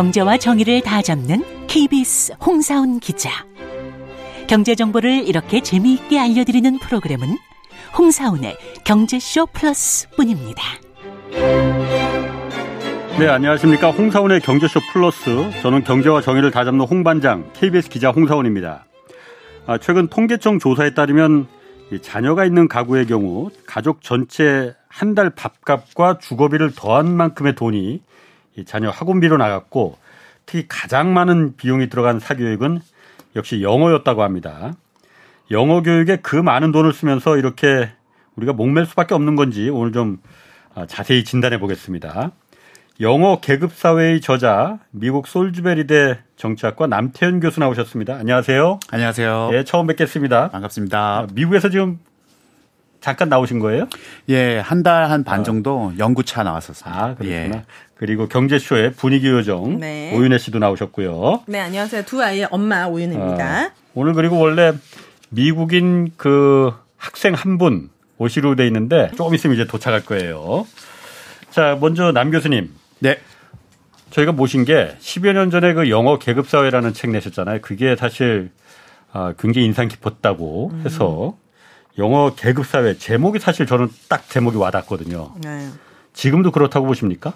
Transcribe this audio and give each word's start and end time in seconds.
경제와 0.00 0.38
정의를 0.38 0.80
다 0.80 1.02
잡는 1.02 1.44
KBS 1.66 2.32
홍사훈 2.40 3.00
기자. 3.00 3.44
경제 4.48 4.74
정보를 4.74 5.28
이렇게 5.28 5.60
재미있게 5.60 6.18
알려드리는 6.18 6.78
프로그램은 6.78 7.36
홍사훈의 7.98 8.56
경제쇼 8.84 9.44
플러스뿐입니다. 9.52 10.62
네, 13.18 13.28
안녕하십니까. 13.28 13.90
홍사훈의 13.90 14.40
경제쇼 14.40 14.80
플러스. 14.90 15.50
저는 15.60 15.84
경제와 15.84 16.22
정의를 16.22 16.50
다 16.50 16.64
잡는 16.64 16.86
홍반장, 16.86 17.50
KBS 17.52 17.90
기자 17.90 18.08
홍사훈입니다. 18.08 18.86
아, 19.66 19.76
최근 19.76 20.08
통계청 20.08 20.60
조사에 20.60 20.94
따르면 20.94 21.46
자녀가 22.00 22.46
있는 22.46 22.68
가구의 22.68 23.04
경우 23.06 23.50
가족 23.66 24.00
전체 24.00 24.74
한 24.88 25.14
달 25.14 25.28
밥값과 25.28 26.20
주거비를 26.20 26.72
더한 26.74 27.14
만큼의 27.14 27.54
돈이 27.54 28.00
자녀 28.64 28.90
학원비로 28.90 29.36
나갔고 29.36 29.98
특히 30.46 30.66
가장 30.68 31.14
많은 31.14 31.56
비용이 31.56 31.88
들어간 31.88 32.18
사교육은 32.18 32.80
역시 33.36 33.62
영어였다고 33.62 34.22
합니다. 34.22 34.74
영어 35.50 35.82
교육에 35.82 36.16
그 36.16 36.36
많은 36.36 36.72
돈을 36.72 36.92
쓰면서 36.92 37.36
이렇게 37.36 37.90
우리가 38.36 38.52
목맬 38.52 38.86
수밖에 38.86 39.14
없는 39.14 39.36
건지 39.36 39.68
오늘 39.68 39.92
좀 39.92 40.18
아, 40.74 40.86
자세히 40.86 41.24
진단해 41.24 41.58
보겠습니다. 41.58 42.32
영어 43.00 43.40
계급 43.40 43.72
사회의 43.72 44.20
저자 44.20 44.78
미국 44.90 45.26
솔즈베리대 45.26 46.18
정치학과 46.36 46.86
남태현 46.86 47.40
교수 47.40 47.60
나오셨습니다. 47.60 48.14
안녕하세요. 48.14 48.78
안녕하세요. 48.90 49.50
예, 49.54 49.64
처음 49.64 49.86
뵙겠습니다. 49.86 50.50
반갑습니다. 50.50 50.98
아, 50.98 51.26
미국에서 51.32 51.70
지금 51.70 51.98
잠깐 53.00 53.28
나오신 53.28 53.58
거예요? 53.60 53.88
예, 54.28 54.58
한 54.58 54.82
달 54.82 55.10
한 55.10 55.24
반 55.24 55.42
정도 55.44 55.92
연구차 55.98 56.42
나왔었습니다. 56.42 56.98
아, 57.04 57.14
그렇구나. 57.14 57.56
예. 57.56 57.64
그리고 57.96 58.28
경제쇼의 58.28 58.92
분위기 58.92 59.28
요정 59.28 59.78
네. 59.80 60.14
오윤혜 60.16 60.38
씨도 60.38 60.58
나오셨고요. 60.58 61.42
네, 61.46 61.60
안녕하세요. 61.60 62.04
두 62.04 62.22
아이의 62.22 62.48
엄마 62.50 62.86
오윤입니다. 62.86 63.66
어, 63.66 63.70
오늘 63.94 64.14
그리고 64.14 64.38
원래 64.38 64.72
미국인 65.30 66.10
그 66.16 66.72
학생 66.96 67.34
한 67.34 67.58
분 67.58 67.90
오시로 68.18 68.54
돼 68.54 68.66
있는데 68.66 69.10
조금 69.16 69.34
있으면 69.34 69.54
이제 69.56 69.66
도착할 69.66 70.04
거예요. 70.04 70.66
자, 71.50 71.76
먼저 71.80 72.12
남 72.12 72.30
교수님. 72.30 72.70
네. 72.98 73.18
저희가 74.10 74.32
모신 74.32 74.64
게 74.64 74.94
10여 75.00 75.32
년 75.32 75.50
전에 75.50 75.72
그 75.72 75.88
영어 75.88 76.18
계급사회라는 76.18 76.92
책 76.92 77.10
내셨잖아요. 77.10 77.60
그게 77.62 77.96
사실 77.96 78.50
아, 79.12 79.32
굉장히 79.38 79.66
인상 79.66 79.88
깊었다고 79.88 80.72
해서 80.84 81.36
영어 82.00 82.34
계급 82.34 82.66
사회 82.66 82.96
제목이 82.96 83.38
사실 83.38 83.66
저는 83.66 83.88
딱 84.08 84.28
제목이 84.28 84.56
와닿거든요. 84.56 85.34
네. 85.42 85.68
지금도 86.14 86.50
그렇다고 86.50 86.86
보십니까? 86.86 87.34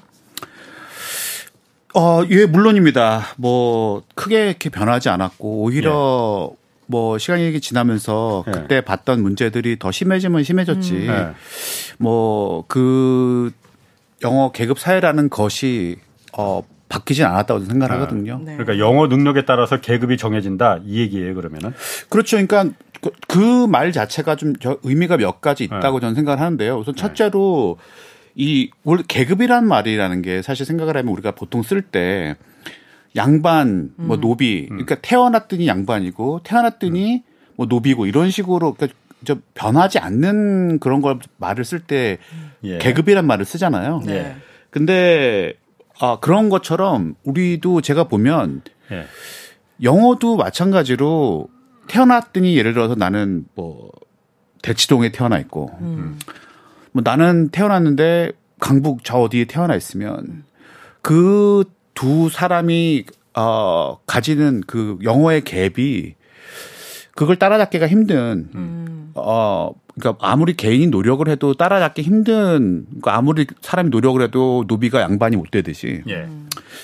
어, 1.94 2.22
예, 2.30 2.46
물론입니다. 2.46 3.34
뭐 3.36 4.02
크게 4.14 4.48
이렇게 4.48 4.70
변하지 4.70 5.10
않았고 5.10 5.62
오히려 5.62 6.50
뭐 6.86 7.18
시간이 7.18 7.60
지나면서 7.60 8.44
예. 8.48 8.50
그때 8.52 8.80
봤던 8.80 9.22
문제들이 9.22 9.78
더 9.78 9.92
심해지면 9.92 10.42
심해졌지. 10.42 10.92
네. 11.06 11.32
뭐그 11.98 13.52
영어 14.22 14.50
계급 14.50 14.78
사회라는 14.78 15.28
것이 15.30 15.98
어 16.36 16.62
바뀌진 16.88 17.24
않았다고 17.24 17.60
저는 17.60 17.72
생각하거든요. 17.72 18.38
네. 18.44 18.56
그러니까 18.56 18.78
영어 18.78 19.06
능력에 19.06 19.44
따라서 19.44 19.80
계급이 19.80 20.16
정해진다 20.16 20.80
이 20.84 21.00
얘기예요. 21.00 21.34
그러면은 21.34 21.72
그렇죠. 22.08 22.36
그러니까 22.36 22.74
그말 23.28 23.92
자체가 23.92 24.36
좀 24.36 24.54
저- 24.56 24.78
의미가 24.82 25.16
몇 25.16 25.40
가지 25.40 25.64
있다고 25.64 26.00
저는 26.00 26.14
생각을 26.14 26.40
하는데요. 26.40 26.76
우선 26.78 26.94
첫째로 26.94 27.78
이 28.34 28.70
원래 28.84 29.02
계급이란 29.06 29.66
말이라는 29.66 30.22
게 30.22 30.42
사실 30.42 30.66
생각을 30.66 30.96
하면 30.96 31.12
우리가 31.12 31.32
보통 31.32 31.62
쓸때 31.62 32.36
양반, 33.16 33.90
뭐 33.96 34.16
노비, 34.18 34.66
그러니까 34.66 34.96
태어났더니 34.96 35.66
양반이고 35.68 36.40
태어났더니 36.42 37.22
뭐 37.56 37.66
노비고 37.66 38.06
이런 38.06 38.30
식으로 38.30 38.74
그러니까 38.74 38.98
저 39.24 39.36
변하지 39.54 40.00
않는 40.00 40.80
그런 40.80 41.00
걸 41.00 41.18
말을 41.38 41.64
쓸때 41.64 42.18
예. 42.64 42.78
계급이란 42.78 43.26
말을 43.26 43.44
쓰잖아요. 43.44 44.02
네. 44.04 44.34
근데 44.70 45.54
아 46.00 46.18
그런 46.20 46.48
것처럼 46.48 47.14
우리도 47.24 47.80
제가 47.80 48.04
보면 48.04 48.62
예. 48.90 49.06
영어도 49.82 50.36
마찬가지로 50.36 51.48
태어났더니 51.88 52.56
예를 52.56 52.74
들어서 52.74 52.94
나는 52.94 53.44
뭐 53.54 53.90
대치동에 54.62 55.12
태어나 55.12 55.38
있고 55.38 55.70
뭐 56.92 57.02
나는 57.04 57.48
태어났는데 57.50 58.32
강북 58.60 59.04
저 59.04 59.18
어디에 59.18 59.44
태어나 59.44 59.74
있으면 59.74 60.44
그 61.02 61.64
두 61.94 62.28
사람이 62.28 63.04
어 63.34 63.98
가지는 64.06 64.62
그 64.66 64.98
영어의 65.02 65.42
갭이 65.42 66.14
그걸 67.14 67.36
따라잡기가 67.36 67.88
힘든 67.88 68.50
어 69.14 69.70
그러니까 69.98 70.26
아무리 70.26 70.54
개인이 70.54 70.88
노력을 70.88 71.26
해도 71.28 71.54
따라잡기 71.54 72.02
힘든 72.02 72.84
그러니까 72.88 73.16
아무리 73.16 73.46
사람이 73.60 73.90
노력을 73.90 74.20
해도 74.20 74.64
노비가 74.66 75.00
양반이 75.00 75.36
못 75.36 75.50
되듯이 75.50 76.02
예. 76.08 76.26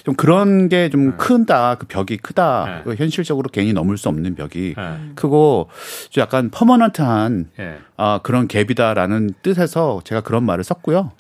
좀 0.04 0.14
그런 0.14 0.68
게좀 0.68 1.16
큰다. 1.16 1.74
그 1.76 1.86
벽이 1.86 2.16
크다. 2.18 2.64
네. 2.66 2.80
그 2.84 2.94
현실적으로 2.94 3.48
개인이 3.50 3.72
넘을 3.72 3.96
수 3.98 4.08
없는 4.08 4.34
벽이 4.36 4.74
예. 4.78 4.96
크고 5.16 5.68
좀 6.10 6.22
약간 6.22 6.50
퍼머넌트한 6.50 7.50
예. 7.58 7.78
아, 7.96 8.20
그런 8.22 8.46
갭이다라는 8.48 9.34
뜻에서 9.42 10.00
제가 10.04 10.20
그런 10.22 10.44
말을 10.44 10.62
썼고요. 10.64 11.10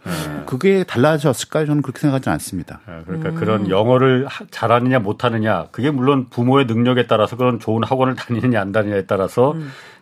그게 0.46 0.84
달라졌을까요? 0.84 1.66
저는 1.66 1.82
그렇게 1.82 2.00
생각하지 2.00 2.30
않습니다. 2.30 2.80
아, 2.86 3.02
그러니까 3.04 3.32
그런 3.32 3.68
영어를 3.68 4.26
하- 4.26 4.44
잘하느냐 4.50 5.00
못하느냐 5.00 5.66
그게 5.72 5.90
물론 5.90 6.28
부모의 6.30 6.66
능력에 6.66 7.06
따라서 7.06 7.36
그런 7.36 7.58
좋은 7.58 7.82
학원을 7.84 8.14
다니느냐 8.14 8.60
안 8.60 8.72
다니냐에 8.72 9.06
따라서 9.06 9.54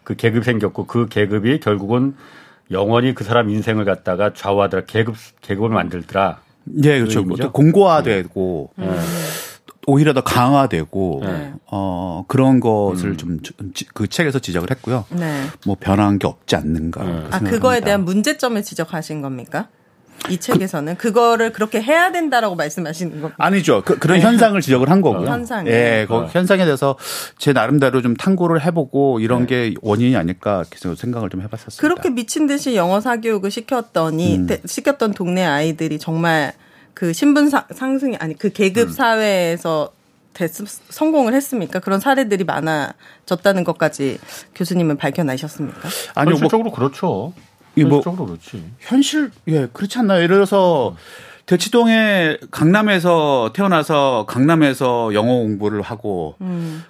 그 0.09 0.17
계급이 0.17 0.43
생겼고 0.43 0.87
그 0.87 1.07
계급이 1.07 1.61
결국은 1.61 2.15
영원히 2.71 3.15
그 3.15 3.25
사람 3.25 3.51
인생을 3.51 3.85
갖다가 3.85 4.33
좌우하더라 4.33 4.85
계급 4.87 5.17
계급을 5.43 5.69
만들더라. 5.69 6.41
예, 6.83 6.99
그렇죠. 6.99 7.21
의미죠? 7.21 7.43
또 7.43 7.53
공고화되고 7.53 8.71
예. 8.81 8.91
오히려 9.87 10.15
더 10.15 10.23
강화되고 10.23 11.21
네. 11.27 11.53
어, 11.67 12.25
그런 12.27 12.59
것을 12.59 13.19
좀그 13.19 14.09
책에서 14.09 14.39
지적을 14.39 14.71
했고요. 14.71 15.05
네. 15.11 15.43
뭐 15.67 15.77
변한 15.79 16.19
게 16.19 16.27
없지 16.27 16.57
않는가. 16.57 17.05
네. 17.05 17.13
그렇게 17.13 17.37
아, 17.37 17.39
그거에. 17.41 17.81
대한 17.81 18.07
문제점을 18.07 18.63
지적하신 18.63 19.21
겁니까? 19.21 19.69
이 20.31 20.39
책에서는 20.39 20.97
그, 20.97 21.13
거를 21.13 21.53
그렇게 21.53 21.81
해야 21.81 22.13
된다라고 22.13 22.55
말씀하시는 22.57 23.21
겁니까? 23.21 23.35
아니죠. 23.39 23.83
그, 23.85 23.99
런 24.07 24.21
현상을 24.21 24.61
지적을 24.61 24.91
한 24.91 25.01
거고요. 25.01 25.23
네. 25.25 25.31
현상이요? 25.31 25.73
예, 25.73 26.05
그 26.09 26.15
어. 26.15 26.27
현상에 26.27 26.65
대해서 26.65 26.97
제 27.39 27.53
나름대로 27.53 28.03
좀 28.03 28.15
탐구를 28.17 28.63
해보고 28.65 29.21
이런 29.21 29.47
게 29.47 29.75
원인이 29.81 30.17
아닐까 30.17 30.65
계속 30.71 30.95
생각을 30.97 31.31
좀 31.31 31.41
해봤었습니다. 31.43 31.81
그렇게 31.81 32.11
미친 32.11 32.47
듯이 32.47 32.75
영어 32.77 33.01
사교육을 33.01 33.51
시켰더니 33.51 34.47
대- 34.47 34.61
시켰던 34.67 35.15
동네 35.15 35.45
아이들이 35.45 35.99
정말 35.99 36.53
그 36.95 37.13
신분 37.13 37.49
상- 37.49 37.65
상승이 37.73 38.17
아니 38.17 38.37
그 38.37 38.51
계급 38.53 38.91
사회에서 38.93 39.93
됐, 40.35 40.53
성공을 40.91 41.33
했습니까? 41.35 41.79
그런 41.81 42.01
사례들이 42.01 42.45
많아졌다는 42.45 43.65
것까지 43.65 44.19
교수님은 44.55 44.97
밝혀내셨습니까? 44.97 45.81
아니요, 46.15 46.31
뭐, 46.33 46.39
현실적으로 46.41 46.71
그렇죠. 46.71 47.33
이 47.79 47.85
뭐- 47.85 47.99
현실적으로 47.99 48.27
그렇지. 48.27 48.65
현실, 48.81 49.31
예, 49.49 49.67
그렇지 49.73 49.99
않나요? 49.99 50.23
예를 50.23 50.37
들어서 50.37 50.97
대치동에 51.47 52.37
강남에서 52.51 53.53
태어나서 53.55 54.27
강남에서 54.29 55.15
영어 55.15 55.33
공부를 55.39 55.81
하고 55.81 56.35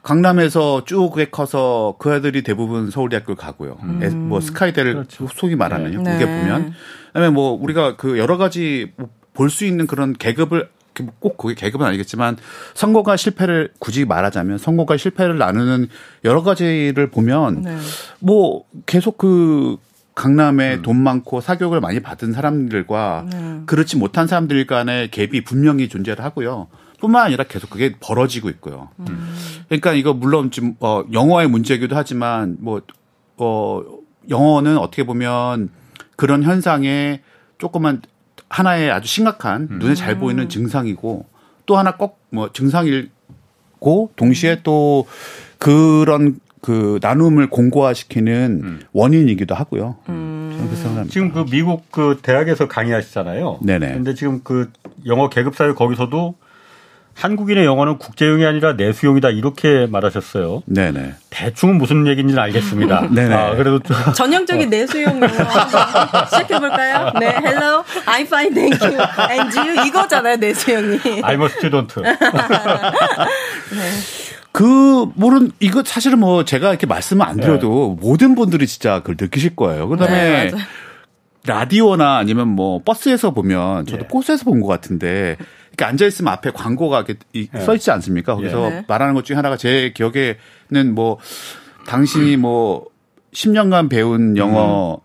강남에서 0.03 0.84
쭉 0.84 1.12
커서 1.31 1.94
그 1.99 2.12
애들이 2.14 2.43
대부분 2.43 2.90
서울대학교를 2.90 3.37
가고요. 3.37 3.76
에- 4.02 4.08
뭐 4.08 4.40
스카이대를 4.40 5.05
속이 5.35 5.55
말하면요. 5.55 6.02
네. 6.02 6.12
그게 6.12 6.26
보면. 6.26 6.73
그다음에 7.08 7.31
뭐 7.31 7.52
우리가 7.52 7.96
그 7.96 8.19
여러 8.19 8.37
가지 8.37 8.93
볼수 9.32 9.64
있는 9.64 9.87
그런 9.87 10.12
계급을 10.12 10.69
이렇게 10.96 11.12
꼭 11.20 11.37
그게 11.37 11.55
계급은 11.55 11.87
아니겠지만 11.87 12.37
성공과 12.75 13.17
실패를 13.17 13.70
굳이 13.79 14.05
말하자면 14.05 14.58
성공과 14.58 14.96
실패를 14.96 15.38
나누는 15.38 15.88
여러 16.25 16.43
가지를 16.43 17.08
보면 17.11 17.62
네. 17.62 17.76
뭐 18.19 18.64
계속 18.87 19.17
그 19.19 19.76
강남에 20.19 20.75
음. 20.76 20.82
돈 20.82 20.97
많고 20.97 21.41
사교육을 21.41 21.81
많이 21.81 22.00
받은 22.00 22.32
사람들과 22.32 23.26
네. 23.31 23.61
그렇지 23.67 23.97
못한 23.97 24.26
사람들 24.26 24.67
간의 24.67 25.09
갭이 25.09 25.44
분명히 25.44 25.88
존재를 25.88 26.25
하고요. 26.25 26.69
뿐만 27.00 27.26
아니라 27.26 27.44
계속 27.44 27.70
그게 27.70 27.94
벌어지고 28.00 28.49
있고요. 28.50 28.88
그러니까 29.69 29.93
이거 29.93 30.12
물론 30.12 30.50
지금 30.50 30.75
어 30.81 31.05
영어의 31.12 31.49
문제이기도 31.49 31.94
하지만 31.94 32.56
뭐어 32.59 33.85
영어는 34.29 34.76
어떻게 34.79 35.05
보면 35.05 35.70
그런 36.17 36.43
현상에 36.43 37.23
조금만 37.59 38.03
하나의 38.49 38.91
아주 38.91 39.06
심각한 39.06 39.69
눈에 39.70 39.94
잘 39.94 40.19
보이는 40.19 40.49
증상이고 40.49 41.26
또 41.67 41.76
하나 41.79 41.97
꼭 41.97 42.19
뭐 42.31 42.50
증상이고 42.53 43.11
동시에 44.17 44.61
또 44.62 45.06
그런 45.59 46.41
그 46.62 46.99
나눔을 47.02 47.49
공고화시키는 47.50 48.81
원인이기도 48.93 49.55
하고요. 49.55 49.96
저는 50.06 50.56
그렇게 50.58 50.76
생각합니다. 50.76 51.12
지금 51.12 51.32
그 51.32 51.44
미국 51.50 51.90
그 51.90 52.19
대학에서 52.22 52.66
강의하시잖아요. 52.69 53.60
네네. 53.62 53.93
근데 53.94 54.14
지금 54.14 54.40
그 54.43 54.70
영어 55.06 55.28
계급 55.28 55.55
사회 55.56 55.72
거기서도 55.72 56.34
한국인의 57.14 57.64
영어는 57.64 57.99
국제용이 57.99 58.46
아니라 58.46 58.75
내수용이다 58.75 59.31
이렇게 59.31 59.88
말하셨어요. 59.90 60.62
네네. 60.66 61.14
대충은 61.31 61.76
무슨 61.76 62.06
얘기인지는 62.06 62.40
알겠습니다. 62.40 63.08
네네. 63.10 63.34
아, 63.34 63.55
그래도 63.56 63.81
좀 63.81 63.96
전형적인 64.14 64.70
내수용 64.70 65.20
용어 65.20 65.26
한번 65.26 66.25
시작해 66.26 66.60
볼까요? 66.60 67.12
네, 67.19 67.26
hello, 67.44 67.82
I'm 68.06 68.22
fine, 68.22 68.55
thank 68.55 68.81
you, 68.81 68.96
and 69.32 69.58
you 69.58 69.87
이거잖아요, 69.88 70.37
내수용이. 70.37 70.99
I'm 71.22 71.43
a 71.43 71.46
student. 71.46 71.94
그, 74.53 75.06
모른, 75.15 75.50
이거 75.61 75.83
사실은 75.85 76.19
뭐 76.21 76.45
제가 76.45 76.71
이렇게 76.71 76.87
말씀을 76.87 77.25
안 77.27 77.39
드려도 77.39 77.97
모든 78.00 78.35
분들이 78.35 78.67
진짜 78.67 79.00
그걸 79.00 79.17
느끼실 79.21 79.55
거예요. 79.56 79.89
그 79.89 79.97
다음에 79.97 80.50
네. 80.50 80.56
라디오나 81.47 82.17
아니면 82.17 82.49
뭐 82.49 82.83
버스에서 82.85 83.33
보면 83.33 83.87
저도 83.87 84.05
예. 84.05 84.09
버스에서 84.09 84.45
본 84.45 84.61
것 84.61 84.67
같은데 84.67 85.37
이렇게 85.69 85.85
앉아있으면 85.85 86.33
앞에 86.33 86.50
광고가 86.50 86.99
이렇게 86.99 87.15
이- 87.33 87.49
써 87.61 87.75
있지 87.75 87.91
않습니까? 87.91 88.35
거기서 88.35 88.69
네. 88.71 88.85
말하는 88.89 89.15
것 89.15 89.25
중에 89.25 89.37
하나가 89.37 89.56
제 89.56 89.93
기억에는 89.95 90.94
뭐 90.94 91.19
당신이 91.87 92.37
뭐 92.37 92.87
10년간 93.33 93.89
배운 93.89 94.37
영어 94.37 95.01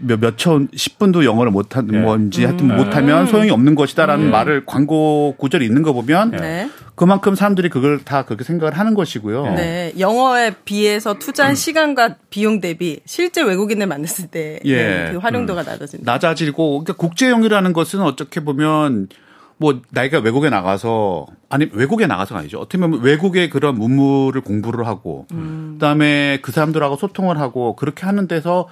몇, 0.00 0.18
몇 0.20 0.38
천, 0.38 0.68
10분도 0.68 1.24
영어를 1.24 1.52
못한, 1.52 1.88
예. 1.92 1.98
뭔지 1.98 2.44
하여튼 2.44 2.74
못하면 2.74 3.26
소용이 3.26 3.50
없는 3.50 3.74
것이다라는 3.74 4.30
말을 4.30 4.64
광고 4.66 5.34
구절이 5.36 5.64
있는 5.64 5.82
거 5.82 5.92
보면 5.92 6.32
네. 6.32 6.70
그만큼 6.94 7.34
사람들이 7.34 7.68
그걸 7.68 8.00
다 8.04 8.24
그렇게 8.24 8.44
생각을 8.44 8.78
하는 8.78 8.94
것이고요. 8.94 9.54
네, 9.54 9.92
영어에 9.98 10.52
비해서 10.64 11.18
투자한 11.18 11.54
시간과 11.54 12.16
비용 12.28 12.60
대비 12.60 13.00
실제 13.06 13.42
외국인을 13.42 13.86
만났을 13.86 14.28
때 14.28 14.60
예. 14.64 14.76
네, 14.76 15.12
그 15.12 15.18
활용도가 15.18 15.62
낮아진다. 15.62 16.10
낮아지고 16.10 16.84
그러니까 16.84 16.92
국제 16.94 17.28
영이라는 17.28 17.72
것은 17.72 18.02
어떻게 18.02 18.40
보면 18.40 19.08
뭐 19.56 19.82
나이가 19.90 20.18
외국에 20.18 20.48
나가서 20.48 21.26
아니 21.50 21.68
외국에 21.72 22.06
나가서가 22.06 22.40
아니죠. 22.40 22.58
어떻게 22.58 22.78
보면 22.78 23.00
외국의 23.02 23.50
그런 23.50 23.76
문물을 23.76 24.40
공부를 24.40 24.86
하고 24.86 25.26
그다음에 25.74 26.38
그 26.40 26.50
사람들하고 26.50 26.96
소통을 26.96 27.38
하고 27.38 27.76
그렇게 27.76 28.06
하는 28.06 28.26
데서 28.26 28.68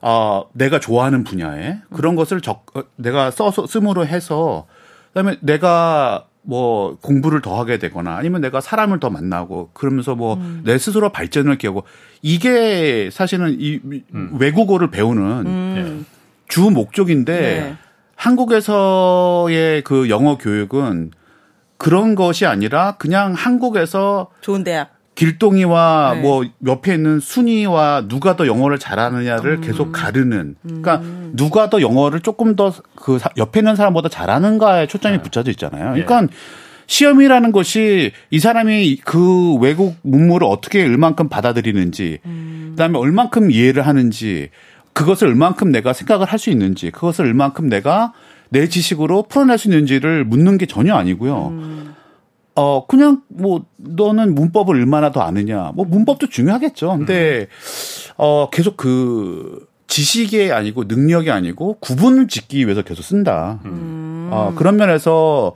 어 0.00 0.44
내가 0.52 0.80
좋아하는 0.80 1.24
분야에 1.24 1.78
그런 1.92 2.16
것을 2.16 2.40
적 2.40 2.66
어, 2.76 2.84
내가 2.96 3.30
써서 3.30 3.66
씀으로 3.66 4.06
해서 4.06 4.66
그다음에 5.08 5.36
내가 5.40 6.26
뭐 6.42 6.96
공부를 7.00 7.42
더 7.42 7.58
하게 7.58 7.78
되거나 7.78 8.16
아니면 8.16 8.40
내가 8.40 8.60
사람을 8.60 8.98
더 9.00 9.10
만나고 9.10 9.70
그러면서 9.74 10.14
뭐내 10.14 10.78
스스로 10.78 11.10
발전을 11.10 11.58
기하고 11.58 11.84
이게 12.22 13.10
사실은 13.12 13.56
이 13.58 13.80
외국어를 14.38 14.90
배우는 14.90 15.22
음. 15.46 16.06
주 16.48 16.70
목적인데 16.70 17.40
네. 17.40 17.76
한국에서의 18.16 19.82
그 19.82 20.10
영어 20.10 20.36
교육은 20.36 21.12
그런 21.78 22.14
것이 22.14 22.44
아니라 22.44 22.96
그냥 22.98 23.32
한국에서 23.32 24.30
좋은 24.42 24.64
대학. 24.64 24.99
길동이와 25.14 26.12
네. 26.14 26.20
뭐 26.22 26.44
옆에 26.66 26.94
있는 26.94 27.20
순이와 27.20 28.06
누가 28.08 28.36
더 28.36 28.46
영어를 28.46 28.78
잘하느냐를 28.78 29.56
음. 29.56 29.60
계속 29.60 29.92
가르는 29.92 30.56
그러니까 30.62 31.02
누가 31.34 31.68
더 31.68 31.80
영어를 31.82 32.20
조금 32.20 32.56
더 32.56 32.72
그 32.96 33.18
옆에 33.36 33.60
있는 33.60 33.76
사람보다 33.76 34.08
잘하는가에 34.08 34.86
초점이 34.86 35.18
네. 35.18 35.22
붙여져 35.22 35.50
있잖아요. 35.52 35.92
그러니까 35.92 36.26
시험이라는 36.86 37.52
것이 37.52 38.12
이 38.30 38.38
사람이 38.38 38.96
그 39.04 39.54
외국 39.56 39.96
문물을 40.02 40.46
어떻게 40.46 40.82
얼만큼 40.82 41.28
받아들이는지 41.28 42.18
그다음에 42.70 42.98
얼만큼 42.98 43.50
이해를 43.50 43.86
하는지 43.86 44.50
그것을 44.92 45.28
얼만큼 45.28 45.70
내가 45.70 45.92
생각을 45.92 46.26
할 46.26 46.38
수 46.38 46.50
있는지 46.50 46.90
그것을 46.90 47.26
얼만큼 47.26 47.68
내가 47.68 48.12
내 48.48 48.68
지식으로 48.68 49.24
풀어낼 49.28 49.56
수 49.58 49.68
있는지를 49.68 50.24
묻는 50.24 50.58
게 50.58 50.66
전혀 50.66 50.94
아니고요. 50.96 51.52
어, 52.54 52.86
그냥 52.86 53.22
뭐 53.28 53.64
너는 53.76 54.34
문법을 54.34 54.76
얼마나 54.76 55.12
더 55.12 55.20
아느냐. 55.20 55.72
뭐 55.74 55.84
문법도 55.84 56.28
중요하겠죠. 56.28 56.96
근데 56.98 57.46
어, 58.16 58.48
계속 58.50 58.76
그 58.76 59.66
지식이 59.86 60.52
아니고 60.52 60.84
능력이 60.84 61.30
아니고 61.30 61.78
구분을 61.80 62.28
짓기 62.28 62.64
위해서 62.64 62.82
계속 62.82 63.02
쓴다. 63.02 63.60
어, 63.64 64.52
그런 64.56 64.76
면에서 64.76 65.54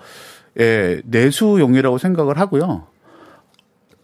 예, 0.58 1.00
내수용이라고 1.04 1.98
생각을 1.98 2.38
하고요. 2.38 2.86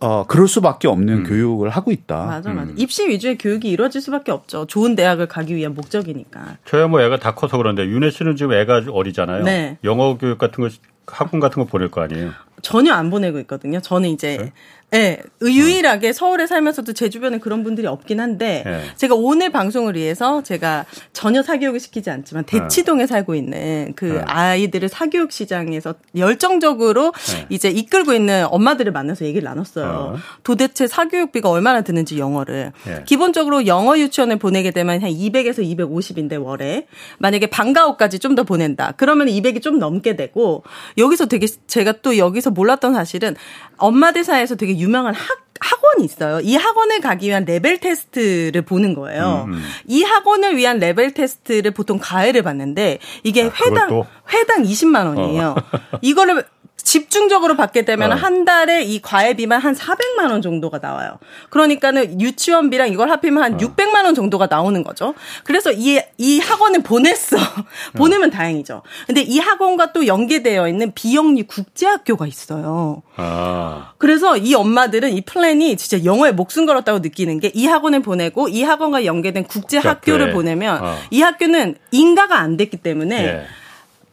어, 0.03 0.25
그럴 0.27 0.49
수밖에 0.49 0.89
없는 0.89 1.25
교육을 1.25 1.69
하고 1.69 1.93
있다. 1.93 2.25
맞아, 2.25 2.51
맞아. 2.55 2.73
입시 2.77 3.07
위주의 3.07 3.37
교육이 3.37 3.69
이루어질 3.69 4.01
수밖에 4.01 4.33
없죠. 4.33 4.67
좋은 4.67 4.97
대학을 4.97 5.29
가기 5.29 5.55
위한 5.55 5.75
목적이니까. 5.75 6.57
저야 6.65 6.87
뭐 6.89 7.03
애가 7.03 7.19
다 7.19 7.35
커서 7.35 7.59
그런데 7.59 7.85
윤혜 7.85 8.11
씨는 8.11 8.37
지금 8.37 8.55
애가 8.55 8.85
어리잖아요. 8.91 9.45
네. 9.45 9.77
영어 9.85 10.17
교육 10.17 10.39
같은 10.39 10.67
거 10.67 10.71
학원 11.07 11.41
같은 11.41 11.63
거 11.63 11.69
보낼 11.69 11.91
거 11.91 12.01
아니에요. 12.01 12.31
전혀 12.63 12.93
안 12.95 13.11
보내고 13.11 13.39
있거든요. 13.41 13.81
저는 13.81 14.09
이제 14.11 14.53
예, 14.95 15.21
유일하게 15.43 16.13
서울에 16.13 16.47
살면서도 16.47 16.95
제 16.95 17.11
주변에 17.11 17.39
그런 17.39 17.63
분들이 17.63 17.87
없긴 17.87 18.19
한데 18.19 18.63
네. 18.65 18.83
제가 18.97 19.15
오늘 19.15 19.51
방송을 19.51 19.95
위해서 19.95 20.43
제가 20.43 20.87
전혀 21.13 21.43
사교육을 21.43 21.79
시키지 21.79 22.11
않지만 22.11 22.45
대치동에 22.45 23.07
살고 23.07 23.35
있는 23.35 23.93
그 23.95 24.07
네. 24.07 24.23
아이들을 24.27 24.89
사교육 24.89 25.31
시장에서 25.33 25.95
열정적으로 26.17 27.13
네. 27.13 27.47
이제 27.51 27.69
이끌고 27.69 28.15
있는 28.15 28.47
엄마들을 28.51 28.91
만나서 28.91 29.27
얘기를 29.27 29.45
나눴어요. 29.45 29.87
어. 29.87 30.17
도대체 30.43 30.87
사교육비가 30.87 31.49
얼마나 31.51 31.83
드는지 31.83 32.19
영어를 32.19 32.73
네. 32.87 33.05
기본적으로 33.05 33.67
영어 33.67 33.99
유치원을 33.99 34.39
보내게 34.39 34.71
되면 34.71 35.03
한 35.03 35.11
200에서 35.11 35.59
250인데 35.61 36.43
월에 36.43 36.87
만약에 37.19 37.47
방과후까지 37.49 38.19
좀 38.19 38.31
더 38.31 38.45
보낸다. 38.45 38.95
그러면 38.97 39.27
200이 39.27 39.61
좀 39.61 39.81
넘게 39.81 40.15
되고 40.15 40.63
여기서 40.97 41.27
되게 41.27 41.49
제가 41.67 41.95
또 42.01 42.17
여기서 42.17 42.51
몰랐던 42.51 42.95
사실은 42.95 43.35
엄마들 43.77 44.23
사이에서 44.23 44.55
되게 44.55 44.79
유명한 44.81 45.15
학 45.15 45.51
학원이 45.61 46.05
있어요. 46.05 46.41
이 46.41 46.57
학원을 46.57 47.01
가기 47.01 47.29
위한 47.29 47.45
레벨 47.45 47.79
테스트를 47.79 48.63
보는 48.63 48.95
거예요. 48.95 49.45
음, 49.47 49.63
이 49.87 50.03
학원을 50.03 50.57
위한 50.57 50.79
레벨 50.79 51.13
테스트를 51.13 51.73
보통 51.73 51.99
과외를 52.01 52.43
받는데 52.43 52.99
이게 53.25 53.45
아, 53.45 53.51
회당 53.55 53.89
또? 53.89 54.07
회당 54.33 54.63
20만 54.63 55.07
원이에요. 55.07 55.55
이거를 56.01 56.45
집중적으로 56.83 57.55
받게 57.57 57.85
되면 57.85 58.11
어. 58.11 58.15
한 58.15 58.45
달에 58.45 58.83
이 58.83 59.01
과외비만 59.01 59.61
한 59.61 59.75
400만 59.75 60.31
원 60.31 60.43
정도가 60.43 60.79
나와요. 60.79 61.19
그러니까는 61.51 62.21
유치원비랑 62.21 62.89
이걸 62.89 63.11
합하면 63.11 63.39
어. 63.39 63.43
한 63.43 63.59
600만 63.59 64.05
원 64.05 64.15
정도가 64.15 64.47
나오는 64.47 64.83
거죠. 64.83 65.15
그래서 65.45 65.71
이, 65.71 66.01
이 66.19 66.41
학원을 66.41 66.83
보냈어. 66.83 67.37
보내면 67.95 68.31
다행이죠. 68.31 68.83
근데 69.07 69.21
이 69.21 69.39
학원과 69.39 69.93
또 69.93 70.07
연계되어 70.07 70.69
있는 70.69 70.93
비영리 70.93 71.45
국제학교가 71.45 72.27
있어요. 72.27 73.03
아, 73.17 73.93
그래서 73.99 74.37
이 74.37 74.55
엄마들은 74.55 75.13
이 75.13 75.21
플랜이 75.21 75.77
진짜 75.77 76.05
영어에 76.05 76.33
목숨 76.33 76.67
걸었다고 76.67 77.01
느끼는 77.01 77.39
게 77.39 77.51
이 77.61 77.67
학원을 77.67 78.01
보내고 78.01 78.49
이 78.49 78.63
학원과 78.63 79.05
연계된 79.05 79.45
국제 79.45 79.77
학교를 79.77 80.31
국제학교에. 80.31 80.33
보내면 80.33 80.83
어. 80.83 80.97
이 81.11 81.21
학교는 81.21 81.77
인가가 81.91 82.39
안 82.39 82.57
됐기 82.57 82.79
때문에 82.79 83.23
예. 83.27 83.47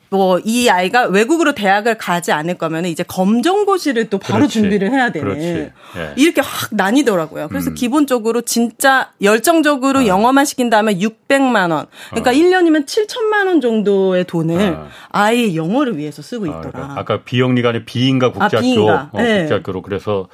뭐 0.09 0.39
이 0.43 0.69
아이가 0.69 1.03
외국으로 1.07 1.53
대학을 1.53 1.97
가지 1.97 2.31
않을 2.31 2.57
거면 2.57 2.85
이제 2.85 3.03
검정고시를 3.03 4.09
또 4.09 4.17
바로 4.17 4.39
그렇지. 4.39 4.53
준비를 4.61 4.91
해야 4.91 5.11
되는. 5.11 5.41
예. 5.41 5.73
음. 5.95 6.13
이렇게 6.15 6.41
확 6.41 6.69
나뉘더라고요. 6.71 7.47
그래서 7.49 7.73
기본적으로 7.73 8.41
진짜 8.41 9.11
열정적으로 9.21 9.99
어. 9.99 10.05
영어만 10.05 10.45
시킨다면 10.45 10.99
600만 10.99 11.71
원. 11.71 11.87
그러니까 12.11 12.33
1년이면 12.33 12.85
7천만 12.85 13.47
원 13.47 13.61
정도의 13.61 14.23
돈을 14.25 14.73
어. 14.73 14.87
아이의 15.09 15.55
영어를 15.55 15.97
위해서 15.97 16.21
쓰고 16.21 16.45
아, 16.45 16.47
있더라. 16.47 16.71
그러니까 16.71 16.99
아까 16.99 17.23
비영리가 17.23 17.69
아니라 17.69 17.83
비인가 17.85 18.31
국제학교, 18.31 18.61
비인가. 18.61 19.09
어, 19.11 19.21
네. 19.21 19.39
국제학교로 19.39 19.81
그래서 19.81 20.27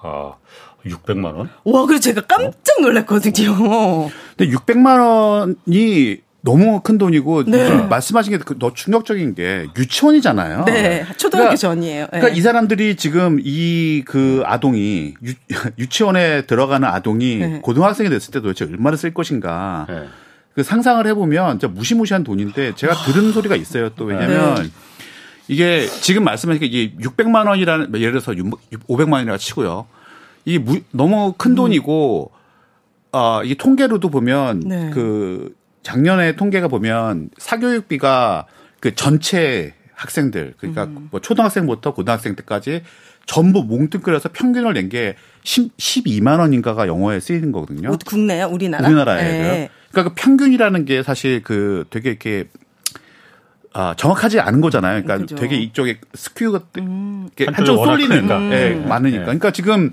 아 0.00 0.32
600만 0.84 1.36
원? 1.36 1.48
와, 1.64 1.86
그래서 1.86 2.02
제가 2.02 2.22
깜짝 2.22 2.80
놀랐거든요. 2.80 4.10
근데 4.36 4.52
600만 4.52 4.98
원이 5.00 6.18
너무 6.44 6.80
큰 6.80 6.98
돈이고 6.98 7.44
네. 7.44 7.68
좀 7.68 7.88
말씀하신 7.88 8.36
게 8.36 8.38
더 8.58 8.74
충격적인 8.74 9.34
게 9.36 9.66
유치원이잖아요. 9.78 10.64
네, 10.66 11.04
초등학교 11.16 11.50
그러니까- 11.50 11.56
전이에요. 11.56 12.02
네. 12.04 12.08
그러니까 12.18 12.28
이 12.36 12.40
사람들이 12.40 12.96
지금 12.96 13.38
이 13.42 14.02
그 14.04 14.42
아동이 14.44 15.14
유, 15.24 15.32
유치원에 15.78 16.46
들어가는 16.46 16.86
아동이 16.88 17.36
네. 17.36 17.60
고등학생이 17.62 18.10
됐을 18.10 18.32
때 18.32 18.40
도대체 18.40 18.64
얼마를 18.64 18.98
쓸 18.98 19.14
것인가. 19.14 19.86
예. 19.90 20.08
그 20.54 20.62
상상을 20.62 21.06
해보면 21.06 21.60
진짜 21.60 21.72
무시무시한 21.72 22.24
돈인데 22.24 22.74
제가 22.74 22.94
들은 23.04 23.32
소리가 23.32 23.54
있어요. 23.56 23.90
또 23.90 24.04
왜냐면 24.04 24.56
네. 24.64 24.68
이게 25.48 25.86
지금 25.86 26.24
말씀하신 26.24 26.60
게 26.60 26.66
이게 26.66 26.94
600만 26.96 27.46
원이라는 27.46 27.94
예를 27.94 28.12
들어서 28.20 28.32
500만 28.32 29.12
원이라 29.12 29.38
치고요. 29.38 29.86
이게 30.44 30.58
무- 30.58 30.80
너무 30.90 31.34
큰 31.38 31.54
돈이고 31.54 32.32
아, 33.12 33.42
이 33.44 33.54
통계로도 33.54 34.08
보면 34.10 34.60
네. 34.60 34.90
그 34.92 35.54
작년에 35.82 36.36
통계가 36.36 36.68
보면 36.68 37.30
사교육비가 37.38 38.46
그 38.80 38.94
전체 38.94 39.74
학생들 39.94 40.54
그러니까 40.58 40.84
음. 40.84 41.08
뭐 41.10 41.20
초등학생부터 41.20 41.94
고등학생 41.94 42.34
때까지 42.36 42.82
전부 43.26 43.62
뭉뚱그려서 43.62 44.30
평균을 44.32 44.72
낸 44.74 44.88
게 44.88 45.14
12만 45.44 46.38
원인가가 46.40 46.86
영어에 46.88 47.20
쓰이는 47.20 47.52
거거든요. 47.52 47.90
우- 47.90 47.98
국내요? 48.04 48.46
우리나라? 48.48 48.86
우리나라에. 48.88 49.22
네. 49.22 49.70
그러니까 49.90 50.14
그 50.14 50.20
평균이라는 50.22 50.84
게 50.84 51.02
사실 51.02 51.42
그 51.42 51.84
되게 51.90 52.10
이렇게 52.10 52.48
아, 53.74 53.94
정확하지 53.96 54.38
않은 54.40 54.60
거잖아요. 54.60 55.02
그러니까 55.02 55.18
그죠. 55.18 55.34
되게 55.36 55.56
이쪽에 55.56 55.98
스큐가 56.14 56.60
음. 56.78 57.28
한쪽 57.52 57.84
쏠리는. 57.84 58.28
예, 58.52 58.72
음. 58.74 58.88
많으니까. 58.88 59.20
예. 59.22 59.24
그러니까 59.24 59.50
지금 59.50 59.92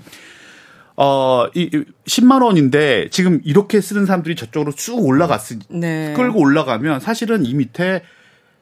어, 1.02 1.46
이, 1.54 1.62
이 1.62 1.84
10만 2.04 2.42
원인데 2.44 3.08
지금 3.10 3.40
이렇게 3.42 3.80
쓰는 3.80 4.04
사람들이 4.04 4.36
저쪽으로 4.36 4.72
쭉 4.72 4.96
올라갔으 4.98 5.58
네. 5.70 6.12
끌고 6.14 6.38
올라가면 6.38 7.00
사실은 7.00 7.46
이 7.46 7.54
밑에 7.54 8.02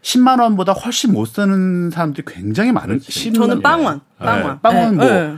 10만 0.02 0.40
원보다 0.40 0.72
훨씬 0.72 1.12
못 1.12 1.24
쓰는 1.24 1.90
사람들이 1.90 2.24
굉장히 2.28 2.70
많은. 2.70 3.00
10만 3.00 3.34
저는 3.34 3.60
빵원, 3.60 4.00
예. 4.20 4.24
빵원. 4.24 4.52
네, 4.52 4.58
빵원 4.62 4.96
네. 4.96 5.04
뭐. 5.04 5.06
네. 5.12 5.36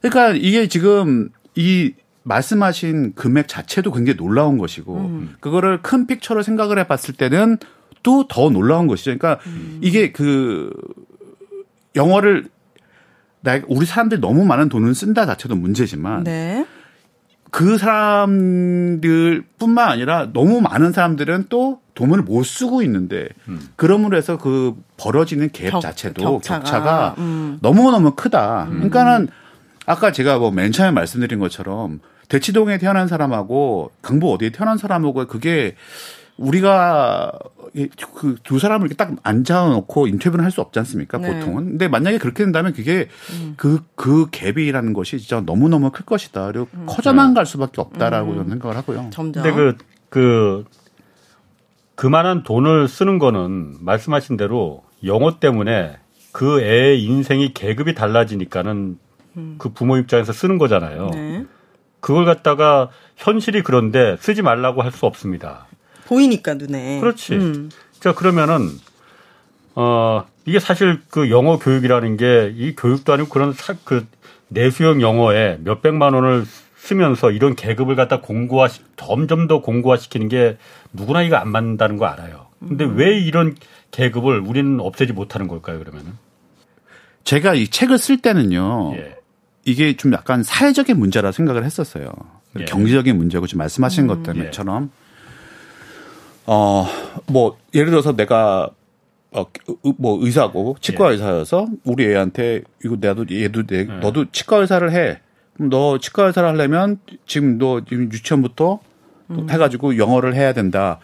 그러니까 0.00 0.38
이게 0.40 0.68
지금 0.68 1.30
이 1.56 1.94
말씀하신 2.22 3.14
금액 3.16 3.48
자체도 3.48 3.90
굉장히 3.90 4.16
놀라운 4.16 4.58
것이고 4.58 4.96
음. 4.96 5.34
그거를 5.40 5.82
큰 5.82 6.06
픽처로 6.06 6.44
생각을 6.44 6.78
해봤을 6.78 7.14
때는 7.18 7.58
또 8.04 8.28
더 8.28 8.48
놀라운 8.48 8.86
것이죠. 8.86 9.16
그러니까 9.18 9.40
음. 9.46 9.80
이게 9.82 10.12
그 10.12 10.70
영어를 11.96 12.46
나 13.48 13.60
우리 13.68 13.86
사람들이 13.86 14.20
너무 14.20 14.44
많은 14.44 14.68
돈을 14.68 14.94
쓴다 14.94 15.24
자체도 15.26 15.56
문제지만 15.56 16.24
네. 16.24 16.66
그 17.50 17.78
사람들뿐만 17.78 19.88
아니라 19.88 20.28
너무 20.32 20.60
많은 20.60 20.92
사람들은 20.92 21.46
또 21.48 21.80
돈을 21.94 22.22
못 22.22 22.44
쓰고 22.44 22.82
있는데 22.82 23.28
그러므로 23.76 24.16
해서 24.16 24.36
그 24.38 24.74
벌어지는 24.98 25.48
갭 25.48 25.70
격- 25.70 25.80
자체도 25.80 26.22
격차가, 26.22 26.58
격차가, 26.60 27.14
음. 27.18 27.58
너무너무 27.62 28.12
크다. 28.14 28.66
그러니까는 28.70 29.28
아까 29.86 30.12
제가 30.12 30.38
뭐 30.38 30.50
맨 30.50 30.72
처음에 30.72 30.90
말씀드린 30.90 31.38
것처럼 31.38 32.00
대치동에 32.28 32.76
태어난 32.76 33.08
사람하고 33.08 33.90
강북 34.02 34.34
어디에 34.34 34.50
태어난 34.50 34.76
사람하고 34.76 35.26
그게 35.26 35.74
우리가 36.38 37.32
그 38.14 38.36
두 38.42 38.58
사람을 38.58 38.86
이렇게 38.86 38.96
딱 38.96 39.14
앉아놓고 39.22 40.06
인터뷰를 40.06 40.42
할 40.44 40.50
수 40.50 40.60
없지 40.62 40.78
않습니까? 40.78 41.18
네. 41.18 41.34
보통은. 41.34 41.64
근데 41.72 41.86
만약에 41.88 42.16
그렇게 42.18 42.42
된다면 42.44 42.72
그게 42.72 43.08
그, 43.56 43.82
그 43.94 44.30
갭이라는 44.30 44.94
것이 44.94 45.18
진짜 45.18 45.40
너무 45.44 45.68
너무 45.68 45.90
클 45.90 46.04
것이다. 46.06 46.46
그리고 46.46 46.68
커져만 46.86 47.34
갈 47.34 47.44
수밖에 47.44 47.80
없다라고 47.80 48.34
저는 48.34 48.48
생각을 48.48 48.76
하고요. 48.76 49.10
점점. 49.12 49.42
근데 49.42 49.54
그, 49.54 49.76
그, 50.08 50.64
그만한 51.94 52.42
돈을 52.44 52.88
쓰는 52.88 53.18
거는 53.18 53.76
말씀하신 53.80 54.36
대로 54.36 54.82
영어 55.04 55.38
때문에 55.38 55.98
그 56.32 56.60
애의 56.62 57.02
인생이 57.04 57.52
계급이 57.52 57.94
달라지니까는 57.94 58.98
그 59.58 59.68
부모 59.68 59.98
입장에서 59.98 60.32
쓰는 60.32 60.58
거잖아요. 60.58 61.10
네. 61.12 61.44
그걸 62.00 62.24
갖다가 62.24 62.88
현실이 63.16 63.62
그런데 63.62 64.16
쓰지 64.18 64.42
말라고 64.42 64.82
할 64.82 64.90
수 64.92 65.06
없습니다. 65.06 65.66
보이니까 66.08 66.54
눈에. 66.54 67.00
그렇지. 67.00 67.34
음. 67.34 67.70
자, 68.00 68.14
그러면은, 68.14 68.70
어, 69.74 70.24
이게 70.46 70.58
사실 70.58 71.00
그 71.10 71.30
영어 71.30 71.58
교육이라는 71.58 72.16
게 72.16 72.52
이 72.56 72.74
교육도 72.74 73.12
아니고 73.12 73.28
그런 73.28 73.52
사, 73.52 73.74
그 73.84 74.06
내수형 74.48 75.02
영어에 75.02 75.58
몇 75.62 75.82
백만 75.82 76.14
원을 76.14 76.44
쓰면서 76.76 77.30
이런 77.30 77.54
계급을 77.54 77.96
갖다 77.96 78.20
공고화, 78.20 78.68
점점 78.96 79.46
더 79.46 79.60
공고화 79.60 79.98
시키는 79.98 80.28
게 80.28 80.56
누구나 80.92 81.22
이거 81.22 81.36
안 81.36 81.50
맞는다는 81.50 81.98
거 81.98 82.06
알아요. 82.06 82.46
근데 82.60 82.84
음. 82.84 82.96
왜 82.96 83.18
이런 83.18 83.54
계급을 83.90 84.40
우리는 84.40 84.80
없애지 84.80 85.12
못하는 85.12 85.48
걸까요, 85.48 85.78
그러면은? 85.78 86.12
제가 87.24 87.54
이 87.54 87.68
책을 87.68 87.98
쓸 87.98 88.22
때는요. 88.22 88.94
예. 88.96 89.16
이게 89.64 89.96
좀 89.96 90.12
약간 90.14 90.42
사회적인 90.42 90.98
문제라 90.98 91.30
생각을 91.30 91.64
했었어요. 91.64 92.10
예. 92.58 92.64
경제적인 92.64 93.16
문제고 93.18 93.46
지금 93.46 93.58
말씀하신 93.58 94.08
음. 94.08 94.24
것들처럼 94.24 94.90
어 96.50 96.86
뭐 97.28 97.56
예를 97.74 97.90
들어서 97.90 98.16
내가 98.16 98.70
어, 99.32 99.44
뭐 99.98 100.18
의사고 100.22 100.76
치과 100.80 101.08
예. 101.08 101.12
의사여서 101.12 101.66
우리 101.84 102.06
애한테 102.06 102.62
이거 102.84 102.96
나도 102.98 103.26
얘도 103.30 103.66
내, 103.66 103.80
예. 103.80 103.84
너도 103.84 104.30
치과 104.32 104.56
의사를 104.58 104.90
해. 104.90 105.20
그럼 105.54 105.70
너 105.70 105.98
치과 105.98 106.24
의사를 106.26 106.48
하려면 106.48 106.98
지금 107.26 107.58
너 107.58 107.82
지금 107.84 108.10
유치원부터 108.10 108.80
또 109.34 109.46
해가지고 109.50 109.98
영어를 109.98 110.34
해야 110.34 110.54
된다. 110.54 111.00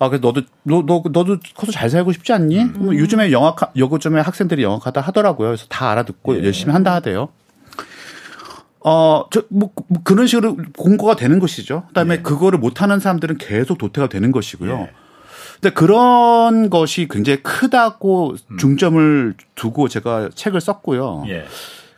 아, 0.00 0.08
그래서 0.08 0.26
너도 0.26 0.42
너, 0.64 0.82
너 0.84 1.04
너도 1.12 1.38
커서 1.54 1.70
잘 1.70 1.88
살고 1.88 2.10
싶지 2.12 2.32
않니? 2.32 2.72
그럼 2.72 2.98
요즘에 2.98 3.30
영학 3.30 3.56
요즘에 3.76 4.20
학생들이 4.20 4.64
영어하다 4.64 5.00
하더라고요. 5.00 5.48
그래서 5.50 5.66
다 5.68 5.90
알아듣고 5.90 6.42
열심히 6.44 6.72
한다 6.72 6.94
하대요. 6.94 7.28
어, 8.84 9.24
저, 9.30 9.42
뭐, 9.48 9.70
뭐 9.88 10.00
그런 10.04 10.26
식으로 10.26 10.56
공고가 10.76 11.14
되는 11.16 11.38
것이죠. 11.38 11.84
그 11.88 11.94
다음에 11.94 12.20
그거를 12.22 12.58
못하는 12.58 12.98
사람들은 13.00 13.38
계속 13.38 13.78
도태가 13.78 14.08
되는 14.08 14.32
것이고요. 14.32 14.72
예. 14.72 14.90
근데 15.60 15.74
그런 15.74 16.70
것이 16.70 17.06
굉장히 17.08 17.40
크다고 17.42 18.34
중점을 18.58 19.34
두고 19.54 19.88
제가 19.88 20.30
책을 20.34 20.60
썼고요. 20.60 21.24
예. 21.28 21.44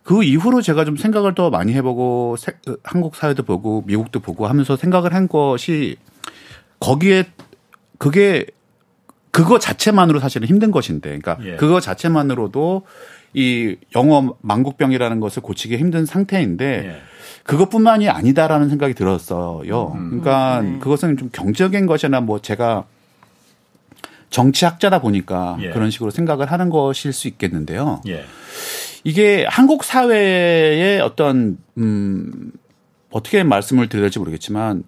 그 0.03 0.23
이후로 0.23 0.61
제가 0.61 0.85
좀 0.85 0.99
생각을 0.99 1.35
더 1.35 1.49
많이 1.49 1.73
해보고 1.73 2.37
세- 2.39 2.53
어, 2.69 2.75
한국 2.83 3.17
사회도 3.17 3.45
보고 3.45 3.83
미국도 3.87 4.21
보고 4.21 4.47
하면서 4.47 4.77
생각을 4.77 5.15
한 5.15 5.29
것이 5.29 5.97
거기에 6.79 7.25
그게 7.97 8.45
그거 9.31 9.59
자체만으로 9.59 10.21
사실은 10.21 10.47
힘든 10.47 10.71
것인데, 10.71 11.19
그러니까 11.19 11.39
예. 11.45 11.57
그거 11.57 11.81
자체만으로도 11.81 12.83
이 13.35 13.77
영어 13.97 14.37
망국병이라는 14.41 15.21
것을 15.21 15.43
고치기 15.43 15.77
힘든 15.77 16.07
상태인데 16.07 16.65
예. 16.87 16.97
그것뿐만이 17.43 18.09
아니다라는 18.09 18.69
생각이 18.71 18.95
들었어요. 18.95 19.91
그러니까 19.93 20.63
네. 20.63 20.79
그것은 20.79 21.17
좀 21.19 21.29
경제적인 21.33 21.85
것이나 21.87 22.21
뭐 22.21 22.41
제가 22.41 22.85
정치학자다 24.31 25.01
보니까 25.01 25.57
예. 25.61 25.71
그런 25.71 25.91
식으로 25.91 26.11
생각을 26.11 26.51
하는 26.51 26.71
것일 26.71 27.13
수 27.13 27.29
있겠는데요. 27.29 28.01
예. 28.09 28.25
이게 29.05 29.45
한국 29.49 29.85
사회의 29.85 31.01
어떤 31.01 31.59
음 31.77 32.51
어떻게 33.11 33.45
말씀을 33.45 33.89
드려야 33.89 34.05
될지 34.05 34.19
모르겠지만 34.19 34.83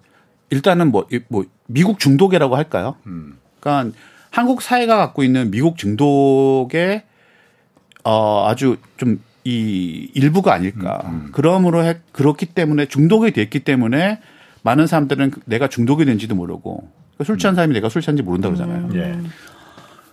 일단은 0.49 0.91
뭐, 0.91 1.05
이- 1.11 1.19
뭐 1.29 1.45
미국 1.67 1.99
중독이라고 1.99 2.55
할까요? 2.55 2.95
음. 3.05 3.37
그러니까 3.59 3.95
한국 4.31 4.61
사회가 4.61 4.97
갖고 4.97 5.23
있는 5.23 5.51
미국 5.51 5.77
중독의 5.77 7.03
어 8.07 8.47
아주 8.47 8.77
좀 8.97 9.19
이 9.47 10.11
일부가 10.13 10.53
아닐까. 10.53 11.01
음, 11.05 11.29
그러므로 11.31 11.81
해, 11.85 11.99
그렇기 12.11 12.47
때문에 12.47 12.87
중독이 12.87 13.31
됐기 13.31 13.61
때문에 13.61 14.19
많은 14.61 14.87
사람들은 14.87 15.31
내가 15.45 15.69
중독이 15.69 16.03
된지도 16.03 16.35
모르고 16.35 16.89
그러니까 17.13 17.23
술 17.23 17.37
취한 17.37 17.55
사람이 17.55 17.73
내가 17.73 17.87
술 17.87 18.01
취한지 18.01 18.23
모른다 18.23 18.49
그러잖아요. 18.49 18.89
예. 18.95 19.17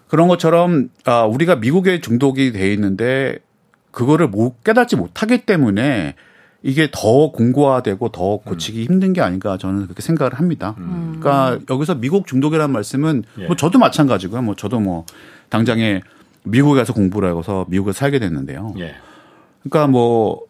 그런 0.06 0.28
것처럼 0.28 0.88
아, 1.04 1.24
우리가 1.24 1.56
미국에 1.56 2.00
중독이 2.00 2.52
돼 2.52 2.72
있는데 2.74 3.38
그거를 3.90 4.28
못 4.28 4.62
깨닫지 4.62 4.94
못하기 4.94 5.46
때문에 5.46 6.14
이게 6.62 6.88
더 6.92 7.32
공고화되고 7.32 8.10
더 8.10 8.36
고치기 8.36 8.84
힘든 8.84 9.12
게 9.12 9.20
아닌가 9.20 9.58
저는 9.58 9.82
그렇게 9.82 10.00
생각을 10.00 10.34
합니다. 10.34 10.76
그러니까 10.76 11.58
여기서 11.68 11.96
미국 11.96 12.28
중독이라는 12.28 12.72
말씀은 12.72 13.24
예. 13.40 13.46
뭐 13.46 13.56
저도 13.56 13.80
마찬가지고요. 13.80 14.42
뭐 14.42 14.54
저도 14.54 14.78
뭐 14.78 15.06
당장에 15.48 16.02
미국에 16.44 16.80
가서 16.80 16.92
공부를 16.92 17.36
해서 17.36 17.66
미국에서 17.68 17.98
살게 17.98 18.18
됐는데요. 18.18 18.74
예. 18.78 18.94
그러니까 19.62 19.90
뭐, 19.90 20.42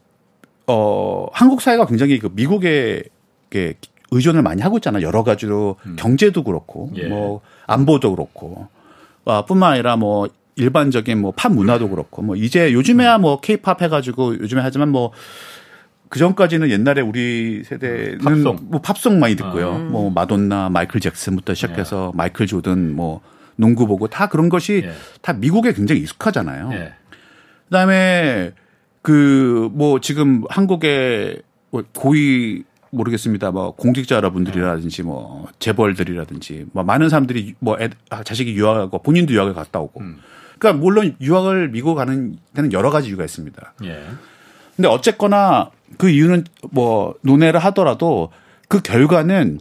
어, 0.66 1.26
한국 1.32 1.60
사회가 1.60 1.86
굉장히 1.86 2.18
그 2.18 2.28
미국에 2.32 3.04
의존을 4.10 4.42
많이 4.42 4.60
하고 4.62 4.78
있잖아요. 4.78 5.06
여러 5.06 5.22
가지로 5.22 5.76
경제도 5.96 6.42
그렇고, 6.44 6.90
예. 6.96 7.06
뭐, 7.06 7.40
안보도 7.66 8.14
그렇고, 8.14 8.68
아, 9.24 9.44
뿐만 9.44 9.72
아니라 9.74 9.96
뭐, 9.96 10.28
일반적인 10.56 11.20
뭐, 11.20 11.32
팝 11.34 11.52
문화도 11.52 11.88
그렇고, 11.88 12.22
뭐, 12.22 12.36
이제 12.36 12.72
요즘에야 12.72 13.18
뭐, 13.18 13.40
케이팝 13.40 13.82
해가지고 13.82 14.38
요즘에 14.40 14.60
하지만 14.60 14.90
뭐, 14.90 15.12
그 16.08 16.18
전까지는 16.20 16.70
옛날에 16.70 17.00
우리 17.00 17.64
세대는 17.64 18.18
팝송. 18.18 18.58
뭐 18.70 18.80
팝송 18.80 19.18
많이 19.18 19.34
듣고요. 19.34 19.78
뭐 19.78 20.10
마돈나, 20.10 20.68
마이클 20.68 21.00
잭슨부터 21.00 21.54
시작해서 21.54 22.12
마이클 22.14 22.46
조든 22.46 22.94
뭐 22.94 23.20
농구 23.56 23.86
보고 23.86 24.08
다 24.08 24.28
그런 24.28 24.48
것이 24.48 24.82
예. 24.84 24.92
다 25.22 25.32
미국에 25.32 25.72
굉장히 25.72 26.00
익숙하잖아요. 26.02 26.70
예. 26.72 26.94
그다음에 27.68 28.52
그 29.02 29.68
뭐 29.72 30.00
지금 30.00 30.44
한국의 30.48 31.42
뭐 31.70 31.82
고위 31.94 32.64
모르겠습니다. 32.90 33.50
뭐 33.50 33.72
공직자 33.72 34.14
여러분들이라든지 34.16 35.02
뭐 35.02 35.48
재벌들이라든지 35.58 36.66
뭐 36.72 36.84
많은 36.84 37.08
사람들이 37.08 37.54
뭐 37.58 37.76
애, 37.80 37.90
아, 38.10 38.22
자식이 38.22 38.54
유학하고 38.54 39.02
본인도 39.02 39.34
유학을 39.34 39.52
갔다 39.54 39.80
오고. 39.80 40.00
그러니까 40.58 40.80
물론 40.80 41.16
유학을 41.20 41.70
미국 41.70 41.96
가는 41.96 42.38
데는 42.54 42.72
여러 42.72 42.90
가지 42.90 43.08
이유가 43.08 43.24
있습니다. 43.24 43.74
예. 43.84 44.04
근데 44.76 44.88
어쨌거나 44.88 45.70
그 45.98 46.08
이유는 46.08 46.44
뭐 46.70 47.14
논의를 47.22 47.58
하더라도 47.60 48.30
그 48.68 48.80
결과는 48.80 49.58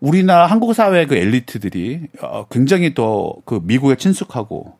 우리나라 0.00 0.46
한국 0.46 0.72
사회 0.74 1.06
그 1.06 1.14
엘리트들이 1.14 2.00
어, 2.22 2.46
굉장히 2.50 2.94
더 2.94 3.34
그 3.44 3.60
미국에 3.62 3.96
친숙하고 3.96 4.78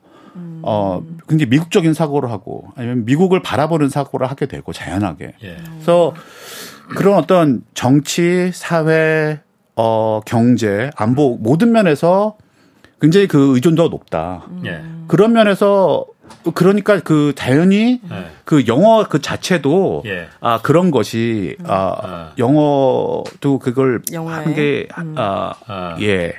어 0.63 1.03
굉장히 1.27 1.49
미국적인 1.49 1.93
사고를 1.93 2.29
하고 2.31 2.65
아니면 2.75 3.03
미국을 3.05 3.41
바라보는 3.41 3.89
사고를 3.89 4.29
하게 4.29 4.45
되고 4.45 4.71
자연하게 4.71 5.33
예. 5.43 5.57
그래서 5.73 6.13
그런 6.89 7.15
어떤 7.15 7.63
정치, 7.73 8.51
사회, 8.53 9.39
어 9.75 10.21
경제, 10.25 10.91
안보 10.95 11.37
모든 11.37 11.71
면에서 11.71 12.37
굉장히 13.01 13.27
그 13.27 13.55
의존도가 13.55 13.89
높다. 13.89 14.47
예. 14.65 14.83
그런 15.07 15.33
면에서 15.33 16.05
그러니까 16.53 16.99
그 16.99 17.33
당연히 17.35 17.99
네. 18.09 18.25
그 18.45 18.65
영어 18.67 19.03
그 19.07 19.21
자체도 19.21 20.03
예. 20.05 20.27
아 20.39 20.61
그런 20.61 20.91
것이 20.91 21.57
아 21.65 21.95
아. 22.01 22.31
영어도 22.37 23.59
그걸 23.59 24.01
영어에? 24.11 24.33
한게 24.33 24.87
아. 24.93 25.53
아, 25.67 25.97
예. 26.01 26.33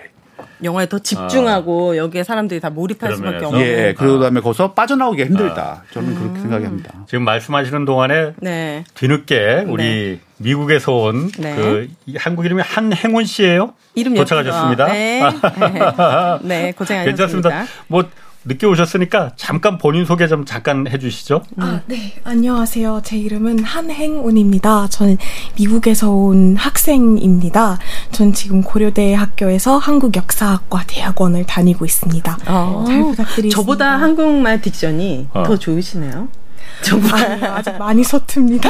영화에 0.62 0.88
더 0.88 0.98
집중하고 0.98 1.96
여기에 1.96 2.22
사람들이 2.22 2.60
다 2.60 2.70
몰입할 2.70 3.16
수밖에? 3.16 3.44
없는. 3.44 3.60
예, 3.60 3.94
그다음에 3.96 4.40
거기서 4.40 4.72
빠져나오기 4.72 5.24
힘들다. 5.24 5.82
저는 5.92 6.14
그렇게 6.14 6.40
생각합니다. 6.40 7.04
지금 7.08 7.24
말씀하시는 7.24 7.84
동안에 7.84 8.34
네. 8.40 8.84
뒤늦게 8.94 9.64
우리 9.66 10.20
미국에서 10.38 10.92
온그 10.92 11.40
네. 11.40 11.88
한국 12.16 12.44
이름이 12.44 12.62
한행운 12.62 13.24
씨예요? 13.24 13.74
이름 13.94 14.14
도착하셨습니다. 14.14 14.86
네. 14.86 15.20
네, 16.42 16.72
고생하셨습니다. 16.72 17.04
괜찮습니다. 17.04 17.64
뭐 17.88 18.04
늦게 18.44 18.66
오셨으니까 18.66 19.32
잠깐 19.36 19.78
본인 19.78 20.04
소개 20.04 20.26
좀 20.26 20.44
잠깐 20.44 20.86
해주시죠. 20.88 21.42
아, 21.58 21.80
네. 21.86 22.14
안녕하세요. 22.24 23.02
제 23.04 23.16
이름은 23.16 23.62
한행운입니다. 23.62 24.88
저는 24.88 25.16
미국에서 25.56 26.10
온 26.10 26.56
학생입니다. 26.56 27.78
전 28.10 28.32
지금 28.32 28.62
고려대 28.62 29.14
학교에서 29.14 29.78
한국역사학과 29.78 30.84
대학원을 30.88 31.44
다니고 31.46 31.84
있습니다. 31.84 32.38
어, 32.48 32.84
잘 32.86 33.00
부탁드리겠습니다. 33.02 33.54
저보다 33.56 33.96
한국말 34.00 34.60
딕션이 34.60 35.26
어. 35.32 35.44
더 35.44 35.56
좋으시네요. 35.56 36.28
저보다. 36.82 37.16
아, 37.16 37.56
아직 37.58 37.78
많이 37.78 38.02
서툽니다. 38.02 38.68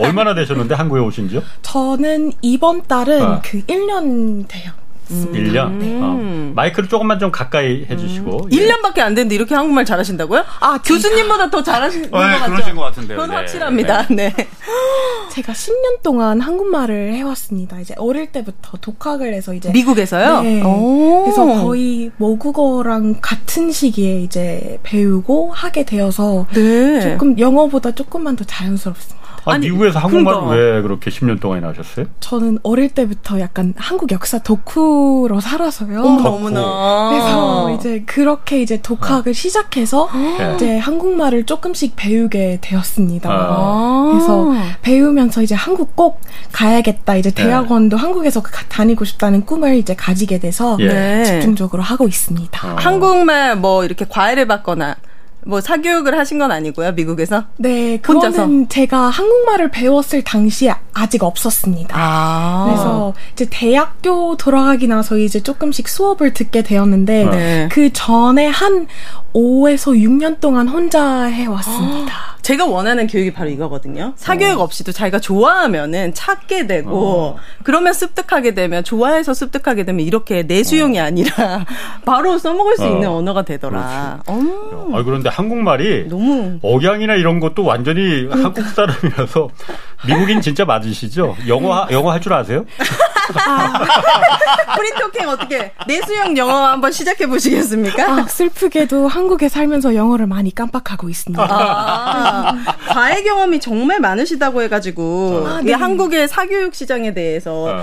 얼마나 0.00 0.34
되셨는데 0.34 0.74
한국에 0.74 1.00
오신 1.00 1.28
지요? 1.28 1.42
저는 1.62 2.32
이번 2.42 2.82
달은 2.82 3.22
아. 3.22 3.40
그 3.44 3.64
1년 3.66 4.48
돼요. 4.48 4.72
일 5.10 5.52
1년. 5.52 6.02
어. 6.02 6.52
마이크를 6.54 6.88
조금만 6.88 7.18
좀 7.18 7.30
가까이 7.30 7.84
해주시고. 7.88 8.48
예. 8.52 8.56
1년밖에 8.56 9.00
안 9.00 9.14
됐는데 9.14 9.34
이렇게 9.34 9.54
한국말 9.54 9.84
잘하신다고요? 9.84 10.44
아, 10.60 10.78
교수님보다 10.84 11.50
더 11.50 11.62
잘하시는 11.62 12.10
것 12.10 12.18
같죠? 12.18 12.50
그러신 12.52 12.76
것 12.76 12.82
같은데요. 12.82 13.16
그건 13.16 13.30
네. 13.30 13.36
확실합니다. 13.36 14.06
네. 14.10 14.34
제가 15.32 15.52
10년 15.52 16.02
동안 16.02 16.40
한국말을 16.40 17.14
해왔습니다. 17.14 17.80
이제 17.80 17.94
어릴 17.98 18.32
때부터 18.32 18.78
독학을 18.80 19.32
해서 19.34 19.54
이제 19.54 19.70
미국에서요? 19.70 20.42
네. 20.42 20.62
오. 20.62 21.24
그래서 21.24 21.46
거의 21.62 22.10
모국어랑 22.16 23.16
같은 23.20 23.72
시기에 23.72 24.20
이제 24.20 24.78
배우고 24.82 25.52
하게 25.52 25.84
되어서 25.84 26.46
네. 26.54 27.00
조금 27.00 27.38
영어보다 27.38 27.92
조금만 27.92 28.36
더 28.36 28.44
자연스럽습니다. 28.44 29.21
아, 29.44 29.52
아니, 29.54 29.66
미국에서 29.68 29.98
한국말 29.98 30.34
그러니까. 30.34 30.54
왜 30.54 30.82
그렇게 30.82 31.10
10년 31.10 31.40
동안이나 31.40 31.68
하셨어요? 31.70 32.06
저는 32.20 32.58
어릴 32.62 32.88
때부터 32.90 33.40
약간 33.40 33.74
한국 33.76 34.12
역사 34.12 34.38
덕후로 34.38 35.40
살아서요. 35.40 36.00
어머나, 36.00 36.28
어머나. 36.28 37.08
그래서 37.10 37.70
이제 37.76 38.02
그렇게 38.06 38.62
이제 38.62 38.80
독학을 38.80 39.34
시작해서 39.34 40.08
네. 40.14 40.52
이제 40.54 40.78
한국말을 40.78 41.44
조금씩 41.44 41.94
배우게 41.96 42.58
되었습니다. 42.60 43.28
아. 43.32 44.08
그래서 44.12 44.52
배우면서 44.82 45.42
이제 45.42 45.54
한국 45.54 45.96
꼭 45.96 46.20
가야겠다. 46.52 47.16
이제 47.16 47.30
네. 47.32 47.42
대학원도 47.44 47.96
한국에서 47.96 48.42
가- 48.42 48.64
다니고 48.68 49.04
싶다는 49.04 49.44
꿈을 49.44 49.76
이제 49.76 49.94
가지게 49.94 50.38
돼서 50.38 50.76
예. 50.80 50.86
네. 50.88 51.24
집중적으로 51.24 51.82
하고 51.82 52.06
있습니다. 52.06 52.72
어. 52.72 52.76
한국말 52.78 53.56
뭐 53.56 53.84
이렇게 53.84 54.04
과외를 54.08 54.46
받거나 54.46 54.96
뭐 55.44 55.60
사교육을 55.60 56.16
하신 56.16 56.38
건 56.38 56.52
아니고요, 56.52 56.92
미국에서? 56.92 57.44
네, 57.56 58.00
혼자서? 58.06 58.30
그거는 58.30 58.68
제가 58.68 58.98
한국말을 59.08 59.70
배웠을 59.70 60.22
당시에 60.22 60.74
아직 60.94 61.24
없었습니다. 61.24 61.96
아. 61.98 62.66
그래서 62.68 63.14
이제 63.32 63.46
대학교 63.50 64.36
돌아가기 64.36 64.86
나서 64.86 65.16
이제 65.18 65.40
조금씩 65.40 65.88
수업을 65.88 66.32
듣게 66.32 66.62
되었는데 66.62 67.24
네. 67.24 67.68
그 67.72 67.92
전에 67.92 68.46
한 68.46 68.86
5에서 69.34 69.96
6년 69.96 70.40
동안 70.40 70.68
혼자 70.68 71.24
해왔습니다. 71.24 72.12
제가 72.42 72.66
원하는 72.66 73.06
교육이 73.06 73.32
바로 73.32 73.48
이거거든요. 73.50 74.12
사교육 74.16 74.60
없이도 74.60 74.92
자기가 74.92 75.20
좋아하면은 75.20 76.12
찾게 76.12 76.66
되고 76.66 77.38
그러면 77.62 77.92
습득하게 77.92 78.54
되면 78.54 78.82
좋아해서 78.82 79.32
습득하게 79.32 79.84
되면 79.84 80.04
이렇게 80.04 80.42
내수용이 80.46 80.98
아니라 81.00 81.64
바로 82.04 82.38
써먹을 82.38 82.76
수 82.76 82.84
어. 82.84 82.88
있는 82.88 83.08
언어가 83.08 83.42
되더라. 83.42 84.22
어, 84.26 84.40
아, 84.92 85.02
그런데 85.04 85.30
한국말이 85.32 86.08
너무. 86.08 86.58
억양이나 86.62 87.14
이런 87.14 87.40
것도 87.40 87.64
완전히 87.64 88.26
한국 88.30 88.62
사람이라서 88.64 89.48
미국인 90.06 90.40
진짜 90.40 90.64
맞으시죠? 90.64 91.36
영어 91.46 91.72
하- 91.72 91.88
영어 91.90 92.10
할 92.10 92.20
줄 92.20 92.32
아세요? 92.32 92.64
프리토킹 94.76 95.28
어떻게 95.28 95.72
내수용 95.86 96.36
영어 96.36 96.66
한번 96.66 96.90
시작해 96.92 97.26
보시겠습니까? 97.26 98.02
아, 98.04 98.26
슬프게도 98.26 99.08
한국에 99.08 99.48
살면서 99.48 99.94
영어를 99.94 100.26
많이 100.26 100.54
깜빡하고 100.54 101.08
있습니다. 101.08 101.46
아, 101.48 102.52
과외 102.88 103.22
경험이 103.22 103.60
정말 103.60 104.00
많으시다고 104.00 104.62
해가지고 104.62 105.44
아, 105.46 105.60
이 105.60 105.64
네. 105.66 105.72
한국의 105.72 106.28
사교육 106.28 106.74
시장에 106.74 107.14
대해서 107.14 107.76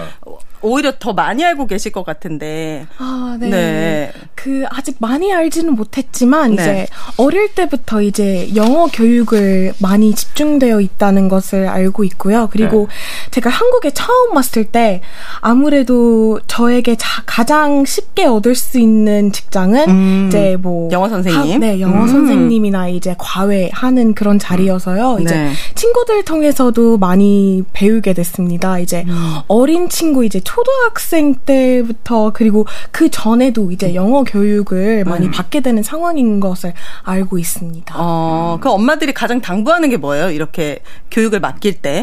오히려 0.62 0.92
더 1.00 1.14
많이 1.14 1.46
알고 1.46 1.68
계실 1.68 1.92
것 1.94 2.04
같은데. 2.04 2.86
아, 2.98 3.38
네. 3.40 3.50
네. 3.50 4.14
그 4.36 4.66
아직 4.70 4.98
많이 5.00 5.34
알지는 5.34 5.74
못했지만 5.74 6.56
네. 6.56 6.62
이제 6.62 6.88
어릴 7.18 7.54
때부터 7.56 8.02
이제 8.02 8.50
영어 8.56 8.88
교육을 8.88 9.74
많이 9.80 10.14
집중되어 10.14 10.82
있다는 10.82 11.30
것을 11.30 11.68
알고 11.68 12.04
있고요. 12.10 12.48
그리고 12.52 12.88
네. 12.89 13.32
제가 13.32 13.50
한국에 13.50 13.91
처음 13.91 14.36
왔을 14.36 14.65
때 14.65 15.02
아무래도 15.41 16.39
저에게 16.48 16.95
자- 16.95 17.24
가장 17.26 17.86
쉽게 17.86 18.26
얻을 18.26 18.56
수 18.56 18.80
있는 18.80 19.32
직장은 19.32 19.89
음. 19.89 20.26
이제 20.28 20.58
뭐 20.60 20.89
영어 20.91 21.10
선생님? 21.10 21.54
하- 21.54 21.58
네, 21.58 21.80
영어 21.80 22.04
음. 22.04 22.08
선생님이나 22.08 22.88
이제 22.89 23.15
과외하는 23.17 24.13
그런 24.13 24.39
자리여서요. 24.39 25.17
이제 25.22 25.36
네. 25.36 25.52
친구들 25.76 26.24
통해서도 26.24 26.98
많이 26.98 27.63
배우게 27.74 28.13
됐습니다. 28.13 28.80
이제 28.80 29.04
음. 29.08 29.39
어린 29.48 29.89
친구 29.89 30.24
이제 30.26 30.39
초등학생 30.39 31.36
때부터 31.36 32.32
그리고 32.34 32.65
그 32.91 33.10
전에도 33.10 33.72
이제 33.72 33.95
영어 33.95 34.24
교육을 34.24 35.04
많이 35.06 35.28
음. 35.28 35.32
받게 35.32 35.60
되는 35.62 35.84
상황인 35.84 36.39
것을 36.39 36.74
알고 37.04 37.38
있습니다. 37.38 37.95
어, 37.98 38.58
그 38.62 38.69
엄마들이 38.69 39.13
가장 39.13 39.41
당부하는 39.41 39.89
게 39.89 39.98
뭐예요? 39.98 40.32
이렇게 40.32 40.80
교육을 41.12 41.39
맡길 41.39 41.82
때 41.82 41.99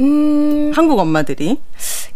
음, 0.00 0.72
한국 0.74 0.98
엄마들이? 0.98 1.58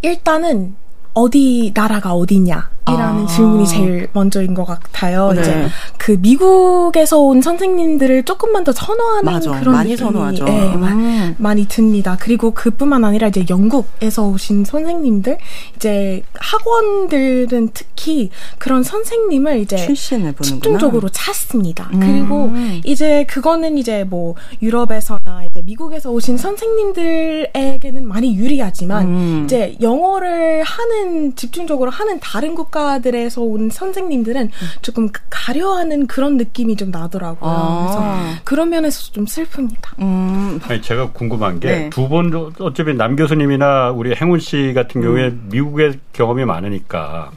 일단은 0.03 0.75
어디 1.14 1.73
나라가 1.75 2.12
어디냐 2.14 2.71
이라는 2.94 3.24
아. 3.24 3.27
질문이 3.27 3.66
제일 3.66 4.09
먼저인 4.12 4.55
것 4.55 4.64
같아요. 4.64 5.33
네. 5.33 5.40
이제 5.40 5.66
그 5.96 6.12
미국에서 6.20 7.18
온 7.20 7.40
선생님들을 7.42 8.24
조금만 8.24 8.64
더 8.64 8.72
선호하는 8.72 9.24
맞아. 9.24 9.51
그런 9.59 9.74
많이 9.74 9.90
느낌이, 9.90 10.07
선호하죠. 10.12 10.46
예, 10.48 10.77
마- 10.77 10.88
음. 10.92 11.35
많이 11.38 11.66
듭니다. 11.68 12.16
그리고 12.20 12.53
그뿐만 12.53 13.05
아니라 13.05 13.29
이제 13.29 13.44
영국에서 13.48 14.27
오신 14.29 14.64
선생님들 14.64 15.38
이제 15.77 16.22
학원들은 16.35 17.70
특히 17.74 18.31
그런 18.59 18.83
선생님을 18.83 19.61
이제 19.61 19.77
출신을 19.77 20.33
보는구나. 20.33 20.44
집중적으로 20.44 21.09
찾습니다. 21.09 21.90
음. 21.94 22.01
그리고 22.01 22.51
이제 22.85 23.24
그거는 23.29 23.79
이제 23.79 24.05
뭐 24.05 24.35
유럽에서나 24.62 25.44
이제 25.51 25.62
미국에서 25.62 26.11
오신 26.11 26.37
선생님들에게는 26.38 28.07
많이 28.07 28.35
유리하지만 28.37 29.07
음. 29.07 29.42
이제 29.44 29.77
영어를 29.81 30.62
하는 30.62 31.35
집중적으로 31.37 31.90
하는 31.90 32.18
다른 32.20 32.55
국가 32.55 32.78
들에서 33.03 33.43
온 33.43 33.71
선생님들은 33.71 34.51
조금 34.83 35.09
가려하는 35.31 36.07
그런 36.07 36.37
느낌이 36.37 36.77
좀 36.77 36.91
나더라고요. 36.91 37.51
아. 37.51 37.87
그래서 37.87 38.41
그런 38.45 38.71
면에서 38.71 39.12
좀 39.12 39.25
슬픕니다. 39.25 39.99
음. 40.01 40.61
아니, 40.69 40.81
제가 40.83 41.12
궁금한 41.12 41.61
게 41.61 41.69
네. 41.69 41.91
두번 41.91 42.53
어차피 42.59 42.95
남 42.95 43.17
교수님이나 43.17 43.91
우리 43.91 44.14
행운 44.14 44.41
씨 44.41 44.73
같은 44.75 45.01
경우에 45.01 45.29
음. 45.29 45.49
미국의 45.51 46.01
경험이 46.12 46.45
많으니까 46.45 47.31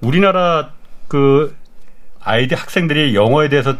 우리나라 0.00 0.70
그 1.08 1.54
아이들 2.20 2.56
학생들이 2.56 3.14
영어에 3.14 3.48
대해서 3.48 3.74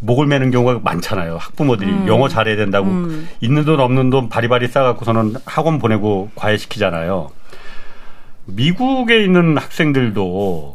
목을 0.00 0.26
매는 0.26 0.50
경우가 0.50 0.80
많잖아요. 0.82 1.36
학부모들이 1.38 1.90
음. 1.90 2.08
영어 2.08 2.28
잘해야 2.28 2.56
된다고 2.56 2.88
있는 3.40 3.64
돈 3.64 3.78
없는 3.78 4.10
돈 4.10 4.28
바리바리 4.28 4.68
싸갖고서는 4.68 5.36
학원 5.44 5.78
보내고 5.78 6.30
과외시키잖아요. 6.34 7.30
미국에 8.44 9.22
있는 9.22 9.56
학생들도 9.58 10.74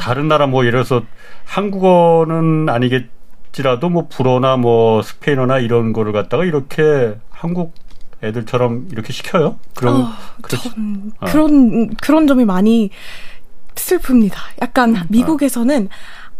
다른 0.00 0.28
나라 0.28 0.46
뭐 0.46 0.64
예를 0.64 0.84
들어서 0.84 1.04
한국어는 1.44 2.68
아니겠지라도 2.68 3.88
뭐 3.90 4.06
불어나 4.08 4.56
뭐 4.56 5.02
스페인어나 5.02 5.58
이런 5.58 5.92
거를 5.92 6.12
갖다가 6.12 6.44
이렇게 6.44 7.14
한국 7.30 7.74
애들처럼 8.22 8.88
이렇게 8.92 9.12
시켜요? 9.12 9.58
그럼 9.74 10.02
어. 10.02 10.12
전 10.48 11.12
어. 11.20 11.26
그런 11.26 11.94
그런 11.96 12.26
점이 12.26 12.44
많이 12.44 12.90
슬픕니다. 13.74 14.34
약간 14.60 14.94
음. 14.94 15.02
미국에서는 15.08 15.88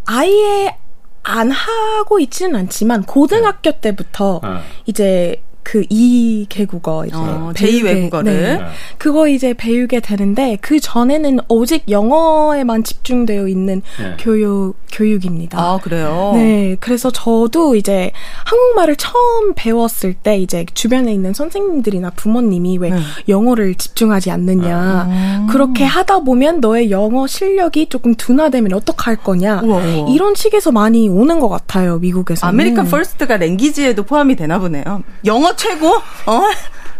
아예 0.06 0.76
안 1.24 1.50
하고 1.50 2.18
있지는 2.18 2.56
않지만 2.60 3.02
고등학교 3.04 3.72
때부터 3.72 4.40
어. 4.42 4.62
이제 4.86 5.42
그 5.62 5.84
이개국어 5.88 7.06
이제 7.06 7.16
어, 7.16 7.52
배우게- 7.54 8.10
제2외국어를. 8.10 8.24
네. 8.24 8.32
네. 8.58 8.64
그거 8.98 9.28
이제 9.28 9.54
배우게 9.54 10.00
되는데 10.00 10.58
그 10.60 10.80
전에는 10.80 11.38
오직 11.48 11.88
영어에만 11.88 12.84
집중되어 12.84 13.48
있는 13.48 13.82
네. 13.98 14.16
교육 14.18 14.74
교육입니다. 14.92 15.58
아, 15.58 15.78
그래요? 15.82 16.32
네, 16.34 16.76
그래서 16.78 17.10
저도 17.10 17.76
이제 17.76 18.10
한국말을 18.44 18.96
처음 18.96 19.54
배웠을 19.54 20.12
때 20.12 20.36
이제 20.38 20.66
주변에 20.74 21.14
있는 21.14 21.32
선생님들이나 21.32 22.10
부모님이 22.10 22.76
왜 22.78 22.90
네. 22.90 22.98
영어를 23.28 23.74
집중하지 23.76 24.30
않느냐. 24.30 25.04
음. 25.08 25.46
그렇게 25.50 25.84
하다 25.84 26.20
보면 26.20 26.60
너의 26.60 26.90
영어 26.90 27.26
실력이 27.26 27.88
조금 27.88 28.14
둔화되면 28.14 28.74
어떡할 28.74 29.16
거냐. 29.16 29.62
우와, 29.64 29.78
우와. 29.78 30.08
이런 30.10 30.34
식에서 30.34 30.72
많이 30.72 31.08
오는 31.08 31.40
것 31.40 31.48
같아요, 31.48 31.98
미국에서. 31.98 32.46
American 32.48 32.86
First가 32.86 33.38
language에도 33.38 34.02
포함이 34.02 34.36
되나 34.36 34.58
보네요. 34.58 35.02
영어 35.24 35.51
최고? 35.56 35.96
어? 35.96 36.42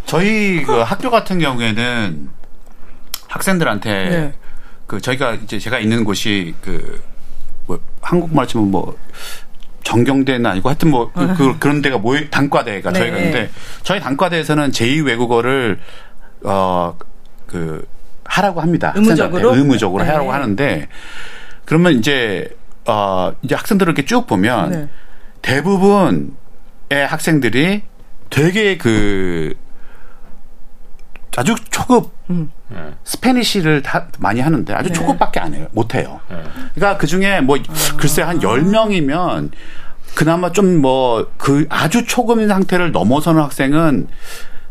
저희 0.06 0.62
그 0.62 0.80
학교 0.80 1.10
같은 1.10 1.38
경우에는 1.38 2.30
학생들한테 3.28 3.90
네. 4.08 4.34
그 4.86 5.00
저희가 5.00 5.34
이제 5.34 5.58
제가 5.58 5.78
있는 5.78 6.04
곳이 6.04 6.54
그 6.60 7.12
뭐 7.66 7.80
한국말 8.00 8.46
치면 8.46 8.70
뭐 8.70 8.96
정경대는 9.84 10.46
아니고 10.46 10.68
하여튼 10.68 10.90
뭐 10.90 11.10
그, 11.12 11.58
그, 11.58 11.66
런 11.66 11.82
데가 11.82 11.98
모여 11.98 12.20
단과대가 12.30 12.92
네. 12.92 12.98
저희가 12.98 13.16
있는데 13.16 13.50
저희 13.82 14.00
단과대에서는 14.00 14.70
제2 14.70 15.04
외국어를 15.06 15.80
어그 16.44 17.86
하라고 18.24 18.60
합니다. 18.60 18.92
의무적으로? 18.96 19.54
의무적으로 19.54 20.04
네. 20.04 20.10
하라고 20.10 20.32
하는데 20.32 20.88
그러면 21.64 21.94
이제 21.94 22.48
어 22.86 23.32
이제 23.42 23.54
학생들을 23.54 23.90
이렇게 23.90 24.04
쭉 24.04 24.26
보면 24.26 24.70
네. 24.70 24.88
대부분의 25.42 26.32
학생들이 27.08 27.82
되게 28.32 28.78
그 28.78 29.54
아주 31.36 31.54
초급 31.70 32.10
음. 32.30 32.50
네. 32.68 32.78
스페니쉬를 33.04 33.82
다 33.82 34.08
많이 34.18 34.40
하는데 34.40 34.72
아주 34.74 34.88
네. 34.88 34.94
초급밖에 34.94 35.38
안 35.40 35.54
해요. 35.54 35.66
못 35.72 35.94
해요. 35.94 36.20
네. 36.30 36.42
그러니까 36.74 36.98
그 36.98 37.06
중에 37.06 37.40
뭐 37.40 37.58
글쎄 37.96 38.22
한 38.22 38.40
10명이면 38.40 39.50
그나마 40.14 40.50
좀 40.52 40.80
뭐 40.80 41.26
그 41.38 41.66
아주 41.68 42.04
초급인 42.06 42.48
상태를 42.48 42.92
넘어서는 42.92 43.42
학생은 43.42 44.08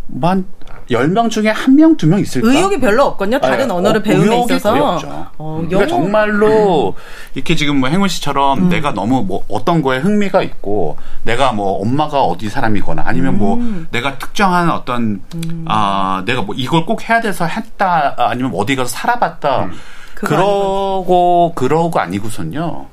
뭐한 0.07 0.45
10명 0.91 1.29
중에 1.29 1.49
한 1.49 1.75
명, 1.75 1.95
두 1.97 2.07
명 2.07 2.19
있을까? 2.19 2.47
의욕이 2.47 2.79
별로 2.79 3.05
없거든요. 3.05 3.39
다른 3.39 3.71
아, 3.71 3.75
언어를 3.75 4.01
어, 4.01 4.03
배움에 4.03 4.23
의욕이 4.25 4.55
있어서. 4.57 4.99
어, 5.37 5.61
그러니까 5.67 5.83
음. 5.83 5.87
정말로 5.87 6.95
이렇게 7.33 7.55
지금 7.55 7.79
뭐 7.79 7.89
행운 7.89 8.07
씨처럼 8.09 8.69
내가 8.69 8.93
너무 8.93 9.23
뭐 9.23 9.43
어떤 9.49 9.81
거에 9.81 9.99
흥미가 9.99 10.41
있고 10.43 10.97
내가 11.23 11.51
뭐 11.53 11.81
엄마가 11.81 12.21
어디 12.23 12.49
사람이거나 12.49 13.03
아니면 13.05 13.35
음. 13.35 13.39
뭐 13.39 13.85
내가 13.91 14.17
특정한 14.17 14.69
어떤 14.69 15.21
아 15.65 16.23
내가 16.25 16.41
뭐 16.41 16.53
이걸 16.57 16.85
꼭 16.85 17.07
해야 17.09 17.21
돼서 17.21 17.45
했다 17.45 18.15
아니면 18.17 18.51
어디 18.55 18.75
가서 18.75 18.89
살아봤다 18.89 19.69
그거 20.15 20.35
그러고 20.35 21.51
그러고 21.55 21.99
아니고선요. 21.99 22.87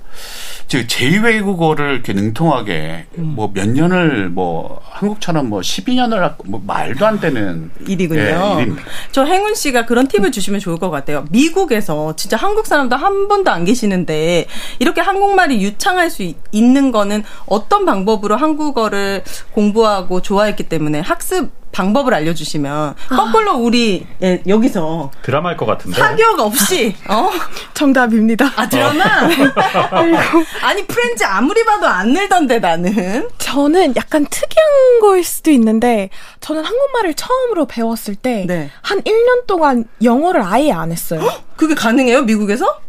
즉 0.68 0.86
제2외국어를 0.86 1.92
이렇게 1.94 2.12
능통하게 2.12 3.06
음. 3.18 3.32
뭐몇 3.36 3.68
년을 3.70 4.28
뭐 4.28 4.80
한국처럼 4.90 5.48
뭐 5.48 5.60
12년을 5.60 6.34
뭐 6.44 6.62
말도 6.66 7.06
안 7.06 7.20
되는 7.20 7.70
일이군요. 7.86 8.20
예, 8.20 8.62
일입니다. 8.62 8.82
저 9.12 9.24
행운 9.24 9.54
씨가 9.54 9.86
그런 9.86 10.08
팁을 10.08 10.30
주시면 10.32 10.60
좋을 10.60 10.78
것 10.78 10.90
같아요. 10.90 11.24
미국에서 11.30 12.14
진짜 12.16 12.36
한국 12.36 12.66
사람도 12.66 12.96
한 12.96 13.28
분도 13.28 13.50
안 13.50 13.64
계시는데 13.64 14.46
이렇게 14.78 15.00
한국말이 15.00 15.62
유창할 15.62 16.10
수 16.10 16.22
있- 16.22 16.36
있는 16.52 16.92
거는 16.92 17.24
어떤 17.46 17.84
방법으로 17.86 18.36
한국어를 18.36 19.22
공부하고 19.52 20.20
좋아했기 20.22 20.64
때문에 20.68 21.00
학습 21.00 21.56
방법을 21.70 22.14
알려주시면 22.14 22.94
거꾸로 23.10 23.56
우리 23.58 24.06
예, 24.22 24.42
여기서 24.48 25.10
드라마일 25.22 25.56
것 25.58 25.66
같은데. 25.66 25.98
사교가 25.98 26.44
없이 26.44 26.94
어? 27.08 27.28
정답입니다. 27.74 28.50
아 28.56 28.66
드라마 28.68 29.04
아니 30.62 30.86
프렌즈 30.86 31.24
아무리 31.24 31.64
봐도 31.64 31.86
안 31.86 32.12
늘던데 32.12 32.58
나는 32.58 33.28
저는 33.38 33.96
약간 33.96 34.26
특이한 34.28 35.00
거일 35.00 35.24
수도 35.24 35.50
있는데 35.50 36.10
저는 36.40 36.62
한국말을 36.64 37.14
처음으로 37.14 37.66
배웠을 37.66 38.14
때 38.14 38.44
네. 38.46 38.70
한 38.82 39.00
1년 39.02 39.46
동안 39.46 39.84
영어를 40.02 40.42
아예 40.42 40.72
안 40.72 40.92
했어요. 40.92 41.28
그게 41.56 41.74
가능해요 41.74 42.22
미국에서? 42.22 42.80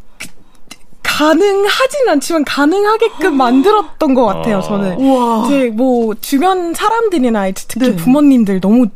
가능하진 1.19 2.07
않지만 2.07 2.45
가능하게끔 2.45 3.35
만들었던 3.35 4.13
것 4.13 4.25
같아요, 4.25 4.59
어. 4.59 4.61
저는. 4.61 4.93
우와. 4.99 5.45
이제 5.45 5.69
뭐, 5.69 6.15
주변 6.21 6.73
사람들이나 6.73 7.51
특히 7.51 7.89
네. 7.89 7.95
부모님들 7.97 8.61
너무 8.61 8.87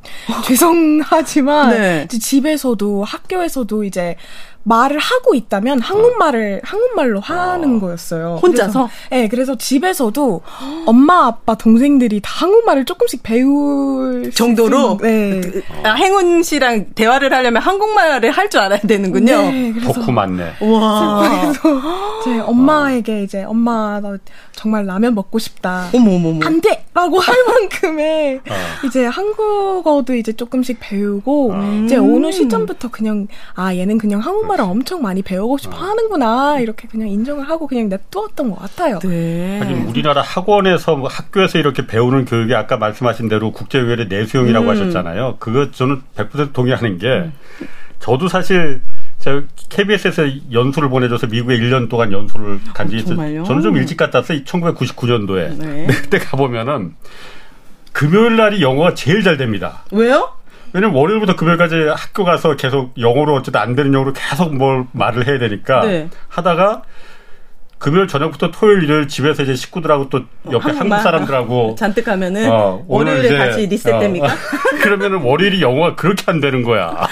죄송하지만, 0.45 1.69
네. 1.71 2.07
집에서도 2.07 3.03
학교에서도 3.03 3.83
이제 3.83 4.15
말을 4.63 4.97
하고 4.97 5.35
있다면 5.35 5.81
한국말을, 5.81 6.61
한국말로 6.63 7.19
하는 7.19 7.79
거였어요. 7.79 8.39
혼자서? 8.41 8.87
그래서, 8.87 8.89
네, 9.09 9.27
그래서 9.27 9.55
집에서도 9.57 10.41
엄마, 10.85 11.27
아빠, 11.27 11.55
동생들이 11.55 12.21
다 12.21 12.31
한국말을 12.45 12.85
조금씩 12.85 13.23
배울 13.23 14.25
수 14.25 14.31
정도로 14.31 14.97
네. 15.01 15.41
아, 15.83 15.93
행운 15.93 16.43
씨랑 16.43 16.87
대화를 16.95 17.33
하려면 17.33 17.61
한국말을 17.61 18.31
할 18.31 18.43
줄 18.53 18.59
알아야 18.59 18.79
되는군요. 18.81 19.35
네, 19.51 19.71
그래서 19.73 19.93
덕후 19.93 20.11
맞네. 20.11 20.43
와. 20.61 21.23
이제 22.21 22.39
엄마에게 22.39 23.23
이제 23.23 23.43
엄마 23.43 23.99
나 23.99 24.17
정말 24.51 24.85
라면 24.85 25.15
먹고 25.15 25.39
싶다. 25.39 25.89
어머 25.93 26.15
어머 26.15 26.29
어머. 26.29 26.45
안 26.45 26.61
돼! 26.61 26.85
라고 26.93 27.19
할 27.19 27.35
만큼의 27.47 28.41
어. 28.47 28.53
이제 28.85 29.05
한국어도 29.05 30.13
이제 30.15 30.31
조금씩 30.33 30.77
배우고 30.79 31.51
음. 31.51 31.85
이제 31.85 31.95
어느 31.97 32.31
시점부터 32.31 32.89
그냥 32.91 33.27
아 33.55 33.73
얘는 33.75 33.97
그냥 33.97 34.19
한국말 34.19 34.52
을 34.53 34.61
엄청 34.61 35.01
많이 35.01 35.21
배우고 35.21 35.57
싶어 35.57 35.75
하는구나 35.75 36.59
이렇게 36.59 36.87
그냥 36.87 37.07
인정을 37.07 37.49
하고 37.49 37.67
그냥 37.67 37.89
냅두었던 37.89 38.51
것 38.51 38.59
같아요. 38.59 38.99
네. 38.99 39.59
하긴 39.59 39.87
우리나라 39.87 40.21
학원에서 40.21 40.95
뭐 40.95 41.09
학교에서 41.09 41.57
이렇게 41.57 41.87
배우는 41.87 42.25
교육이 42.25 42.53
아까 42.53 42.77
말씀하신 42.77 43.29
대로 43.29 43.51
국제유el의 43.51 44.07
내수형이라고 44.09 44.65
음. 44.65 44.69
하셨잖아요. 44.69 45.37
그거 45.39 45.71
저는 45.71 46.01
100% 46.15 46.53
동의하는 46.53 46.99
게 46.99 47.31
저도 47.99 48.27
사실 48.27 48.81
제가 49.19 49.43
KBS에서 49.69 50.23
연수를 50.51 50.89
보내줘서 50.89 51.27
미국에 51.27 51.57
1년 51.57 51.89
동안 51.89 52.11
연수를 52.11 52.59
간 52.73 52.87
적이 52.87 52.97
있어요. 52.97 53.15
정말요? 53.15 53.43
저는 53.45 53.61
좀 53.61 53.77
일찍 53.77 53.95
갔다 53.95 54.19
왔어요. 54.19 54.43
1999년도에. 54.43 55.57
네. 55.57 55.87
그때 56.03 56.19
가보면은 56.19 56.95
금요일 57.93 58.35
날이 58.35 58.61
영어가 58.61 58.93
제일 58.93 59.23
잘 59.23 59.37
됩니다. 59.37 59.85
왜요? 59.91 60.35
왜냐면 60.73 60.95
월요일부터 60.95 61.35
금요일까지 61.35 61.75
학교 61.95 62.23
가서 62.23 62.55
계속 62.55 62.93
영어로 62.99 63.35
어쨌든 63.35 63.61
안 63.61 63.75
되는 63.75 63.93
영어로 63.93 64.11
계속 64.13 64.55
뭘 64.55 64.85
말을 64.91 65.27
해야 65.27 65.37
되니까 65.37 65.81
네. 65.81 66.09
하다가 66.27 66.81
금요일 67.83 68.07
저녁부터 68.07 68.49
토요일 68.49 68.83
일요일 68.83 69.09
집에서 69.09 69.43
이제 69.43 69.55
식구들하고 69.55 70.07
또 70.07 70.19
옆에 70.45 70.53
한국 70.53 70.67
한국말? 70.69 71.01
사람들하고 71.01 71.75
잔뜩 71.77 72.07
하면은 72.07 72.49
어, 72.49 72.81
오늘 72.87 73.15
월요일에 73.15 73.27
이제, 73.27 73.37
다시 73.37 73.67
리셋됩니까? 73.67 74.25
어, 74.25 74.29
그러면은 74.81 75.21
월요일이 75.21 75.61
영어가 75.61 75.95
그렇게 75.95 76.23
안 76.27 76.39
되는 76.39 76.63
거야. 76.63 77.05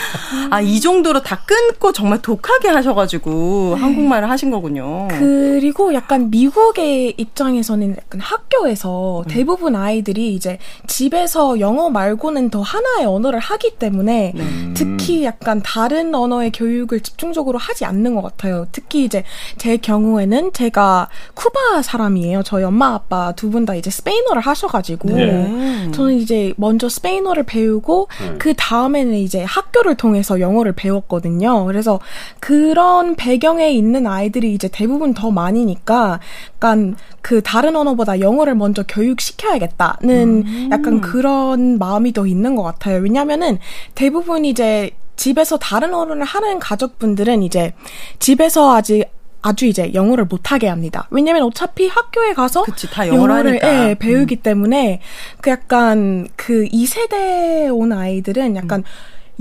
아, 0.50 0.62
이 0.62 0.80
정도로 0.80 1.24
다 1.24 1.44
끊고 1.46 1.92
정말 1.92 2.22
독하게 2.22 2.70
하셔가지고 2.70 3.76
한국말을 3.80 4.30
하신 4.30 4.50
거군요. 4.50 5.10
그리고 5.10 5.94
약간 5.94 6.30
미국의 6.30 7.16
입장에서는 7.18 7.98
약간 7.98 8.22
학교에서 8.22 9.24
음. 9.24 9.26
대부분 9.28 9.76
아이들이 9.76 10.34
이제 10.34 10.58
집에서 10.88 11.60
영어 11.60 11.90
말고는 11.90 12.50
더 12.50 12.62
하나의 12.62 13.08
언어를 13.08 13.40
하기 13.40 13.76
때문에 13.78 14.32
네. 14.36 14.44
특히 14.74 15.26
약간 15.26 15.62
다른 15.62 16.16
언어의 16.16 16.52
교육을 16.54 17.02
집중적으로 17.02 17.58
하지 17.58 17.84
않는 17.84 18.16
것 18.16 18.22
같아요. 18.22 18.68
특히 18.72 19.04
이제 19.04 19.24
제 19.58 19.76
경우에는 19.76 20.52
제가 20.62 21.10
쿠바 21.34 21.82
사람이에요. 21.82 22.44
저희 22.44 22.64
엄마 22.64 22.94
아빠 22.94 23.32
두 23.34 23.50
분 23.50 23.66
다 23.66 23.74
이제 23.74 23.90
스페인어를 23.90 24.42
하셔가지고 24.44 25.10
네. 25.10 25.90
저는 25.92 26.14
이제 26.14 26.54
먼저 26.58 26.88
스페인어를 26.88 27.44
배우고 27.44 28.08
네. 28.22 28.36
그 28.38 28.54
다음에는 28.56 29.14
이제 29.16 29.44
학교를 29.44 29.96
통해서 29.96 30.40
영어를 30.40 30.74
배웠거든요. 30.74 31.66
그래서 31.66 32.00
그런 32.40 33.16
배경에 33.16 33.72
있는 33.72 34.06
아이들이 34.08 34.54
이제 34.54 34.68
대부분 34.68 35.14
더 35.16 35.32
많으니까 35.32 36.20
약간 36.56 36.96
그 37.22 37.42
다른 37.42 37.76
언어보다 37.76 38.20
영어를 38.20 38.54
먼저 38.56 38.84
교육시켜야겠다는 38.88 40.70
약간 40.72 41.02
그런 41.02 41.80
마음이 41.80 42.14
더 42.14 42.28
있는 42.28 42.56
것 42.56 42.64
같아요. 42.64 43.02
왜냐면은 43.02 43.58
대부분 43.96 44.46
이제 44.46 44.92
집에서 45.16 45.58
다른 45.58 45.94
언어를 45.94 46.24
하는 46.24 46.60
가족분들은 46.60 47.44
이제 47.44 47.74
집에서 48.20 48.76
아직 48.76 49.06
아주 49.42 49.66
이제 49.66 49.92
영어를 49.94 50.26
못하게 50.26 50.68
합니다. 50.68 51.08
왜냐면 51.10 51.44
어차피 51.44 51.88
학교에 51.88 52.34
가서 52.34 52.64
그치, 52.64 52.90
다 52.90 53.08
영어로 53.08 53.34
하니까. 53.34 53.68
음. 53.68 53.90
예, 53.90 53.96
배우기 53.96 54.38
때문에 54.38 55.02
그 55.42 55.50
약간 55.50 56.28
그 56.36 56.66
2세대에 56.66 57.76
온 57.76 57.92
아이들은 57.92 58.56
약간 58.56 58.80
음. 58.80 58.84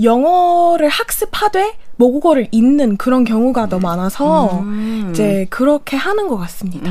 영어를 0.03 0.89
학습하되 0.89 1.73
모국어를 1.95 2.47
잊는 2.51 2.97
그런 2.97 3.23
경우가 3.23 3.69
더 3.69 3.77
많아서 3.77 4.63
이제 5.11 5.45
그렇게 5.51 5.95
하는 5.95 6.27
것 6.27 6.37
같습니다. 6.37 6.89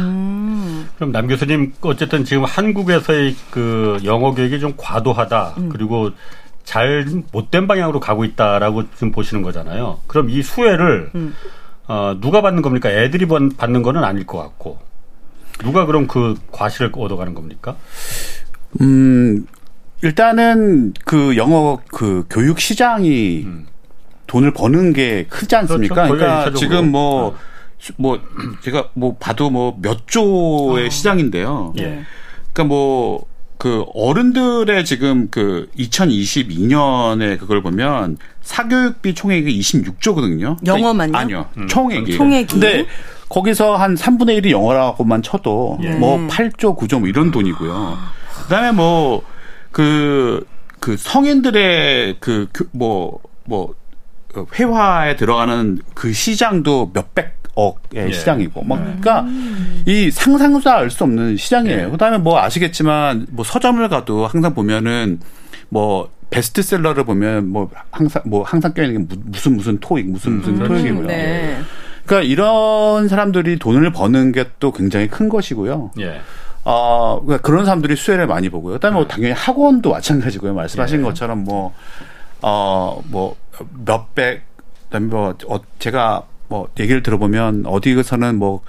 그럼 0.94 1.10
남 1.10 1.26
교수님 1.26 1.72
어쨌든 1.80 2.24
지금 2.24 2.44
한국에서의 2.44 3.34
그 3.50 3.98
영어 4.04 4.32
교육이 4.32 4.60
좀 4.60 4.74
과도하다 4.76 5.54
그리고 5.70 6.10
잘 6.62 7.04
못된 7.32 7.66
방향으로 7.66 7.98
가고 7.98 8.24
있다라고 8.24 8.84
지금 8.94 9.10
보시는 9.10 9.42
거잖아요. 9.42 9.98
그럼 10.06 10.30
이 10.30 10.40
수혜를 10.42 11.10
어, 11.90 12.16
누가 12.20 12.40
받는 12.40 12.62
겁니까? 12.62 12.88
애들이 12.88 13.26
번- 13.26 13.50
받는 13.56 13.82
거는 13.82 14.04
아닐 14.04 14.24
것 14.24 14.38
같고 14.38 14.78
누가 15.58 15.86
그럼 15.86 16.06
그 16.06 16.36
과실을 16.52 16.92
얻어가는 16.94 17.34
겁니까? 17.34 17.74
음, 18.80 19.44
일단은 20.02 20.94
그 21.04 21.36
영어 21.36 21.80
그 21.88 22.24
교육 22.30 22.60
시장이 22.60 23.44
돈을 24.28 24.52
버는 24.52 24.92
게 24.92 25.26
크지 25.28 25.56
않습니까? 25.56 26.04
음. 26.04 26.08
그렇죠. 26.10 26.18
그러니까. 26.26 26.58
지금 26.60 26.92
뭐, 26.92 27.36
뭐, 27.96 28.20
제가 28.62 28.90
뭐 28.94 29.16
봐도 29.18 29.50
뭐 29.50 29.76
몇 29.82 30.06
조의 30.06 30.92
시장인데요. 30.92 31.74
예. 31.80 32.04
그러니까 32.52 32.64
뭐, 32.64 33.26
그 33.60 33.84
어른들의 33.94 34.84
지금 34.84 35.28
그 35.30 35.68
2022년에 35.78 37.38
그걸 37.38 37.62
보면 37.62 38.16
사교육비 38.42 39.14
총액이 39.14 39.60
26조거든요. 39.60 40.56
영어만요? 40.66 41.16
아니요. 41.16 41.46
총액이. 41.68 42.16
총액이? 42.16 42.52
근데 42.52 42.86
거기서 43.28 43.76
한 43.76 43.94
3분의 43.94 44.42
1이 44.42 44.50
영어라고만 44.50 45.22
쳐도 45.22 45.78
예. 45.82 45.90
뭐 45.90 46.18
8조, 46.26 46.76
9조 46.76 46.98
뭐 46.98 47.08
이런 47.08 47.30
돈이고요. 47.30 47.98
그다음에 48.46 48.72
뭐 48.72 49.22
그 49.72 50.44
그 50.80 50.96
성인들의 50.96 52.16
그뭐뭐 52.20 53.74
회화에 54.54 55.16
들어가는 55.16 55.78
그 55.94 56.12
시장도 56.12 56.90
몇백 56.94 57.39
억의 57.54 58.08
예. 58.08 58.12
시장이고, 58.12 58.62
막 58.64 58.76
그러니까 58.78 59.26
이 59.86 60.10
상상도 60.10 60.70
알 60.70 60.90
수 60.90 61.04
없는 61.04 61.36
시장이에요. 61.36 61.86
예. 61.86 61.90
그다음에 61.90 62.18
뭐 62.18 62.38
아시겠지만 62.38 63.26
뭐 63.30 63.44
서점을 63.44 63.86
가도 63.88 64.26
항상 64.26 64.54
보면은 64.54 65.20
뭐 65.68 66.10
베스트셀러를 66.30 67.04
보면 67.04 67.48
뭐 67.48 67.70
항상 67.90 68.22
뭐 68.26 68.42
항상 68.44 68.72
껴있는 68.72 69.08
게 69.08 69.14
무- 69.16 69.20
무슨 69.26 69.56
무슨 69.56 69.78
토익 69.80 70.08
무슨 70.08 70.38
무슨 70.38 70.58
토익이고요. 70.62 71.06
네. 71.06 71.58
그러니까 72.06 72.28
이런 72.28 73.08
사람들이 73.08 73.58
돈을 73.58 73.92
버는 73.92 74.32
게 74.32 74.44
또 74.60 74.72
굉장히 74.72 75.08
큰 75.08 75.28
것이고요. 75.28 75.90
예. 76.00 76.20
어, 76.64 77.20
그러니까 77.24 77.42
그런 77.46 77.64
사람들이 77.64 77.96
수혜를 77.96 78.26
많이 78.26 78.48
보고요. 78.48 78.74
그다음에 78.74 78.94
뭐 78.96 79.06
당연히 79.06 79.32
학원도 79.34 79.90
마찬가지고요. 79.90 80.54
말씀하신 80.54 81.00
예. 81.00 81.02
것처럼 81.02 81.44
뭐, 81.44 81.72
어, 82.42 83.00
뭐, 83.06 83.34
몇백, 83.84 84.42
그다음에 84.84 85.06
뭐, 85.06 85.34
어, 85.48 85.60
제가 85.78 86.24
뭐 86.50 86.68
얘기를 86.78 87.02
들어보면 87.02 87.64
어디에서는 87.64 88.36
뭐, 88.36 88.60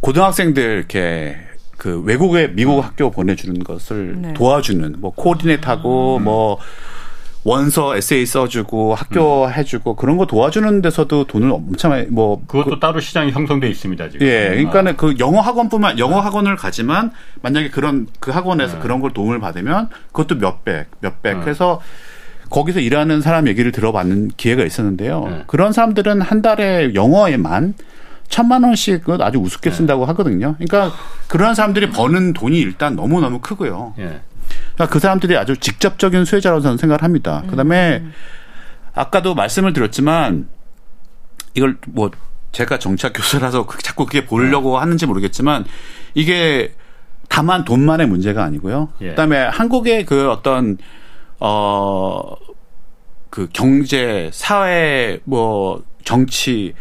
고등학생들 0.00 0.62
이렇게 0.62 1.36
그 1.76 2.00
외국에 2.00 2.48
미국 2.48 2.80
학교 2.82 3.10
보내주는 3.10 3.62
것을 3.62 4.16
네. 4.22 4.34
도와주는 4.34 4.96
뭐 4.98 5.12
코디네이트하고 5.12 6.18
뭐 6.20 6.58
원서 7.44 7.96
에세이 7.96 8.26
써주고 8.26 8.94
학교 8.94 9.50
해주고 9.50 9.96
그런 9.96 10.16
거 10.16 10.26
도와주는 10.26 10.82
데서도 10.82 11.24
돈을 11.24 11.50
엄청 11.50 11.90
많이 11.90 12.06
뭐 12.06 12.42
그것도 12.46 12.78
따로 12.80 13.00
시장이 13.00 13.32
형성돼 13.32 13.68
있습니다 13.68 14.08
지금. 14.10 14.26
예, 14.26 14.46
아. 14.46 14.50
그러니까는 14.50 14.96
그 14.96 15.14
영어 15.18 15.40
학원뿐만 15.40 15.98
영어 15.98 16.20
학원을 16.20 16.56
가지만 16.56 17.10
만약에 17.42 17.70
그런 17.70 18.06
그 18.20 18.30
학원에서 18.30 18.78
그런 18.80 19.00
걸 19.00 19.12
도움을 19.12 19.40
받으면 19.40 19.88
그것도 20.12 20.36
몇 20.38 20.64
백 20.64 20.86
몇백 21.00 21.40
네. 21.40 21.46
해서 21.50 21.80
거기서 22.50 22.80
일하는 22.80 23.20
사람 23.20 23.46
얘기를 23.48 23.72
들어봤는 23.72 24.32
기회가 24.36 24.64
있었는데요. 24.64 25.26
네. 25.28 25.44
그런 25.46 25.72
사람들은 25.72 26.20
한 26.22 26.42
달에 26.42 26.94
영어에만 26.94 27.74
천만 28.28 28.62
원씩은 28.62 29.20
아주 29.20 29.38
우습게 29.38 29.70
쓴다고 29.70 30.04
하거든요. 30.06 30.54
그러니까 30.58 30.94
그런 31.28 31.54
사람들이 31.54 31.90
버는 31.90 32.32
돈이 32.34 32.58
일단 32.58 32.94
너무 32.96 33.20
너무 33.20 33.38
크고요. 33.40 33.94
예. 33.98 34.20
그러니까 34.74 34.92
그 34.92 34.98
사람들이 34.98 35.36
아주 35.36 35.56
직접적인 35.56 36.24
수혜자라고 36.24 36.60
저는 36.60 36.76
생각을 36.78 37.02
합니다. 37.02 37.42
그 37.48 37.56
다음에 37.56 38.02
아까도 38.94 39.34
말씀을 39.34 39.72
드렸지만 39.72 40.48
이걸 41.54 41.76
뭐 41.88 42.10
제가 42.52 42.78
정치학 42.78 43.12
교수라서 43.14 43.66
그- 43.66 43.82
자꾸 43.82 44.06
그게 44.06 44.24
보려고 44.24 44.78
하는지 44.78 45.06
모르겠지만 45.06 45.64
이게 46.14 46.74
다만 47.28 47.64
돈만의 47.64 48.06
문제가 48.08 48.42
아니고요. 48.44 48.88
예. 49.02 49.10
그다음에 49.10 49.38
한국의 49.38 50.06
그 50.06 50.30
어떤 50.30 50.78
어 51.40 52.36
그 53.30 53.48
경제, 53.52 54.30
사회, 54.32 55.20
뭐 55.24 55.82
정치의 56.04 56.72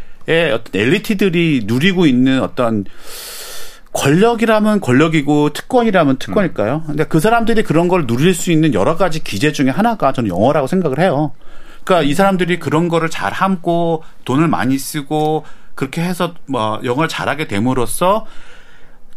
어떤 0.53 0.81
엘리트들이 0.81 1.63
누리고 1.65 2.05
있는 2.05 2.41
어떤 2.41 2.85
권력이라면 3.93 4.79
권력이고 4.81 5.51
특권이라면 5.53 6.17
특권일까요? 6.17 6.83
근데 6.85 7.03
그 7.03 7.19
사람들이 7.19 7.63
그런 7.63 7.87
걸 7.87 8.07
누릴 8.07 8.33
수 8.33 8.51
있는 8.51 8.73
여러 8.73 8.95
가지 8.95 9.23
기제 9.23 9.51
중에 9.51 9.69
하나가 9.69 10.13
저는 10.13 10.29
영어라고 10.29 10.67
생각을 10.67 10.99
해요. 10.99 11.33
그러니까 11.83 12.09
이 12.09 12.13
사람들이 12.13 12.59
그런 12.59 12.89
거를 12.89 13.09
잘 13.09 13.33
함고 13.33 14.03
돈을 14.25 14.47
많이 14.47 14.77
쓰고 14.77 15.45
그렇게 15.75 16.01
해서 16.01 16.33
뭐 16.47 16.79
영어를 16.83 17.07
잘하게 17.07 17.47
됨으로써 17.47 18.25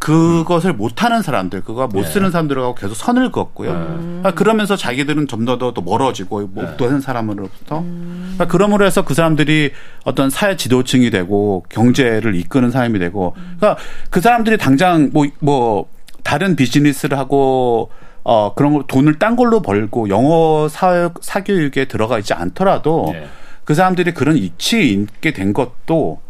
그것을 0.01 0.73
못하는 0.73 1.23
사람들, 1.23 1.61
그거 1.61 1.87
못 1.87 2.05
쓰는 2.05 2.31
사람들하고 2.33 2.75
계속 2.75 2.95
선을 2.95 3.31
긋고요. 3.31 4.23
아, 4.25 4.33
그러면서 4.33 4.75
자기들은 4.75 5.29
좀더더 5.29 5.81
멀어지고 5.83 6.49
못하는 6.49 7.01
사람으로부터. 7.01 7.85
그러니까 7.85 8.47
그러므로 8.49 8.85
해서 8.85 9.05
그 9.05 9.15
사람들이 9.15 9.73
어떤 10.05 10.31
사회 10.31 10.57
지도층이 10.57 11.11
되고 11.11 11.65
경제를 11.69 12.35
이끄는 12.35 12.71
사람이 12.71 12.99
되고. 12.99 13.37
그러니까 13.59 13.77
그 14.11 14.21
사람들이 14.21 14.59
당장 14.59 15.11
뭐 15.13 15.27
뭐 15.41 15.87
다른 16.23 16.57
비즈니스를 16.57 17.19
하고 17.19 17.91
어 18.23 18.55
그런 18.55 18.73
걸 18.73 18.85
돈을 18.87 19.19
딴 19.19 19.37
걸로 19.37 19.63
벌고 19.63 20.09
영어 20.11 20.69
사회 20.69 21.09
사교육에 21.21 21.87
들어가 21.87 22.19
있지 22.19 22.35
않더라도 22.35 23.13
예. 23.15 23.27
그 23.65 23.75
사람들이 23.75 24.13
그런 24.13 24.37
이치에 24.37 24.83
있게 24.83 25.33
된 25.33 25.53
것도 25.53 26.21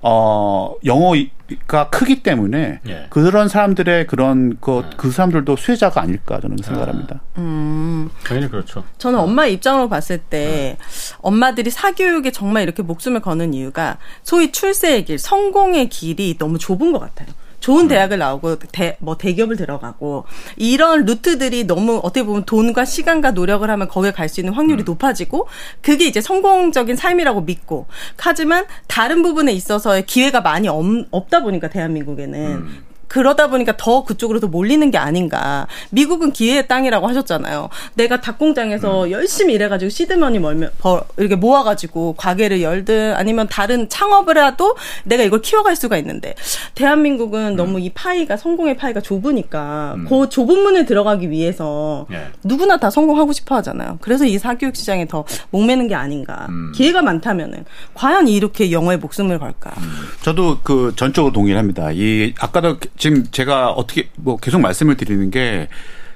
어 0.00 0.74
영어가 0.84 1.90
크기 1.90 2.22
때문에 2.22 2.80
예. 2.86 3.06
그런 3.10 3.48
사람들의 3.48 4.06
그런 4.06 4.56
그, 4.60 4.84
그 4.96 5.10
사람들도 5.10 5.56
수혜자가 5.56 6.00
아닐까 6.00 6.38
저는 6.40 6.58
생각합니다. 6.62 7.20
당연히 8.24 8.48
그렇죠. 8.48 8.84
저는 8.98 9.18
엄마 9.18 9.46
입장으로 9.46 9.88
봤을 9.88 10.18
때 10.18 10.76
엄마들이 11.18 11.70
사교육에 11.70 12.30
정말 12.30 12.62
이렇게 12.62 12.82
목숨을 12.82 13.20
거는 13.20 13.54
이유가 13.54 13.98
소위 14.22 14.52
출세의 14.52 15.04
길, 15.04 15.18
성공의 15.18 15.88
길이 15.88 16.36
너무 16.38 16.58
좁은 16.58 16.92
것 16.92 17.00
같아요. 17.00 17.28
좋은 17.60 17.88
대학을 17.88 18.18
나오고 18.18 18.58
대, 18.72 18.96
뭐 19.00 19.16
대기업을 19.18 19.56
들어가고 19.56 20.24
이런 20.56 21.04
루트들이 21.04 21.64
너무 21.64 22.00
어떻게 22.02 22.22
보면 22.24 22.44
돈과 22.44 22.84
시간과 22.84 23.32
노력을 23.32 23.68
하면 23.68 23.88
거기에 23.88 24.12
갈 24.12 24.28
수 24.28 24.40
있는 24.40 24.52
확률이 24.52 24.82
높아지고 24.84 25.48
그게 25.80 26.06
이제 26.06 26.20
성공적인 26.20 26.96
삶이라고 26.96 27.40
믿고 27.42 27.86
하지만 28.18 28.66
다른 28.86 29.22
부분에 29.22 29.52
있어서의 29.52 30.04
기회가 30.06 30.40
많이 30.42 30.68
없, 30.68 30.84
없다 31.10 31.40
보니까 31.42 31.68
대한민국에는 31.70 32.87
그러다 33.08 33.48
보니까 33.48 33.76
더 33.76 34.04
그쪽으로 34.04 34.40
더 34.40 34.46
몰리는 34.46 34.90
게 34.90 34.98
아닌가. 34.98 35.66
미국은 35.90 36.32
기회의 36.32 36.66
땅이라고 36.68 37.08
하셨잖아요. 37.08 37.68
내가 37.94 38.20
닭 38.20 38.38
공장에서 38.38 39.10
열심히 39.10 39.54
일해가지고 39.54 39.88
시드머니 39.88 40.38
멀면, 40.38 40.70
벌, 40.78 41.02
이렇게 41.16 41.34
모아가지고 41.34 42.14
가게를 42.14 42.62
열든 42.62 43.14
아니면 43.14 43.48
다른 43.48 43.88
창업을 43.88 44.42
해도 44.44 44.76
내가 45.04 45.22
이걸 45.22 45.40
키워갈 45.40 45.74
수가 45.74 45.96
있는데 45.98 46.34
대한민국은 46.74 47.56
너무 47.56 47.80
이 47.80 47.90
파이가 47.90 48.36
성공의 48.36 48.76
파이가 48.76 49.00
좁으니까 49.00 49.96
그 50.08 50.28
좁은 50.28 50.62
문을 50.62 50.84
들어가기 50.86 51.30
위해서 51.30 52.06
예. 52.12 52.28
누구나 52.44 52.76
다 52.76 52.90
성공하고 52.90 53.32
싶어 53.32 53.56
하잖아요. 53.56 53.98
그래서 54.00 54.24
이 54.24 54.38
사교육 54.38 54.76
시장에 54.76 55.06
더 55.06 55.24
목매는 55.50 55.88
게 55.88 55.94
아닌가. 55.94 56.46
기회가 56.74 57.02
많다면은 57.02 57.64
과연 57.94 58.28
이렇게 58.28 58.70
영어에 58.70 58.96
목숨을 58.96 59.38
걸까. 59.38 59.72
저도 60.22 60.58
그 60.62 60.92
전적으로 60.96 61.32
동의를 61.32 61.58
합니다. 61.58 61.90
이 61.92 62.34
아까도 62.38 62.78
지금 62.98 63.24
제가 63.30 63.70
어떻게 63.70 64.08
뭐 64.16 64.36
계속 64.36 64.60
말씀을 64.60 64.96
드리는 64.96 65.30
게 65.30 65.68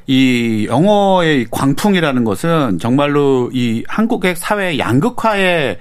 이 0.07 0.67
영어의 0.69 1.47
광풍이라는 1.51 2.25
것은 2.25 2.79
정말로 2.79 3.51
이 3.53 3.85
한국의 3.87 4.35
사회 4.37 4.79
양극화에 4.79 5.79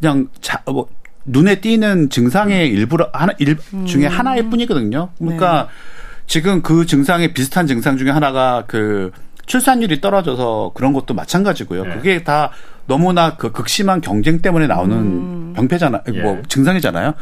그냥 0.00 0.28
자, 0.40 0.60
뭐 0.66 0.88
눈에 1.24 1.60
띄는 1.60 2.10
증상의 2.10 2.68
일부러 2.68 3.08
하나 3.12 3.32
일 3.38 3.56
중에 3.86 4.06
하나일 4.06 4.50
뿐이거든요. 4.50 5.10
그러니까 5.18 5.68
지금 6.26 6.62
그 6.62 6.84
증상에 6.84 7.32
비슷한 7.32 7.66
증상 7.66 7.96
중에 7.96 8.10
하나가 8.10 8.64
그 8.66 9.12
출산율이 9.46 10.00
떨어져서 10.00 10.72
그런 10.74 10.92
것도 10.92 11.14
마찬가지고요. 11.14 11.84
네. 11.84 11.94
그게 11.94 12.24
다 12.24 12.50
너무나 12.86 13.36
그 13.36 13.52
극심한 13.52 14.00
경쟁 14.00 14.40
때문에 14.40 14.66
나오는 14.66 15.54
병폐잖아, 15.54 16.02
뭐 16.22 16.36
예. 16.36 16.42
증상이잖아요. 16.48 17.14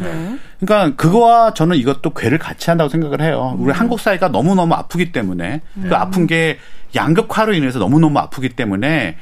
그러니까 0.60 0.96
그거와 0.96 1.54
저는 1.54 1.76
이것도 1.76 2.10
괴를 2.14 2.38
같이 2.38 2.70
한다고 2.70 2.88
생각을 2.88 3.20
해요. 3.20 3.56
우리 3.58 3.72
한국 3.72 4.00
사회가 4.00 4.28
너무 4.28 4.54
너무 4.54 4.74
아프기 4.74 5.12
때문에 5.12 5.60
그 5.88 5.94
아픈 5.94 6.26
게 6.26 6.58
양극화로 6.94 7.54
인해서 7.54 7.78
너무 7.78 8.00
너무 8.00 8.18
아프기 8.18 8.50
때문에 8.50 9.16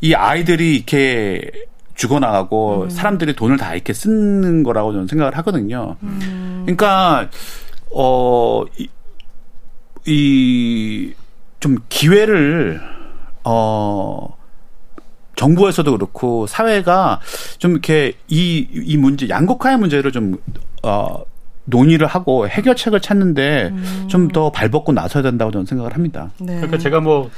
이 0.00 0.14
아이들이 0.14 0.76
이렇게 0.76 1.50
죽어나가고 1.94 2.84
음. 2.84 2.90
사람들이 2.90 3.34
돈을 3.34 3.56
다 3.56 3.74
이렇게 3.74 3.92
쓰는 3.92 4.62
거라고 4.62 4.92
저는 4.92 5.06
생각을 5.06 5.36
하거든요. 5.38 5.96
음. 6.02 6.62
그러니까 6.64 7.28
어, 7.94 8.64
이, 8.78 8.88
이, 10.06 11.12
좀 11.62 11.78
기회를, 11.88 12.80
어, 13.44 14.36
정부에서도 15.36 15.90
그렇고 15.92 16.46
사회가 16.46 17.20
좀 17.58 17.70
이렇게 17.70 18.14
이, 18.28 18.66
이 18.72 18.96
문제, 18.96 19.28
양극화의 19.28 19.78
문제를 19.78 20.10
좀, 20.12 20.36
어, 20.82 21.22
논의를 21.64 22.08
하고 22.08 22.48
해결책을 22.48 23.00
찾는데 23.00 23.70
음. 23.72 24.08
좀더 24.08 24.50
발벗고 24.50 24.92
나서야 24.92 25.22
된다고 25.22 25.52
저는 25.52 25.64
생각을 25.64 25.94
합니다. 25.94 26.30
네. 26.40 26.56
그러니까 26.56 26.76
제가 26.78 26.98
뭐 26.98 27.30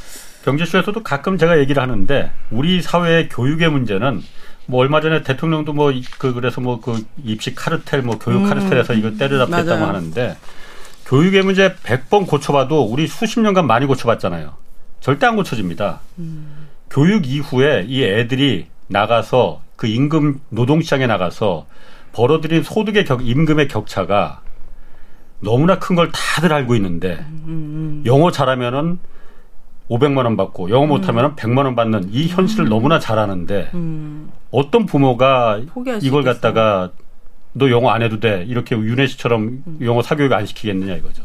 경제쇼에서도 0.47 1.03
가끔 1.03 1.37
제가 1.37 1.59
얘기를 1.59 1.83
하는데 1.83 2.31
우리 2.51 2.81
사회의 2.81 3.29
교육의 3.29 3.71
문제는 3.71 4.23
뭐 4.67 4.81
얼마 4.81 5.03
전에 5.03 5.23
대통령도 5.23 5.75
뭐 5.75 5.93
그 6.19 6.33
그래서 6.33 6.63
뭐 6.63 6.81
그 6.81 7.05
입시 7.23 7.55
카르텔 7.55 8.01
뭐 8.01 8.19
교육 8.19 8.45
음. 8.45 8.49
카르텔에서 8.49 8.95
이거 8.95 9.11
때려잡겠다고 9.13 9.85
하는데 9.85 10.37
교육의 11.07 11.43
문제 11.43 11.75
100번 11.75 12.27
고쳐봐도 12.27 12.85
우리 12.85 13.07
수십 13.07 13.40
년간 13.40 13.67
많이 13.67 13.87
고쳐봤잖아요. 13.87 14.55
절대 15.01 15.27
안 15.27 15.37
고쳐집니다. 15.37 16.01
음. 16.19 16.69
교육 16.90 17.27
이후에 17.27 17.85
이 17.88 18.03
애들이 18.05 18.67
나가서 18.87 19.61
그 19.77 19.87
임금 19.87 20.40
노동시장에 20.51 21.07
나가서 21.07 21.67
벌어들인 22.12 22.62
소득의 22.62 23.05
격, 23.05 23.27
임금의 23.27 23.69
격차가 23.69 24.40
너무나 25.40 25.79
큰 25.79 25.95
걸 25.97 26.11
다들 26.12 26.53
알고 26.53 26.75
있는데 26.77 27.19
음, 27.29 27.45
음. 27.47 28.03
영어 28.07 28.31
잘하면은 28.31 28.99
500만 29.90 30.25
원 30.25 30.37
받고 30.38 30.71
영어 30.71 30.87
못하면 30.87 31.27
은 31.27 31.37
100만 31.37 31.64
원 31.67 31.75
받는 31.77 32.09
이 32.12 32.29
현실을 32.29 32.67
음. 32.67 32.69
너무나 32.71 32.99
잘 32.99 33.19
아는데 33.19 33.71
음. 33.75 34.31
어떤 34.51 34.87
부모가 34.87 35.61
이걸 36.07 36.23
갖다가 36.23 36.90
너 37.55 37.71
영어 37.71 37.90
안 37.90 38.03
해도 38.03 38.21
돼 38.21 38.45
이렇게 38.47 38.77
윤혜 38.77 39.07
씨처럼 39.07 39.62
음. 39.67 39.79
영어 39.83 40.03
사교육 40.03 40.33
안 40.33 40.45
시키겠느냐 40.45 40.97
이거죠. 40.97 41.23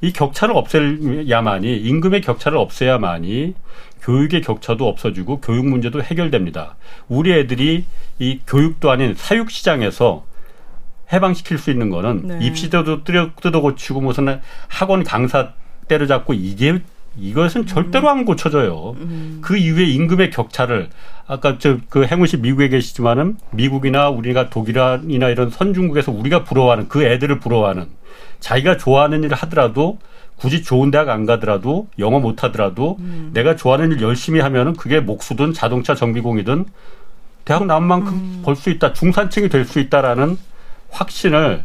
이 0.00 0.12
격차를 0.12 0.56
없애야만이 0.56 1.76
임금의 1.78 2.20
격차를 2.20 2.58
없애야만이 2.58 3.54
교육의 4.02 4.42
격차도 4.42 4.86
없어지고 4.86 5.40
교육 5.40 5.66
문제도 5.66 6.02
해결됩니다. 6.02 6.76
우리 7.08 7.32
애들이 7.32 7.84
이 8.18 8.40
교육도 8.46 8.90
아닌 8.90 9.14
사육 9.16 9.50
시장에서 9.50 10.24
해방시킬 11.12 11.58
수 11.58 11.70
있는 11.70 11.88
거는 11.90 12.22
네. 12.26 12.38
입시도 12.46 13.04
뜯어 13.04 13.60
고치고 13.60 14.00
무슨 14.00 14.40
학원 14.68 15.04
강사 15.04 15.52
때려잡고 15.88 16.34
이게 16.34 16.80
이것은 17.16 17.66
절대로 17.66 18.08
안 18.08 18.24
고쳐져요. 18.24 18.96
음. 18.98 19.38
그 19.42 19.56
이후에 19.56 19.84
임금의 19.84 20.30
격차를 20.30 20.88
아까 21.26 21.58
저 21.58 21.78
그 21.88 22.04
행운 22.06 22.26
씨 22.26 22.36
미국에 22.38 22.68
계시지만은 22.68 23.36
미국이나 23.50 24.08
우리가 24.08 24.50
독일이나 24.50 25.28
이런 25.28 25.50
선진국에서 25.50 26.10
우리가 26.12 26.44
부러워하는 26.44 26.88
그 26.88 27.04
애들을 27.04 27.38
부러워하는 27.40 27.86
자기가 28.40 28.76
좋아하는 28.76 29.22
일을 29.24 29.36
하더라도 29.36 29.98
굳이 30.36 30.62
좋은 30.62 30.90
대학 30.90 31.08
안 31.10 31.24
가더라도 31.26 31.86
영어 31.98 32.18
못 32.18 32.42
하더라도 32.44 32.96
음. 33.00 33.30
내가 33.32 33.54
좋아하는 33.56 33.92
일 33.92 34.02
열심히 34.02 34.40
하면은 34.40 34.72
그게 34.74 35.00
목수든 35.00 35.52
자동차 35.52 35.94
정비공이든 35.94 36.64
대학 37.44 37.66
나온 37.66 37.84
만큼 37.84 38.14
음. 38.14 38.42
벌수 38.44 38.70
있다. 38.70 38.92
중산층이 38.92 39.48
될 39.48 39.64
수 39.64 39.78
있다라는 39.80 40.36
확신을 40.90 41.64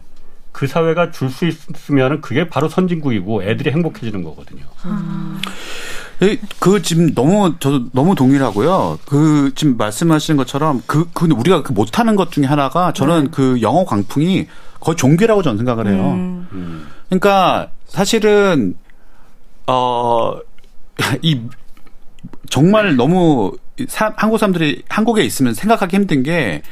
그 0.58 0.65
사회가 0.65 1.12
줄 1.12 1.30
수 1.30 1.46
있으면 1.46 2.20
그게 2.20 2.50
바로 2.50 2.67
선진국이고 2.67 3.43
애들이 3.43 3.70
행복해지는 3.70 4.24
거거든요. 4.24 4.63
음. 4.86 5.39
그 6.58 6.82
지금 6.82 7.13
너무 7.13 7.54
저도 7.60 7.91
너무 7.91 8.15
동일하고요. 8.15 8.98
그 9.06 9.52
지금 9.54 9.78
말씀하시는 9.78 10.36
것처럼 10.36 10.82
그, 10.88 11.08
그 11.13 11.28
우리가 11.28 11.62
그 11.62 11.74
못하는 11.74 12.15
것 12.15 12.32
중에 12.32 12.46
하나가 12.46 12.91
저는 12.91 13.26
네. 13.26 13.30
그 13.32 13.62
영어 13.62 13.86
광풍이 13.86 14.48
거의 14.80 14.96
종교라고 14.96 15.43
저는 15.43 15.58
생각을 15.58 15.88
해요. 15.89 16.13
음. 16.13 16.88
그러니까 17.08 17.70
사실은 17.86 18.74
어이 19.67 21.39
정말 22.50 22.96
너무 22.96 23.56
사, 23.88 24.12
한국 24.17 24.39
사람들이 24.39 24.82
한국에 24.89 25.22
있으면 25.22 25.54
생각하기 25.54 25.96
힘든 25.96 26.24
게 26.24 26.63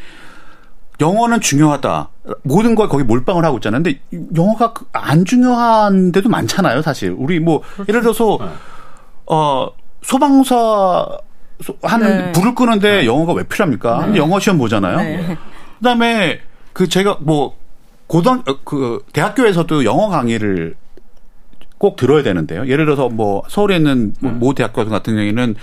영어는 1.01 1.41
중요하다. 1.41 2.09
모든 2.43 2.75
걸 2.75 2.87
거기 2.89 3.03
몰빵을 3.03 3.43
하고 3.43 3.57
있잖아요. 3.57 3.83
근데 3.83 3.99
영어가 4.35 4.73
그안 4.73 5.25
중요한 5.25 6.11
데도 6.11 6.29
많잖아요, 6.29 6.81
사실. 6.81 7.13
우리 7.17 7.39
뭐 7.39 7.61
그렇죠. 7.61 7.85
예를 7.89 8.01
들어서 8.01 8.37
네. 8.39 8.47
어 9.27 9.69
소방사 10.01 11.07
하는 11.83 12.17
네. 12.17 12.31
불을 12.31 12.55
끄는데 12.55 13.01
네. 13.01 13.05
영어가 13.05 13.33
왜 13.33 13.43
필요합니까? 13.43 14.07
네. 14.07 14.17
영어 14.17 14.39
시험 14.39 14.57
보잖아요. 14.57 14.97
네. 14.97 15.37
그다음에 15.79 16.39
그 16.73 16.87
제가 16.87 17.17
뭐 17.21 17.57
고등 18.07 18.43
어, 18.47 18.57
그 18.63 19.03
대학교에서도 19.13 19.85
영어 19.85 20.09
강의를 20.09 20.75
꼭 21.77 21.95
들어야 21.95 22.23
되는데요. 22.23 22.67
예를 22.67 22.85
들어서 22.85 23.09
뭐 23.09 23.43
서울에 23.49 23.77
있는 23.77 24.13
뭐모 24.19 24.53
대학교 24.53 24.85
같은 24.85 25.15
경우에는 25.15 25.55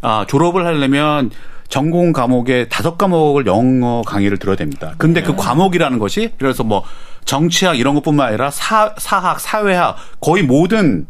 아 0.00 0.24
졸업을 0.26 0.66
하려면 0.66 1.30
전공 1.72 2.12
과목에 2.12 2.68
다섯 2.68 2.98
과목을 2.98 3.46
영어 3.46 4.02
강의를 4.02 4.36
들어야 4.36 4.56
됩니다. 4.56 4.92
근데 4.98 5.22
그 5.22 5.30
네. 5.30 5.34
그 5.34 5.42
과목이라는 5.42 5.98
것이 5.98 6.30
그래서 6.38 6.62
뭐 6.62 6.84
정치학 7.24 7.78
이런 7.78 7.94
것뿐만 7.94 8.28
아니라 8.28 8.50
사, 8.50 8.94
사학, 8.98 9.40
사회학 9.40 9.96
거의 10.20 10.42
모든 10.42 11.06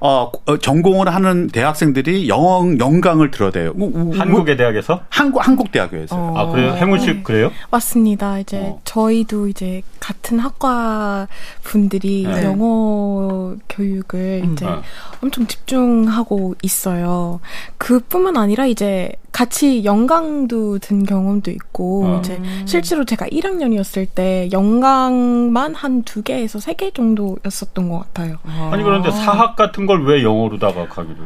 어, 0.00 0.30
어, 0.46 0.56
전공을 0.58 1.14
하는 1.14 1.48
대학생들이 1.48 2.28
영어 2.28 2.64
영강을 2.78 3.30
들어야 3.30 3.50
돼요. 3.50 3.72
한국의 4.16 4.56
대학에서? 4.56 5.00
한국 5.10 5.46
한국 5.46 5.70
대학교에서. 5.72 6.16
어. 6.16 6.34
아 6.38 6.46
그래요? 6.50 6.72
행운 6.72 6.98
씨 6.98 7.06
네. 7.06 7.22
그래요? 7.22 7.50
맞습니다. 7.70 8.38
이제 8.38 8.58
어. 8.60 8.80
저희도 8.84 9.48
이제 9.48 9.82
같은 10.00 10.38
학과 10.38 11.28
분들이 11.62 12.24
네. 12.26 12.44
영어 12.44 13.54
교육을 13.68 14.42
음. 14.44 14.52
이제 14.54 14.64
어. 14.66 14.82
엄청 15.22 15.46
집중하고 15.46 16.54
있어요. 16.62 17.40
그 17.76 18.00
뿐만 18.00 18.36
아니라 18.36 18.66
이제 18.66 19.12
같이 19.32 19.84
영강도 19.84 20.78
든 20.80 21.04
경험도 21.04 21.50
있고 21.52 22.04
어. 22.06 22.18
이제 22.18 22.40
실제로 22.64 23.04
제가 23.04 23.26
1학년이었을 23.26 24.08
때 24.14 24.48
영강만 24.50 25.74
한 25.74 26.00
두 26.04 26.22
개에서 26.22 26.58
세 26.58 26.74
개 26.74 26.90
정도였었던 26.92 27.88
것 27.90 27.98
같아요. 27.98 28.38
아니 28.72 28.82
그런데 28.82 29.10
사학 29.10 29.54
같은 29.54 29.84
걸 29.90 30.04
왜 30.04 30.22
영어로다가 30.22 30.86
가기로? 30.88 31.16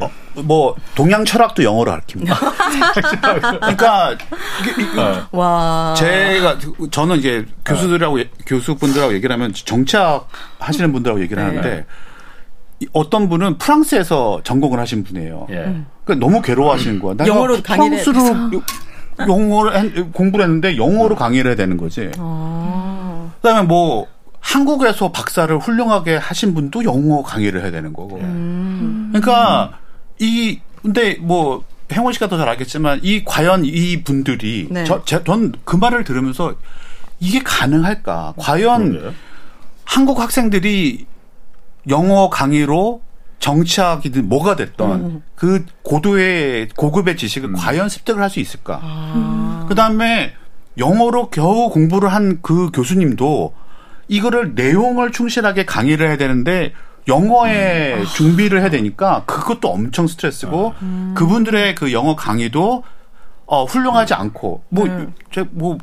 어, 0.00 0.10
뭐 0.42 0.74
동양 0.94 1.24
철학도 1.24 1.62
영어로 1.64 1.90
가르칩니다. 1.90 2.34
그러니까 3.58 4.12
이게, 4.12 4.82
이게 4.82 4.94
네. 4.94 5.22
와 5.32 5.94
제가 5.96 6.58
저는 6.90 7.16
이제 7.18 7.46
교수들하고 7.64 8.18
네. 8.18 8.30
교수분들하고 8.46 9.12
얘기를 9.14 9.32
하면 9.34 9.52
정치학 9.52 10.28
하시는 10.58 10.92
분들하고 10.92 11.20
얘기를 11.20 11.42
네. 11.42 11.48
하는데 11.48 11.86
어떤 12.92 13.28
분은 13.28 13.58
프랑스에서 13.58 14.40
전공을 14.44 14.78
하신 14.78 15.02
분이에요. 15.02 15.48
예. 15.50 15.82
그러니까 16.04 16.14
너무 16.26 16.42
괴로워하시는 16.42 17.00
거야. 17.00 17.16
영어로 17.26 17.60
프랑스로 17.62 18.20
영어를 19.26 20.12
공부를 20.12 20.44
했는데 20.44 20.76
영어로 20.76 21.16
강의를 21.16 21.50
해야 21.50 21.56
되는 21.56 21.76
거지. 21.76 22.08
아. 22.18 23.30
그다음에 23.42 23.66
뭐 23.66 24.06
한국에서 24.52 25.12
박사를 25.12 25.56
훌륭하게 25.58 26.16
하신 26.16 26.54
분도 26.54 26.82
영어 26.84 27.22
강의를 27.22 27.62
해야 27.62 27.70
되는 27.70 27.92
거고. 27.92 28.16
음. 28.16 29.10
그러니까 29.12 29.78
이 30.18 30.60
근데 30.82 31.16
뭐 31.20 31.64
행원 31.92 32.12
씨가 32.14 32.28
더 32.28 32.38
잘 32.38 32.48
알겠지만 32.48 33.00
이 33.02 33.24
과연 33.24 33.64
이 33.64 34.02
분들이 34.02 34.68
네. 34.70 34.84
전그 34.84 35.76
말을 35.76 36.04
들으면서 36.04 36.54
이게 37.20 37.40
가능할까? 37.42 38.34
과연 38.38 38.92
그러게. 38.92 39.16
한국 39.84 40.20
학생들이 40.20 41.06
영어 41.90 42.30
강의로 42.30 43.02
정치학이든 43.40 44.28
뭐가 44.28 44.56
됐던 44.56 45.00
음. 45.00 45.22
그 45.34 45.64
고도의 45.82 46.68
고급의 46.76 47.16
지식을 47.16 47.50
음. 47.50 47.54
과연 47.54 47.88
습득을 47.88 48.22
할 48.22 48.30
수 48.30 48.40
있을까? 48.40 48.80
아. 48.82 49.66
그 49.68 49.74
다음에 49.74 50.32
영어로 50.78 51.28
겨우 51.30 51.68
공부를 51.70 52.12
한 52.12 52.38
그 52.42 52.70
교수님도 52.72 53.52
이거를 54.08 54.54
내용을 54.54 55.12
충실하게 55.12 55.64
강의를 55.64 56.08
해야 56.08 56.16
되는데 56.16 56.72
영어에 57.06 57.94
음. 57.94 58.04
준비를 58.04 58.60
해야 58.60 58.70
되니까 58.70 59.24
그것도 59.26 59.68
엄청 59.68 60.06
스트레스고 60.06 60.74
음. 60.82 61.14
그분들의 61.16 61.74
그 61.74 61.92
영어 61.92 62.16
강의도 62.16 62.84
어 63.46 63.64
훌륭하지 63.64 64.14
않고 64.14 64.62
뭐제뭐 64.68 65.08
네. 65.34 65.46
뭐, 65.52 65.78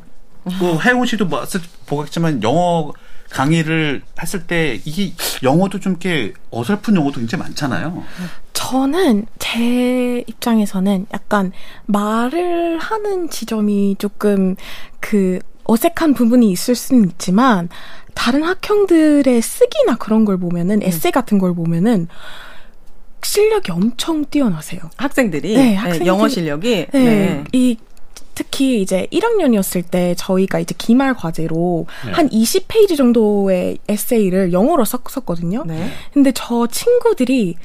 뭐 0.60 0.80
혜원 0.80 1.06
씨도 1.06 1.26
뭐 1.26 1.44
보겠지만 1.86 2.42
영어 2.44 2.92
강의를 3.30 4.02
했을 4.22 4.46
때 4.46 4.80
이게 4.84 5.12
영어도 5.42 5.80
좀 5.80 5.92
이렇게 5.92 6.32
어설픈 6.50 6.94
영어도 6.94 7.18
굉장히 7.18 7.42
많잖아요. 7.42 8.04
저는 8.52 9.26
제 9.38 10.24
입장에서는 10.26 11.06
약간 11.12 11.52
말을 11.86 12.78
하는 12.78 13.28
지점이 13.28 13.96
조금 13.98 14.54
그 15.00 15.40
어색한 15.68 16.14
부분이 16.14 16.50
있을 16.50 16.74
수는 16.74 17.08
있지만 17.10 17.68
다른 18.14 18.42
학형들의 18.42 19.42
쓰기나 19.42 19.96
그런 19.96 20.24
걸 20.24 20.38
보면은 20.38 20.80
네. 20.80 20.86
에세 20.86 21.10
같은 21.10 21.38
걸 21.38 21.54
보면은 21.54 22.08
실력이 23.22 23.72
엄청 23.72 24.24
뛰어나세요. 24.24 24.80
학생들이 24.96 25.54
네, 25.54 25.74
학생들이, 25.74 26.04
네, 26.04 26.06
영어 26.06 26.28
실력이 26.28 26.86
네, 26.92 26.98
네. 26.98 27.44
이 27.52 27.76
특히 28.34 28.56
특히 28.56 28.80
이제 28.80 29.06
1학년이었을 29.12 29.84
때 29.90 30.14
저희가 30.16 30.58
이제 30.58 30.74
기말 30.76 31.14
과제로 31.14 31.86
네. 32.04 32.12
한 32.12 32.28
20페이지 32.28 32.96
정도의 32.96 33.78
에세이를 33.88 34.52
영어로 34.52 34.84
썼었거든요. 34.84 35.64
네. 35.66 35.90
근데 36.12 36.32
저 36.34 36.66
친구들이 36.66 37.56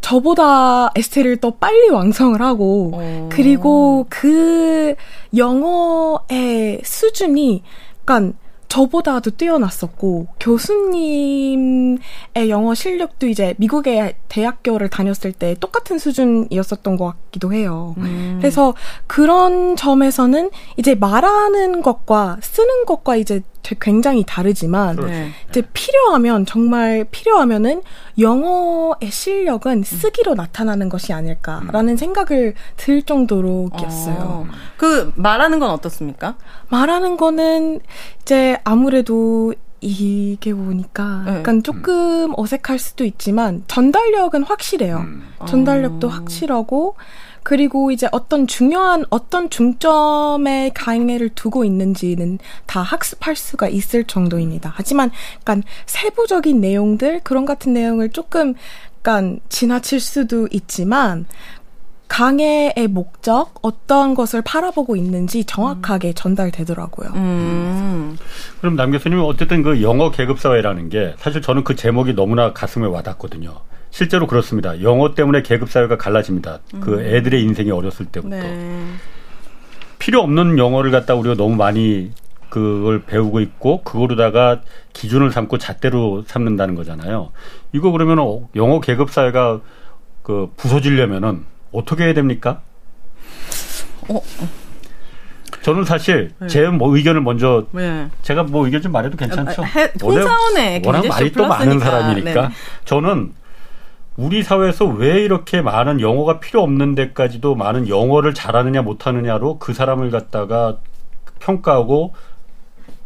저보다 0.00 0.90
에세이를 0.94 1.38
더 1.38 1.50
빨리 1.50 1.90
완성을 1.90 2.40
하고 2.40 2.92
어. 2.94 3.28
그리고 3.30 4.06
그 4.08 4.94
영어의 5.36 6.80
수준이 6.84 7.62
약간 8.00 8.34
저보다도 8.68 9.32
뛰어났었고 9.32 10.26
교수님의 10.38 11.98
영어 12.48 12.74
실력도 12.74 13.26
이제 13.26 13.54
미국의 13.56 14.14
대학교를 14.28 14.88
다녔을 14.90 15.32
때 15.32 15.56
똑같은 15.58 15.98
수준이었었던 15.98 16.96
것 16.96 17.06
같기도 17.06 17.52
해요. 17.52 17.94
음. 17.98 18.36
그래서 18.38 18.74
그런 19.06 19.74
점에서는 19.74 20.50
이제 20.76 20.94
말하는 20.94 21.80
것과 21.82 22.38
쓰는 22.42 22.84
것과 22.84 23.16
이제 23.16 23.40
굉장히 23.80 24.24
다르지만 24.26 24.96
네. 24.96 25.30
이제 25.48 25.62
필요하면 25.72 26.46
정말 26.46 27.04
필요하면은 27.10 27.82
영어의 28.18 29.10
실력은 29.10 29.82
쓰기로 29.82 30.34
나타나는 30.34 30.88
것이 30.88 31.12
아닐까라는 31.12 31.96
생각을 31.96 32.54
들 32.76 33.02
정도로였어요. 33.02 34.16
어. 34.20 34.46
그 34.76 35.12
말하는 35.16 35.58
건 35.58 35.70
어떻습니까? 35.70 36.36
말하는 36.68 37.16
거는 37.16 37.80
이제 38.22 38.58
아무래도 38.64 39.54
이게 39.80 40.52
보니까 40.52 41.22
네. 41.24 41.34
약간 41.36 41.62
조금 41.62 42.32
어색할 42.36 42.78
수도 42.78 43.04
있지만 43.04 43.62
전달력은 43.68 44.42
확실해요. 44.42 45.06
전달력도 45.46 46.08
어. 46.08 46.10
확실하고 46.10 46.96
그리고 47.48 47.90
이제 47.90 48.06
어떤 48.12 48.46
중요한 48.46 49.06
어떤 49.08 49.48
중점에 49.48 50.70
강의를 50.74 51.30
두고 51.30 51.64
있는지는 51.64 52.38
다 52.66 52.82
학습할 52.82 53.36
수가 53.36 53.68
있을 53.68 54.04
정도입니다. 54.04 54.70
하지만 54.74 55.10
약간 55.36 55.62
세부적인 55.86 56.60
내용들 56.60 57.22
그런 57.24 57.46
같은 57.46 57.72
내용을 57.72 58.10
조금 58.10 58.52
약간 58.98 59.40
지나칠 59.48 59.98
수도 59.98 60.46
있지만 60.50 61.24
강의의 62.08 62.86
목적 62.90 63.54
어떤 63.62 64.14
것을 64.14 64.42
바라보고 64.42 64.94
있는지 64.96 65.44
정확하게 65.44 66.12
전달되더라고요. 66.12 67.12
음. 67.14 68.18
그럼 68.60 68.76
남 68.76 68.90
교수님 68.90 69.20
어쨌든 69.20 69.62
그 69.62 69.80
영어 69.80 70.10
계급 70.10 70.38
사회라는 70.38 70.90
게 70.90 71.14
사실 71.16 71.40
저는 71.40 71.64
그 71.64 71.76
제목이 71.76 72.12
너무나 72.12 72.52
가슴에 72.52 72.86
와닿거든요. 72.86 73.62
실제로 73.90 74.26
그렇습니다. 74.26 74.80
영어 74.82 75.14
때문에 75.14 75.42
계급 75.42 75.70
사회가 75.70 75.96
갈라집니다. 75.96 76.60
그 76.80 77.00
애들의 77.02 77.42
인생이 77.42 77.70
어렸을 77.70 78.06
때부터 78.06 78.36
네. 78.36 78.84
필요 79.98 80.20
없는 80.20 80.58
영어를 80.58 80.90
갖다 80.90 81.14
우리가 81.14 81.34
너무 81.34 81.56
많이 81.56 82.12
그걸 82.50 83.02
배우고 83.02 83.40
있고 83.40 83.82
그거로다가 83.82 84.60
기준을 84.92 85.32
삼고 85.32 85.58
잣대로 85.58 86.22
삼는다는 86.26 86.74
거잖아요. 86.74 87.30
이거 87.72 87.90
그러면 87.90 88.18
어, 88.20 88.48
영어 88.56 88.80
계급 88.80 89.10
사회가 89.10 89.60
그 90.22 90.50
부서지려면은 90.56 91.44
어떻게 91.72 92.04
해야 92.04 92.14
됩니까? 92.14 92.60
어. 94.08 94.20
저는 95.62 95.84
사실 95.84 96.32
제뭐 96.46 96.96
의견을 96.96 97.20
먼저 97.20 97.66
네. 97.72 98.08
제가 98.22 98.44
뭐 98.44 98.64
의견 98.64 98.80
좀 98.80 98.92
말해도 98.92 99.16
괜찮죠? 99.16 99.62
아, 99.62 99.64
해- 99.66 99.92
홍사원의 100.00 100.82
워낙 100.84 101.06
말이 101.06 101.32
또 101.32 101.46
많은. 101.46 101.78
사람이니까 101.78 102.48
네. 102.48 102.54
저는 102.84 103.32
우리 104.18 104.42
사회에서 104.42 104.84
왜 104.84 105.22
이렇게 105.22 105.62
많은 105.62 106.00
영어가 106.00 106.40
필요 106.40 106.60
없는 106.62 106.96
데까지도 106.96 107.54
많은 107.54 107.88
영어를 107.88 108.34
잘하느냐 108.34 108.82
못하느냐로 108.82 109.58
그 109.60 109.72
사람을 109.72 110.10
갖다가 110.10 110.78
평가하고 111.38 112.14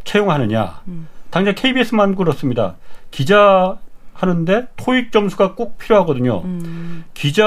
채용하느냐. 0.05 0.81
음. 0.89 1.07
당장 1.31 1.55
KBS만 1.55 2.15
그렇습니다. 2.15 2.77
기자 3.11 3.77
하는데 4.15 4.69
토익 4.77 5.13
점수가 5.13 5.55
꼭 5.55 5.77
필요하거든요. 5.77 6.41
음. 6.45 7.05
기자 7.13 7.47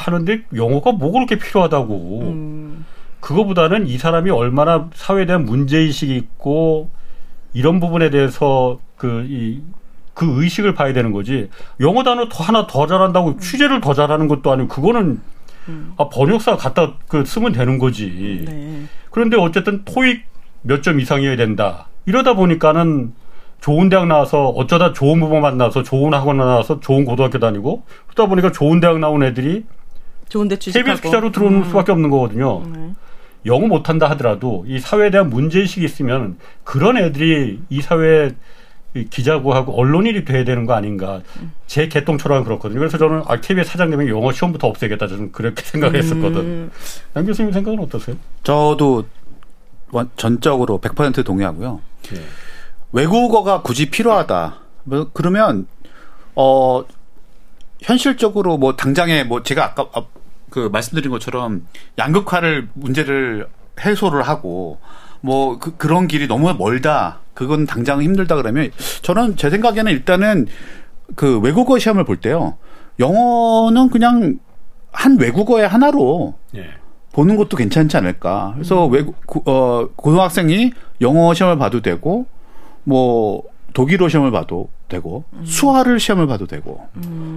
하는데 0.00 0.42
영어가 0.52 0.90
뭐 0.90 1.12
그렇게 1.12 1.38
필요하다고. 1.38 2.20
음. 2.22 2.86
그거보다는 3.20 3.86
이 3.86 3.98
사람이 3.98 4.30
얼마나 4.30 4.88
사회에 4.94 5.26
대한 5.26 5.44
문제의식이 5.44 6.16
있고 6.16 6.90
이런 7.52 7.78
부분에 7.78 8.10
대해서 8.10 8.80
그, 8.96 9.26
이, 9.28 9.60
그 10.20 10.42
의식을 10.42 10.74
봐야 10.74 10.92
되는 10.92 11.12
거지. 11.12 11.48
영어 11.80 12.02
단어 12.02 12.28
더 12.28 12.44
하나 12.44 12.66
더 12.66 12.86
잘한다고 12.86 13.38
취재를 13.38 13.80
더 13.80 13.94
잘하는 13.94 14.28
것도 14.28 14.52
아니고 14.52 14.68
그거는 14.68 15.18
아, 15.96 16.10
번역사 16.10 16.56
갖다 16.58 16.92
그 17.08 17.24
쓰면 17.24 17.52
되는 17.52 17.78
거지. 17.78 18.44
네. 18.46 18.82
그런데 19.10 19.38
어쨌든 19.38 19.82
토익 19.86 20.24
몇 20.60 20.82
점 20.82 21.00
이상이어야 21.00 21.36
된다. 21.36 21.86
이러다 22.04 22.34
보니까는 22.34 23.14
좋은 23.62 23.88
대학 23.88 24.08
나와서 24.08 24.48
어쩌다 24.50 24.92
좋은 24.92 25.20
부모 25.20 25.40
만나서 25.40 25.84
좋은 25.84 26.12
학원 26.12 26.36
나와서 26.36 26.80
좋은 26.80 27.06
고등학교 27.06 27.38
다니고 27.38 27.84
그러다 28.08 28.28
보니까 28.28 28.52
좋은 28.52 28.78
대학 28.80 28.98
나온 28.98 29.22
애들이 29.22 29.64
좋은데 30.28 30.58
취직하고. 30.58 30.84
KBS 30.86 31.02
기자로 31.02 31.32
들어오는 31.32 31.64
수밖에 31.64 31.92
없는 31.92 32.10
거거든요. 32.10 32.62
네. 32.74 32.90
영어 33.46 33.66
못한다 33.68 34.10
하더라도 34.10 34.66
이 34.68 34.78
사회에 34.80 35.10
대한 35.10 35.30
문제의식이 35.30 35.82
있으면 35.82 36.36
그런 36.62 36.98
애들이 36.98 37.60
이 37.70 37.80
사회에 37.80 38.26
이 38.28 38.32
기자고 39.10 39.54
하고 39.54 39.78
언론인이 39.80 40.24
돼야 40.24 40.42
되는 40.44 40.66
거 40.66 40.74
아닌가. 40.74 41.20
제 41.66 41.86
개똥처럼 41.88 42.44
그렇거든요. 42.44 42.80
그래서 42.80 42.98
저는 42.98 43.22
아, 43.26 43.40
KBS 43.40 43.70
사장님이 43.70 44.08
영어 44.10 44.32
시험부터 44.32 44.66
없애겠다. 44.66 45.06
저는 45.06 45.32
그렇게 45.32 45.62
생각했었거든. 45.64 46.40
음. 46.40 46.70
양 47.16 47.24
교수님 47.24 47.52
생각은 47.52 47.78
어떠세요? 47.80 48.16
저도 48.42 49.04
원- 49.92 50.10
전적으로 50.16 50.80
100% 50.80 51.24
동의하고요. 51.24 51.80
예. 52.14 52.20
외국어가 52.92 53.62
굳이 53.62 53.90
필요하다. 53.90 54.56
뭐 54.84 55.10
그러면 55.12 55.66
어 56.34 56.84
현실적으로 57.82 58.58
뭐 58.58 58.74
당장에 58.76 59.24
뭐 59.24 59.42
제가 59.42 59.64
아까 59.64 59.86
아, 59.94 60.02
그 60.50 60.68
말씀드린 60.72 61.10
것처럼 61.10 61.66
양극화를 61.98 62.68
문제를 62.74 63.46
해소를 63.84 64.22
하고 64.22 64.80
뭐 65.20 65.58
그, 65.58 65.76
그런 65.76 66.06
길이 66.08 66.26
너무 66.26 66.52
멀다. 66.54 67.20
그건 67.34 67.66
당장 67.66 68.02
힘들다 68.02 68.36
그러면 68.36 68.70
저는 69.02 69.36
제 69.36 69.50
생각에는 69.50 69.90
일단은 69.92 70.46
그 71.16 71.38
외국어 71.40 71.78
시험을 71.78 72.04
볼 72.04 72.16
때요. 72.16 72.56
영어는 72.98 73.88
그냥 73.90 74.38
한 74.92 75.18
외국어의 75.18 75.66
하나로 75.68 76.34
예. 76.56 76.66
보는 77.12 77.36
것도 77.36 77.56
괜찮지 77.56 77.96
않을까. 77.96 78.52
그래서 78.54 78.86
외국 78.86 79.16
고- 79.26 79.42
어 79.46 79.88
고등학생이 79.96 80.72
영어 81.00 81.32
시험을 81.34 81.58
봐도 81.58 81.80
되고 81.80 82.26
뭐 82.84 83.42
독일어 83.72 84.08
시험을 84.08 84.30
봐도 84.30 84.68
되고 84.90 85.24
수화를 85.44 85.98
시험을 85.98 86.26
봐도 86.26 86.46
되고 86.46 86.86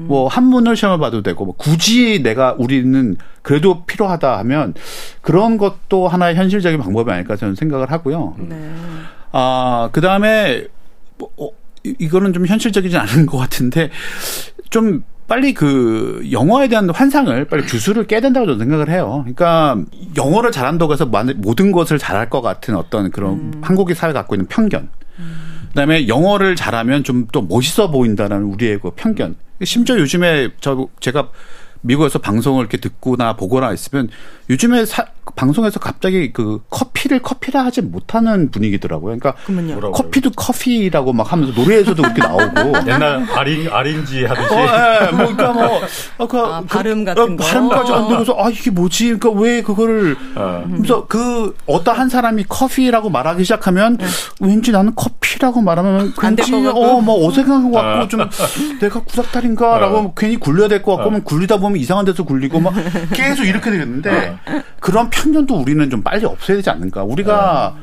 뭐 0.07 0.27
한문을 0.27 0.75
시험을 0.75 0.99
봐도 0.99 1.21
되고 1.23 1.45
뭐 1.45 1.55
굳이 1.57 2.21
내가 2.21 2.53
우리는 2.57 3.15
그래도 3.41 3.85
필요하다 3.85 4.37
하면 4.39 4.73
그런 5.21 5.57
것도 5.57 6.09
하나의 6.09 6.35
현실적인 6.35 6.79
방법이 6.81 7.09
아닐까 7.09 7.37
저는 7.37 7.55
생각을 7.55 7.89
하고요. 7.91 8.35
네. 8.39 8.71
아, 9.31 9.89
그 9.93 9.99
다음에, 10.01 10.67
뭐, 11.17 11.29
어, 11.37 11.49
이- 11.83 11.95
이거는 11.99 12.33
좀 12.33 12.45
현실적이지 12.45 12.95
않은 12.97 13.25
것 13.25 13.37
같은데, 13.37 13.89
좀 14.69 15.03
빨리 15.27 15.53
그 15.55 16.21
영어에 16.31 16.67
대한 16.67 16.89
환상을 16.89 17.45
빨리 17.45 17.65
주술을 17.65 18.05
깨야 18.05 18.19
된다고 18.21 18.45
저는 18.45 18.59
생각을 18.59 18.89
해요. 18.89 19.21
그러니까 19.23 19.77
영어를 20.17 20.51
잘한다고 20.51 20.93
해서 20.93 21.05
만- 21.07 21.33
모든 21.37 21.71
것을 21.71 21.97
잘할 21.97 22.29
것 22.29 22.41
같은 22.41 22.75
어떤 22.75 23.09
그런 23.09 23.53
한국의 23.63 23.95
사회가 23.95 24.19
갖고 24.19 24.35
있는 24.35 24.45
편견. 24.47 24.89
그다음에 25.73 26.07
영어를 26.07 26.55
잘하면 26.55 27.03
좀 27.03 27.27
또 27.31 27.41
멋있어 27.41 27.89
보인다라는 27.89 28.45
우리의 28.45 28.79
그 28.79 28.91
편견. 28.91 29.35
심지어 29.63 29.97
요즘에 29.97 30.49
저 30.59 30.87
제가 30.99 31.29
미국에서 31.81 32.19
방송을 32.19 32.61
이렇게 32.61 32.77
듣거나 32.77 33.35
보거나 33.35 33.73
있으면 33.73 34.09
요즘에 34.53 34.85
사- 34.85 35.05
방송에서 35.35 35.79
갑자기 35.79 36.31
그 36.31 36.59
커피를 36.69 37.19
커피라 37.19 37.65
하지 37.65 37.81
못하는 37.81 38.51
분위기더라고요. 38.51 39.17
그러니까. 39.17 39.33
뭐라고요? 39.47 39.91
커피도 39.93 40.29
커피라고 40.31 41.11
막 41.11 41.31
하면서 41.31 41.51
노래에서도 41.59 41.99
그렇게 42.03 42.21
나오고. 42.21 42.73
옛날 42.87 43.25
아린 43.33 43.67
아린지 43.71 44.25
하듯이 44.25 44.53
어, 44.53 44.59
예, 45.07 45.11
뭐, 45.11 45.17
그러니까 45.33 45.53
뭐, 45.53 45.81
아, 46.19 46.27
그, 46.27 46.37
아, 46.39 46.63
발음 46.67 47.03
같은 47.03 47.35
거. 47.37 47.43
발음까지 47.43 47.91
안 47.93 48.07
되고서, 48.09 48.35
아, 48.37 48.49
이게 48.49 48.69
뭐지? 48.69 49.17
그러니까 49.17 49.29
왜 49.41 49.63
그거를. 49.63 50.15
어. 50.35 50.63
그래서 50.75 51.07
그, 51.07 51.55
어떤 51.65 51.97
한 51.97 52.09
사람이 52.09 52.43
커피라고 52.47 53.09
말하기 53.09 53.43
시작하면, 53.43 53.97
왠지 54.39 54.71
나는 54.71 54.93
커피라고 54.93 55.61
말하면, 55.61 56.13
안될것 56.17 56.51
괜히, 56.51 56.65
같고. 56.65 56.79
어, 56.83 57.01
뭐 57.01 57.27
어색한 57.27 57.71
것 57.71 57.81
같고, 57.81 58.07
좀, 58.09 58.29
내가 58.81 59.01
구닥다리인가? 59.01 59.79
라고 59.79 59.97
어. 59.97 60.13
괜히 60.15 60.35
굴려야 60.35 60.67
될 60.67 60.83
것 60.83 60.97
같고, 60.97 61.09
면 61.11 61.23
굴리다 61.23 61.57
보면 61.57 61.79
이상한 61.79 62.05
데서 62.05 62.23
굴리고, 62.23 62.59
막, 62.59 62.73
계속 63.15 63.45
이렇게 63.45 63.71
되겠는데, 63.71 64.35
그런 64.79 65.09
편견도 65.09 65.55
우리는 65.55 65.89
좀 65.89 66.01
빨리 66.01 66.25
없애야 66.25 66.57
되지 66.57 66.69
않는가. 66.69 67.03
우리가, 67.03 67.75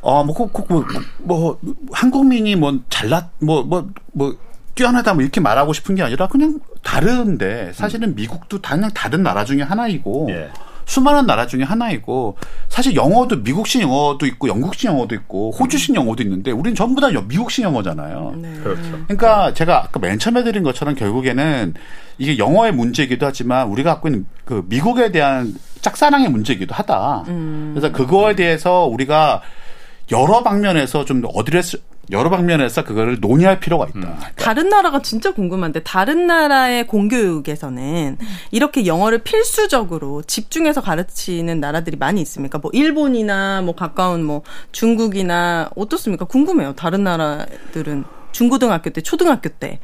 어, 0.00 0.24
뭐, 0.24 0.34
꼭, 0.34 0.52
꼭, 0.52 0.68
뭐, 0.68 0.84
뭐, 1.18 1.58
한국민이 1.92 2.56
뭐, 2.56 2.78
잘났, 2.88 3.30
뭐, 3.40 3.62
뭐, 3.62 3.88
뭐, 4.12 4.36
뛰어나다 4.78 5.12
뭐 5.12 5.22
이렇게 5.22 5.40
말하고 5.40 5.72
싶은 5.72 5.96
게 5.96 6.04
아니라 6.04 6.28
그냥 6.28 6.60
다른데 6.84 7.72
사실은 7.74 8.14
미국도 8.14 8.62
당연 8.62 8.92
다른 8.94 9.24
나라 9.24 9.44
중에 9.44 9.62
하나이고 9.62 10.28
예. 10.30 10.50
수많은 10.88 11.26
나라 11.26 11.46
중에 11.46 11.62
하나이고 11.62 12.36
사실 12.68 12.96
영어도 12.96 13.36
미국식 13.36 13.82
영어도 13.82 14.24
있고 14.26 14.48
영국식 14.48 14.86
영어도 14.86 15.14
있고 15.14 15.50
호주식 15.52 15.94
영어도 15.94 16.22
있는데 16.22 16.50
우리는 16.50 16.74
전부 16.74 17.00
다 17.02 17.08
미국식 17.10 17.62
영어잖아요. 17.62 18.34
네. 18.38 18.54
그렇죠. 18.62 18.82
그러니까 19.06 19.52
제가 19.52 19.84
아까 19.84 20.00
맨 20.00 20.18
처음에 20.18 20.42
드린 20.42 20.62
것처럼 20.62 20.94
결국에는 20.94 21.74
이게 22.16 22.38
영어의 22.38 22.72
문제이기도 22.72 23.26
하지만 23.26 23.68
우리가 23.68 23.92
갖고 23.94 24.08
있는 24.08 24.26
그 24.46 24.64
미국에 24.66 25.12
대한 25.12 25.54
짝사랑의 25.82 26.30
문제이기도 26.30 26.74
하다. 26.74 27.24
음. 27.28 27.72
그래서 27.74 27.92
그거에 27.92 28.34
대해서 28.34 28.86
우리가 28.86 29.42
여러 30.10 30.42
방면에서 30.42 31.04
좀 31.04 31.22
address 31.34 31.82
여러 32.10 32.30
방면에서 32.30 32.84
그거를 32.84 33.18
논의할 33.20 33.60
필요가 33.60 33.86
있다. 33.86 34.00
그러니까 34.00 34.30
다른 34.36 34.68
나라가 34.68 35.02
진짜 35.02 35.32
궁금한데 35.32 35.82
다른 35.82 36.26
나라의 36.26 36.86
공교육에서는 36.86 38.18
이렇게 38.50 38.86
영어를 38.86 39.18
필수적으로 39.18 40.22
집중해서 40.22 40.80
가르치는 40.80 41.60
나라들이 41.60 41.96
많이 41.96 42.20
있습니까? 42.22 42.58
뭐 42.58 42.70
일본이나 42.74 43.62
뭐 43.62 43.74
가까운 43.74 44.24
뭐 44.24 44.42
중국이나 44.72 45.70
어떻습니까? 45.76 46.24
궁금해요. 46.24 46.74
다른 46.74 47.04
나라들은 47.04 48.04
중고등학교 48.32 48.90
때, 48.90 49.00
초등학교 49.00 49.48
때 49.48 49.80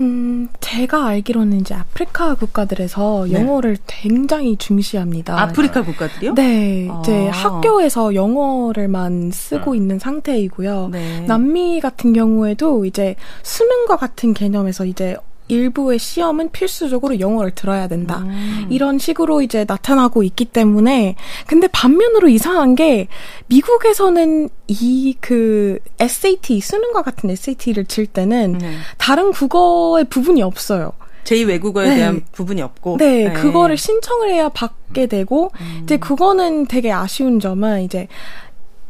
음, 0.00 0.48
제가 0.60 1.06
알기로는 1.06 1.60
이제 1.60 1.74
아프리카 1.74 2.34
국가들에서 2.34 3.26
네. 3.28 3.34
영어를 3.34 3.76
굉장히 3.86 4.56
중시합니다. 4.56 5.40
아프리카 5.40 5.82
국가들이요? 5.82 6.34
네, 6.34 6.88
이제 7.00 7.28
아. 7.28 7.32
학교에서 7.32 8.14
영어를만 8.14 9.30
쓰고 9.30 9.74
있는 9.74 9.98
상태이고요. 9.98 10.88
네. 10.90 11.20
남미 11.20 11.80
같은 11.80 12.12
경우에도 12.12 12.84
이제 12.84 13.14
수능과 13.42 13.96
같은 13.96 14.34
개념에서 14.34 14.84
이제 14.84 15.16
일부의 15.48 15.98
시험은 15.98 16.50
필수적으로 16.52 17.20
영어를 17.20 17.50
들어야 17.50 17.86
된다. 17.88 18.18
음. 18.18 18.66
이런 18.70 18.98
식으로 18.98 19.42
이제 19.42 19.64
나타나고 19.68 20.22
있기 20.22 20.46
때문에 20.46 21.16
근데 21.46 21.66
반면으로 21.68 22.28
이상한 22.28 22.74
게 22.74 23.08
미국에서는 23.46 24.48
이 24.68 25.14
그 25.20 25.78
SAT 26.00 26.60
수능과 26.60 27.02
같은 27.02 27.30
SAT를 27.30 27.86
칠 27.86 28.06
때는 28.06 28.58
네. 28.58 28.76
다른 28.98 29.32
국어의 29.32 30.04
부분이 30.04 30.42
없어요. 30.42 30.92
제2 31.24 31.48
외국어에 31.48 31.88
네. 31.88 31.96
대한 31.96 32.22
부분이 32.32 32.60
없고 32.60 32.98
네, 32.98 33.32
그거를 33.32 33.78
신청을 33.78 34.28
해야 34.30 34.50
받게 34.50 35.06
되고 35.06 35.50
이제 35.82 35.96
그거는 35.96 36.66
되게 36.66 36.92
아쉬운 36.92 37.40
점은 37.40 37.82
이제 37.82 38.08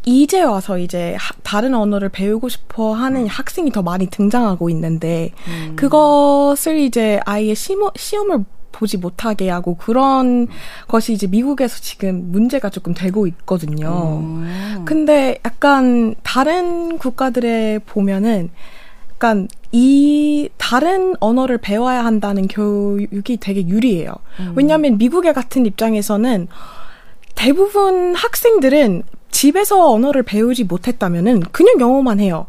이제 0.07 0.43
와서 0.43 0.79
이제 0.79 1.15
하- 1.19 1.35
다른 1.43 1.75
언어를 1.75 2.09
배우고 2.11 2.49
싶어 2.49 2.93
하는 2.93 3.27
학생이 3.27 3.71
더 3.73 3.83
많이 3.83 4.07
등장하고 4.07 4.69
있는데 4.71 5.31
그것을 5.77 6.79
이제 6.79 7.21
아예 7.25 7.55
시모, 7.55 7.91
시험을 7.97 8.45
보지 8.73 8.97
못하게 8.99 9.51
하고 9.51 9.77
그런 9.77 10.49
것이 10.89 11.13
이제 11.13 11.27
미국에서 11.29 11.79
지금 11.81 12.33
문제가 12.33 12.71
조금 12.71 12.93
되고 12.93 13.27
있거든요. 13.29 14.19
음. 14.21 14.83
근데 14.85 15.39
약간 15.47 16.15
다른 16.25 16.99
국가들에 16.99 17.79
보면은 17.87 18.51
약간 19.13 19.49
이 19.71 20.49
다른 20.59 21.15
언어를 21.21 21.59
배워야 21.59 22.05
한다는 22.05 22.49
교육이 22.49 23.37
되게 23.39 23.67
유리해요. 23.67 24.13
왜냐하면 24.57 24.99
미국의 24.99 25.35
같은 25.35 25.67
입장에서는 25.67 26.49
대부분 27.37 28.15
학생들은 28.17 29.03
집에서 29.35 29.91
언어를 29.91 30.23
배우지 30.23 30.63
못했다면은 30.63 31.41
그냥 31.51 31.81
영어만 31.81 32.21
해요. 32.21 32.47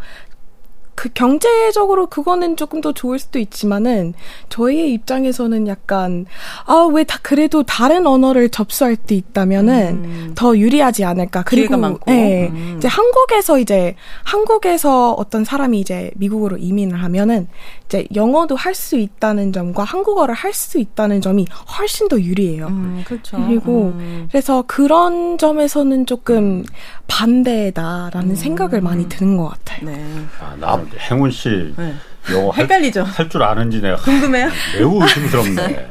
그 0.95 1.09
경제적으로 1.13 2.07
그거는 2.07 2.55
조금 2.57 2.79
더 2.81 2.93
좋을 2.93 3.19
수도 3.19 3.37
있지만은 3.39 4.13
저희의 4.49 4.93
입장에서는 4.93 5.67
약간 5.67 6.25
아 6.65 6.87
왜 6.87 7.03
다 7.03 7.19
그래도 7.21 7.63
다른 7.63 8.07
언어를 8.07 8.49
접수할 8.49 8.95
때 8.95 9.13
있다면은 9.15 10.33
더 10.35 10.57
유리하지 10.57 11.03
않을까 11.03 11.43
그리고 11.43 11.75
많고. 11.77 12.11
예, 12.11 12.47
음. 12.47 12.75
이제 12.77 12.87
한국에서 12.87 13.59
이제 13.59 13.95
한국에서 14.23 15.13
어떤 15.13 15.43
사람이 15.43 15.79
이제 15.79 16.11
미국으로 16.15 16.57
이민을 16.57 17.01
하면은 17.03 17.47
이제 17.85 18.07
영어도 18.15 18.55
할 18.55 18.75
수 18.75 18.97
있다는 18.97 19.53
점과 19.53 19.83
한국어를 19.83 20.33
할 20.35 20.53
수 20.53 20.79
있다는 20.79 21.21
점이 21.21 21.45
훨씬 21.77 22.07
더 22.07 22.19
유리해요. 22.19 22.67
음, 22.67 23.03
그렇죠. 23.05 23.37
그리고 23.37 23.93
음. 23.95 24.27
그래서 24.29 24.63
그런 24.67 25.37
점에서는 25.37 26.05
조금 26.05 26.63
반대다라는 27.07 28.35
생각을 28.35 28.81
많이 28.81 29.07
드는 29.07 29.37
것 29.37 29.49
같아요. 29.49 29.89
네. 29.89 30.25
아, 30.41 30.55
나 30.59 30.83
행운 31.09 31.31
씨 31.31 31.73
네. 31.77 31.95
영어 32.31 32.49
할, 32.51 32.63
헷갈리죠. 32.63 33.03
할 33.03 33.29
줄 33.29 33.43
아는지 33.43 33.81
내가 33.81 33.95
궁금해요? 33.97 34.49
매우 34.77 35.01
의심스럽네. 35.01 35.87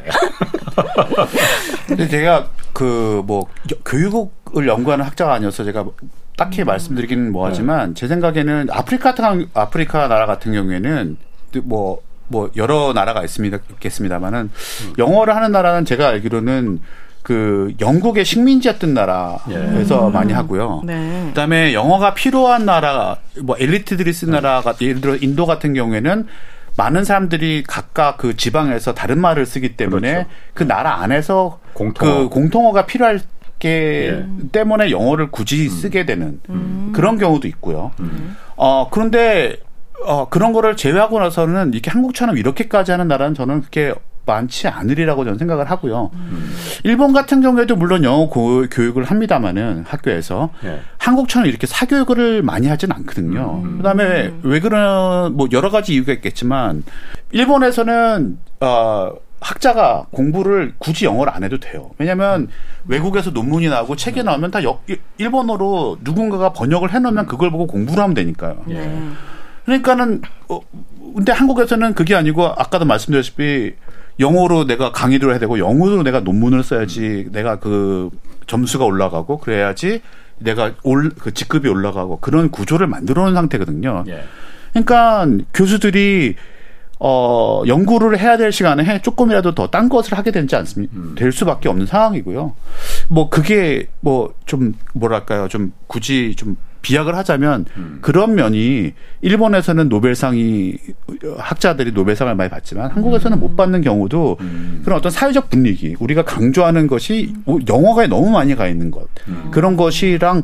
근데 1.86 2.08
제가 2.08 2.48
그 2.72 3.22
뭐 3.26 3.46
교육을 3.84 4.66
연구하는 4.66 5.04
학자가 5.04 5.34
아니어서 5.34 5.64
제가 5.64 5.84
딱히 6.36 6.64
말씀드리기는 6.64 7.30
뭐하지만 7.32 7.94
제 7.94 8.08
생각에는 8.08 8.68
아프리카 8.70 9.14
같은 9.14 9.48
아프리카 9.54 10.08
나라 10.08 10.26
같은 10.26 10.52
경우에는 10.52 11.16
뭐뭐 11.62 12.50
여러 12.56 12.92
나라가 12.92 13.22
있습니다 13.22 13.58
있겠습니다만은 13.74 14.50
영어를 14.98 15.36
하는 15.36 15.52
나라는 15.52 15.84
제가 15.84 16.08
알기로는 16.08 16.80
그 17.25 17.75
영국의 17.81 18.27
식민지였던 18.27 18.93
나라에서 18.93 20.11
많이 20.11 20.35
하고요. 20.35 20.83
네. 20.85 21.25
그다음에 21.29 21.72
영어가 21.72 22.12
필요한 22.12 22.66
나라 22.66 23.16
뭐 23.41 23.57
엘리트들이 23.59 24.12
쓴 24.12 24.31
나라가 24.31 24.75
예를 24.79 25.01
들어 25.01 25.16
인도 25.16 25.47
같은 25.47 25.72
경우에는 25.72 26.27
많은 26.77 27.05
사람들이 27.05 27.64
각각 27.66 28.18
그 28.18 28.37
지방에서 28.37 28.93
다른 28.93 29.18
말을 29.20 29.47
쓰기 29.47 29.75
때문에 29.75 30.12
그렇죠. 30.12 30.29
그 30.53 30.62
나라 30.64 31.01
안에서 31.01 31.61
공통어. 31.72 32.14
그 32.14 32.29
공통어가 32.29 32.85
필요할 32.85 33.20
게 33.59 34.11
예. 34.12 34.27
때문에 34.53 34.91
영어를 34.91 35.31
굳이 35.31 35.70
쓰게 35.70 36.05
되는 36.05 36.41
그런 36.93 37.16
경우도 37.16 37.49
있고요. 37.49 37.93
어 38.57 38.89
그런데 38.91 39.57
어 40.05 40.29
그런 40.29 40.53
거를 40.53 40.77
제외하고 40.77 41.20
나서는 41.20 41.72
이렇게 41.72 41.91
한국처럼 41.91 42.37
이렇게까지 42.37 42.91
하는 42.91 43.09
나라는 43.09 43.35
저는 43.35 43.61
그렇게 43.61 43.95
많지 44.27 44.68
않으리라고 44.68 45.25
저는 45.25 45.39
생각을 45.39 45.70
하고요. 45.70 46.11
일본 46.85 47.12
같은 47.12 47.41
경우에도 47.43 47.77
물론 47.77 48.05
영어 48.05 48.27
고- 48.29 48.66
교육을 48.70 49.05
합니다마는 49.05 49.85
학교에서 49.87 50.51
예. 50.64 50.81
한국처럼 50.99 51.47
이렇게 51.47 51.66
사교육을 51.66 52.43
많이 52.43 52.66
하진 52.68 52.91
않거든요. 52.93 53.62
그다음에 53.77 54.33
왜 54.43 54.61
그런 54.61 55.37
뭐 55.37 55.49
여러 55.53 55.70
가지 55.70 55.95
이유가 55.95 56.12
있겠지만 56.12 56.85
일본에서는 57.33 58.39
어 58.61 59.12
학자가 59.41 60.07
공부를 60.11 60.72
굳이 60.79 61.05
영어를 61.05 61.31
안 61.35 61.45
해도 61.45 61.59
돼요. 61.61 61.91
왜냐하면 61.99 62.49
외국에서 62.87 63.31
논문이 63.31 63.68
나오고 63.68 63.97
책이 63.97 64.22
나오면 64.22 64.51
다 64.51 64.64
여- 64.64 64.81
일본어로 65.18 65.99
누군가가 66.03 66.55
번역을 66.55 66.95
해놓으면 66.95 67.27
그걸 67.27 67.51
보고 67.51 67.66
공부를 67.66 68.03
하면 68.03 68.14
되니까요. 68.14 68.62
네. 68.66 69.11
그러니까는 69.66 70.22
어 70.49 70.61
근데 71.14 71.33
한국에서는 71.33 71.93
그게 71.95 72.14
아니고 72.14 72.45
아까도 72.47 72.85
말씀드렸다시피 72.87 73.75
영어로 74.20 74.66
내가 74.66 74.92
강의를 74.92 75.30
해야 75.30 75.38
되고 75.38 75.58
영어로 75.58 76.02
내가 76.02 76.20
논문을 76.20 76.62
써야지 76.62 77.28
내가 77.32 77.58
그 77.58 78.10
점수가 78.46 78.84
올라가고 78.84 79.38
그래야지 79.38 80.00
내가 80.38 80.72
올 80.82 81.10
그 81.18 81.32
직급이 81.32 81.68
올라가고 81.68 82.18
그런 82.20 82.50
구조를 82.50 82.86
만들어 82.86 83.22
놓은 83.24 83.34
상태거든요. 83.34 84.04
예. 84.08 84.24
그러니까 84.72 85.26
교수들이 85.54 86.34
어 87.00 87.62
연구를 87.66 88.18
해야 88.18 88.36
될 88.36 88.50
시간에 88.52 88.84
해 88.84 89.00
조금이라도 89.02 89.54
더 89.54 89.66
딴 89.68 89.88
것을 89.88 90.16
하게 90.16 90.30
되지 90.30 90.54
않습니까? 90.56 90.94
될 91.16 91.32
수밖에 91.32 91.68
없는 91.68 91.86
상황이고요. 91.86 92.54
뭐 93.08 93.28
그게 93.30 93.88
뭐 94.00 94.32
좀 94.46 94.74
뭐랄까요? 94.94 95.48
좀 95.48 95.72
굳이 95.86 96.34
좀 96.36 96.56
비약을 96.85 97.16
하자면 97.16 97.64
그런 98.03 98.35
면이 98.35 98.93
일본에서는 99.22 99.89
노벨상이 99.89 100.76
학자들이 101.39 101.93
노벨상을 101.93 102.32
많이 102.35 102.51
받지만 102.51 102.91
한국에서는 102.91 103.41
못 103.41 103.57
받는 103.57 103.80
경우도 103.80 104.37
그런 104.85 104.99
어떤 104.99 105.11
사회적 105.11 105.49
분위기 105.51 105.97
우리가 105.99 106.22
강조하는 106.22 106.87
것이 106.87 107.35
영어가 107.68 108.07
너무 108.07 108.30
많이 108.30 108.55
가 108.55 108.68
있는 108.68 108.91
것. 108.91 109.09
그런 109.51 109.76
것이랑 109.76 110.43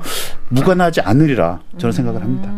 무관하지 0.49 1.03
않으리라 1.03 1.61
저는 1.79 1.93
생각을 1.93 2.23
합니다. 2.23 2.51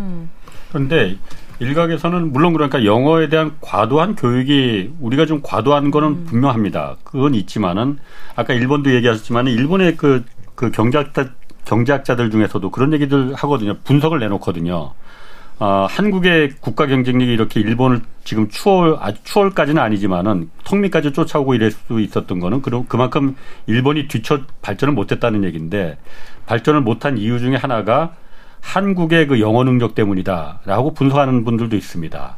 그런데 0.71 1.17
일각에서는 1.59 2.33
물론 2.33 2.53
그러니까 2.53 2.85
영어에 2.85 3.29
대한 3.29 3.53
과도한 3.61 4.17
교육이 4.17 4.95
우리가 5.01 5.27
좀 5.27 5.41
과도한 5.43 5.91
거는 5.91 6.25
분명합니다. 6.25 6.97
그건 7.05 7.35
있지만은 7.35 7.99
아까 8.35 8.53
일본도 8.55 8.93
얘기하셨지만 8.95 9.47
일본의 9.49 9.97
그, 9.97 10.25
그 10.55 10.71
경제학자, 10.71 11.31
경제학자들 11.65 12.31
중에서도 12.31 12.71
그런 12.71 12.93
얘기들 12.93 13.35
하거든요. 13.35 13.77
분석을 13.85 14.19
내놓거든요. 14.19 14.93
아, 15.59 15.87
한국의 15.89 16.55
국가 16.61 16.87
경쟁력이 16.87 17.33
이렇게 17.33 17.61
일본을 17.61 18.01
지금 18.25 18.49
추월, 18.49 18.97
아주 18.99 19.19
추월까지는 19.23 19.81
아니지만은 19.81 20.51
성미까지 20.65 21.13
쫓아오고 21.13 21.55
이럴 21.55 21.71
수 21.71 22.01
있었던 22.01 22.41
거는 22.41 22.63
그럼 22.63 22.87
그만큼 22.89 23.37
일본이 23.67 24.09
뒤쳐 24.09 24.41
발전을 24.61 24.93
못했다는 24.95 25.45
얘기인데 25.45 25.99
발전을 26.47 26.81
못한 26.81 27.17
이유 27.17 27.39
중에 27.39 27.55
하나가 27.55 28.15
한국의 28.61 29.29
그 29.29 29.41
영어 29.41 29.63
능력 29.65 29.95
때문이다라고 29.95 30.95
분석하는 30.95 31.45
분들도 31.45 31.77
있습니다. 31.77 32.37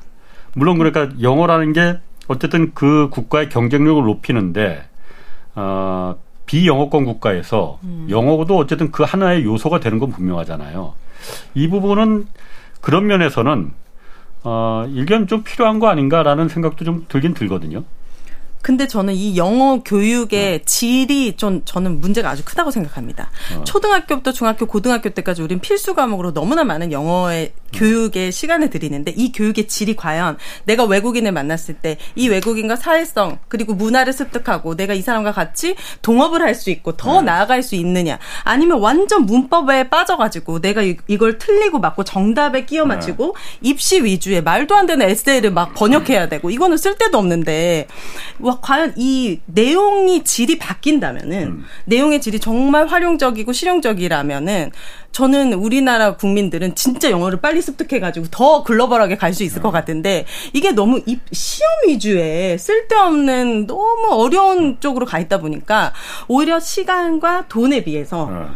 물론 0.54 0.78
그러니까 0.78 1.08
영어라는 1.22 1.72
게 1.72 1.98
어쨌든 2.28 2.72
그 2.74 3.08
국가의 3.10 3.48
경쟁력을 3.48 4.02
높이는데 4.02 4.84
어 5.54 6.16
비영어권 6.47 7.05
국가에서 7.05 7.78
음. 7.84 8.07
영어도 8.11 8.57
어쨌든 8.59 8.90
그 8.90 9.03
하나의 9.03 9.45
요소가 9.45 9.80
되는 9.80 9.99
건 9.99 10.11
분명하잖아요. 10.11 10.95
이 11.55 11.68
부분은 11.68 12.26
그런 12.80 13.07
면에서는 13.07 13.72
어, 14.42 14.84
일견 14.92 15.26
좀 15.26 15.42
필요한 15.42 15.78
거 15.78 15.88
아닌가라는 15.88 16.49
생각도 16.49 16.84
좀 16.84 17.07
들긴 17.09 17.32
들거든요. 17.32 17.84
근데 18.61 18.86
저는 18.86 19.12
이 19.12 19.36
영어 19.36 19.82
교육의 19.82 20.55
어. 20.55 20.59
질이 20.64 21.36
좀 21.36 21.62
저는 21.66 22.01
문제가 22.01 22.30
아주 22.30 22.45
크다고 22.47 22.70
생각합니다. 22.70 23.30
어. 23.59 23.64
초등학교부터 23.64 24.32
중학교, 24.32 24.66
고등학교 24.66 25.11
때까지 25.11 25.42
우린 25.42 25.61
필수 25.61 25.95
과목으로 25.95 26.32
너무나 26.32 26.64
많은 26.64 26.90
영어의 26.90 27.53
교육에 27.74 28.30
시간을 28.30 28.70
들이는데 28.70 29.12
이 29.16 29.32
교육의 29.32 29.68
질이 29.68 29.96
과연 29.96 30.38
내가 30.64 30.84
외국인을 30.84 31.32
만났을 31.32 31.74
때 31.74 31.98
이 32.16 32.28
외국인과 32.28 32.76
사회성 32.76 33.38
그리고 33.48 33.74
문화를 33.74 34.12
습득하고 34.12 34.76
내가 34.76 34.94
이 34.94 35.02
사람과 35.02 35.32
같이 35.32 35.74
동업을 36.02 36.42
할 36.42 36.54
수 36.54 36.70
있고 36.70 36.96
더 36.96 37.20
네. 37.20 37.26
나아갈 37.26 37.64
수 37.64 37.74
있느냐 37.74 38.16
아니면 38.44 38.78
완전 38.78 39.26
문법에 39.26 39.88
빠져가지고 39.88 40.60
내가 40.60 40.82
이, 40.82 40.96
걸 41.18 41.36
틀리고 41.36 41.80
맞고 41.80 42.04
정답에 42.04 42.64
끼워 42.64 42.86
맞추고 42.86 43.34
네. 43.60 43.70
입시 43.70 44.04
위주의 44.04 44.40
말도 44.40 44.76
안 44.76 44.86
되는 44.86 45.04
에세이를 45.10 45.50
막 45.50 45.74
번역해야 45.74 46.28
되고 46.28 46.48
이거는 46.48 46.76
쓸데도 46.76 47.18
없는데 47.18 47.88
와 48.38 48.60
과연 48.60 48.94
이 48.96 49.40
내용이 49.46 50.22
질이 50.22 50.58
바뀐다면은 50.58 51.42
음. 51.42 51.64
내용의 51.86 52.20
질이 52.20 52.38
정말 52.38 52.86
활용적이고 52.86 53.52
실용적이라면은 53.52 54.70
저는 55.14 55.52
우리나라 55.54 56.16
국민들은 56.16 56.74
진짜 56.74 57.08
영어를 57.08 57.40
빨리 57.40 57.62
습득해가지고 57.62 58.26
더 58.32 58.64
글로벌하게 58.64 59.16
갈 59.16 59.32
수 59.34 59.42
있을 59.44 59.62
것 59.62 59.70
같은데 59.72 60.26
이게 60.52 60.70
너무 60.72 61.00
시험 61.32 61.70
위주의 61.88 62.56
쓸데없는 62.58 63.66
너무 63.66 64.08
어려운 64.12 64.78
쪽으로 64.80 65.06
가 65.06 65.18
있다 65.18 65.38
보니까 65.38 65.92
오히려 66.28 66.60
시간과 66.60 67.46
돈에 67.48 67.82
비해서 67.82 68.28
네. 68.30 68.46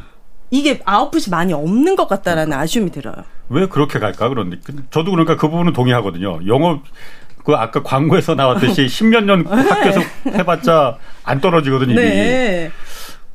이게 0.51 0.81
아웃풋이 0.85 1.31
많이 1.31 1.53
없는 1.53 1.97
것 1.97 2.07
같다라는 2.09 2.57
아쉬움이 2.57 2.91
들어요. 2.93 3.17
왜 3.49 3.67
그렇게 3.67 3.99
갈까? 3.99 4.29
그런데 4.29 4.59
저도 4.91 5.11
그러니까 5.11 5.37
그 5.37 5.49
부분은 5.49 5.73
동의하거든요. 5.73 6.41
영어 6.47 6.81
그 7.45 7.55
아까 7.55 7.83
광고에서 7.83 8.35
나왔듯이 8.35 8.87
십몇 8.91 9.25
년 9.25 9.47
학교에서 9.47 10.01
해봤자 10.27 10.99
안 11.25 11.41
떨어지거든요. 11.41 11.95
네. 11.95 12.71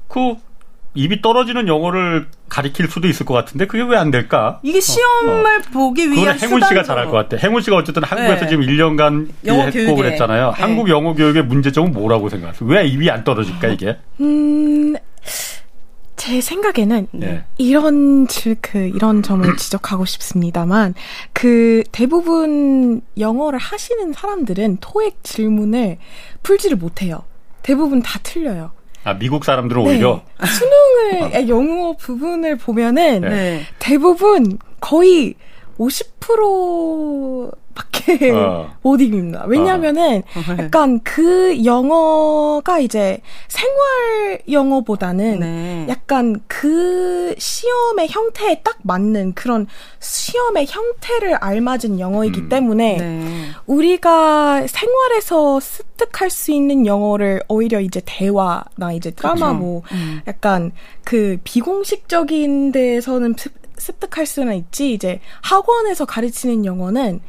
그 0.07 0.36
입이 0.96 1.22
떨어지는 1.22 1.68
영어를 1.68 2.28
가리킬 2.50 2.88
수도 2.88 3.08
있을 3.08 3.26
것 3.26 3.34
같은데 3.34 3.66
그게 3.66 3.84
왜 3.84 3.98
안 3.98 4.12
될까? 4.12 4.60
이게 4.64 4.80
시험을 4.80 5.46
어, 5.46 5.60
어. 5.60 5.72
보기 5.74 6.12
위한 6.12 6.38
행운 6.39 6.62
씨가 6.62 6.84
잘할 6.84 7.06
것 7.06 7.14
같아. 7.14 7.38
행운 7.38 7.62
씨가 7.62 7.78
어쨌든 7.78 8.04
한국에서 8.04 8.41
네. 8.46 8.50
지금 8.50 8.64
1년간 8.66 9.30
영어 9.46 9.64
했고 9.64 9.96
그랬잖아요. 9.96 10.54
네. 10.56 10.62
한국 10.62 10.89
영어 10.89 11.14
교육의 11.14 11.46
문제점은 11.46 11.91
뭐라고 11.94 12.30
생각하세요? 12.30 12.70
왜 12.70 12.86
입이 12.86 13.10
안 13.10 13.24
떨어질까 13.24 13.70
이게? 13.70 13.98
음. 14.22 14.96
제 16.16 16.39
생각에는 16.39 17.08
네. 17.12 17.44
이런 17.58 18.28
그 18.62 18.78
이런 18.96 19.24
점을 19.24 19.46
지적하고 19.58 20.06
싶습니다만 20.06 20.94
그 21.34 21.84
대부분 21.91 23.02
영어를 23.18 23.60
하시는 23.60 24.14
사람들은 24.14 24.78
토익 24.80 25.24
질문을 25.24 25.98
풀지를 26.44 26.78
못해요. 26.78 27.24
대부분 27.62 28.02
다 28.02 28.20
틀려요. 28.24 28.72
아, 29.06 29.14
미국 29.16 29.44
사람들은 29.44 29.84
네. 29.84 29.89
오히려 29.89 30.24
수능 30.46 30.72
을 30.94 31.24
어. 31.24 31.48
영어 31.48 31.94
부분을 31.94 32.58
보면은 32.58 33.22
네. 33.22 33.62
대부분 33.80 34.58
거의 34.80 35.36
50% 35.78 37.51
밖에 37.74 38.32
어. 38.32 38.71
못 38.82 39.01
이깁니다. 39.01 39.45
왜냐면은 39.47 40.24
어. 40.36 40.63
약간 40.63 40.99
그 41.03 41.63
영어가 41.65 42.80
이제 42.80 43.19
생활 43.47 44.39
영어보다는 44.49 45.39
네. 45.39 45.86
약간 45.89 46.39
그 46.47 47.34
시험의 47.38 48.09
형태에 48.09 48.61
딱 48.63 48.78
맞는 48.84 49.34
그런 49.34 49.67
시험의 49.99 50.67
형태를 50.69 51.36
알맞은 51.36 51.99
영어이기 51.99 52.41
음. 52.41 52.49
때문에 52.49 52.97
네. 52.97 53.47
우리가 53.65 54.67
생활에서 54.67 55.59
습득할 55.59 56.30
수 56.30 56.51
있는 56.51 56.86
영어를 56.86 57.41
오히려 57.47 57.80
이제 57.80 58.01
대화나 58.05 58.93
이제 58.93 59.11
드라마 59.11 59.47
그렇죠. 59.47 59.53
뭐 59.53 59.82
음. 59.91 60.21
약간 60.28 60.71
그 61.03 61.38
비공식적인 61.43 62.71
데에서는 62.71 63.36
습 63.38 63.62
득할 63.91 64.25
수는 64.25 64.55
있지 64.55 64.93
이제 64.93 65.19
학원에서 65.41 66.05
가르치는 66.05 66.63
영어는 66.63 67.19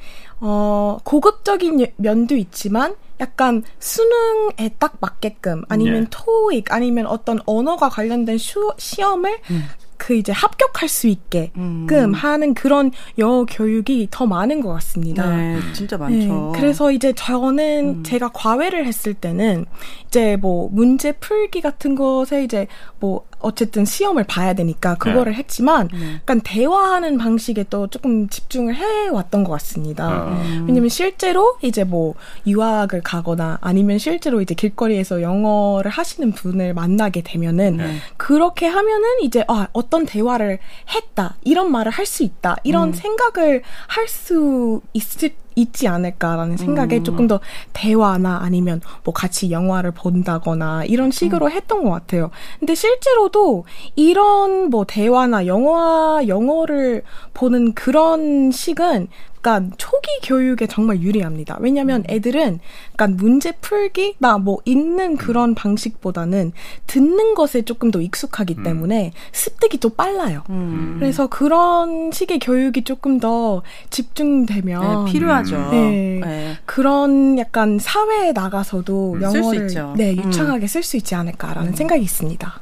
어, 0.40 0.98
고급적인 1.04 1.86
면도 1.96 2.36
있지만 2.36 2.94
약간 3.20 3.62
수능에 3.78 4.74
딱 4.78 4.96
맞게끔 5.00 5.62
아니면 5.68 6.02
예. 6.02 6.06
토익 6.10 6.72
아니면 6.72 7.06
어떤 7.06 7.40
언어가 7.46 7.88
관련된 7.88 8.38
슈, 8.38 8.72
시험을 8.76 9.38
음. 9.50 9.64
그 9.96 10.14
이제 10.14 10.32
합격할 10.32 10.88
수 10.88 11.06
있게끔 11.06 11.54
음. 11.90 12.12
하는 12.12 12.52
그런 12.52 12.90
영어 13.16 13.46
교육이 13.46 14.08
더 14.10 14.26
많은 14.26 14.60
것 14.60 14.70
같습니다. 14.74 15.34
네, 15.34 15.58
진짜 15.72 15.96
많죠. 15.96 16.52
네, 16.52 16.60
그래서 16.60 16.90
이제 16.90 17.12
저는 17.14 17.88
음. 18.00 18.02
제가 18.02 18.30
과외를 18.32 18.86
했을 18.86 19.14
때는 19.14 19.64
이제 20.08 20.36
뭐 20.36 20.68
문제 20.70 21.12
풀기 21.12 21.60
같은 21.60 21.94
것에 21.94 22.44
이제 22.44 22.66
뭐 22.98 23.24
어쨌든 23.44 23.84
시험을 23.84 24.24
봐야 24.24 24.54
되니까 24.54 24.96
그거를 24.96 25.32
네. 25.32 25.38
했지만 25.38 25.88
네. 25.92 26.14
약간 26.14 26.40
대화하는 26.40 27.18
방식에 27.18 27.64
또 27.70 27.86
조금 27.86 28.28
집중을 28.28 28.74
해왔던 28.74 29.44
것 29.44 29.52
같습니다. 29.52 30.26
음. 30.28 30.64
왜냐면 30.66 30.88
실제로 30.88 31.56
이제 31.62 31.84
뭐 31.84 32.14
유학을 32.46 33.02
가거나 33.02 33.58
아니면 33.60 33.98
실제로 33.98 34.40
이제 34.40 34.54
길거리에서 34.54 35.22
영어를 35.22 35.90
하시는 35.90 36.32
분을 36.32 36.74
만나게 36.74 37.22
되면은 37.22 37.76
네. 37.76 37.96
그렇게 38.16 38.66
하면은 38.66 39.20
이제 39.22 39.44
아 39.48 39.68
어떤 39.72 40.06
대화를 40.06 40.58
했다 40.94 41.36
이런 41.44 41.70
말을 41.70 41.92
할 41.92 42.04
수 42.06 42.22
있다 42.22 42.56
이런 42.64 42.88
음. 42.88 42.92
생각을 42.92 43.62
할 43.86 44.08
수 44.08 44.80
있을 44.92 45.30
있지 45.54 45.88
않을까라는 45.88 46.56
생각에 46.56 46.98
음. 46.98 47.04
조금 47.04 47.26
더 47.26 47.40
대화나 47.72 48.40
아니면 48.42 48.80
뭐 49.04 49.14
같이 49.14 49.50
영화를 49.50 49.92
본다거나 49.92 50.84
이런 50.84 51.10
식으로 51.10 51.46
음. 51.46 51.50
했던 51.50 51.84
것 51.84 51.90
같아요. 51.90 52.30
근데 52.58 52.74
실제로도 52.74 53.64
이런 53.96 54.70
뭐 54.70 54.84
대화나 54.84 55.46
영화, 55.46 56.22
영어를 56.26 57.02
보는 57.34 57.74
그런 57.74 58.50
식은 58.50 59.08
약간 59.44 59.72
초기 59.76 60.08
교육에 60.22 60.66
정말 60.66 61.02
유리합니다. 61.02 61.58
왜냐하면 61.60 62.00
음. 62.00 62.04
애들은 62.08 62.60
약간 62.94 63.16
문제 63.18 63.52
풀기 63.52 64.14
나뭐 64.18 64.60
읽는 64.64 65.18
그런 65.18 65.50
음. 65.50 65.54
방식보다는 65.54 66.52
듣는 66.86 67.34
것에 67.34 67.60
조금 67.62 67.90
더 67.90 68.00
익숙하기 68.00 68.54
음. 68.58 68.62
때문에 68.64 69.12
습득이 69.32 69.78
또 69.78 69.90
빨라요. 69.90 70.44
음. 70.48 70.96
그래서 70.98 71.26
그런 71.26 72.10
식의 72.10 72.38
교육이 72.38 72.84
조금 72.84 73.20
더 73.20 73.62
집중되면 73.90 75.04
네, 75.04 75.12
필요하죠. 75.12 75.68
네, 75.70 76.20
네. 76.24 76.56
그런 76.64 77.38
약간 77.38 77.78
사회에 77.78 78.32
나가서도 78.32 79.18
영어를 79.20 79.68
네 79.96 80.16
유창하게 80.16 80.66
쓸수 80.66 80.96
있지 80.96 81.14
않을까라는 81.14 81.72
음. 81.72 81.76
생각이 81.76 82.02
있습니다. 82.02 82.60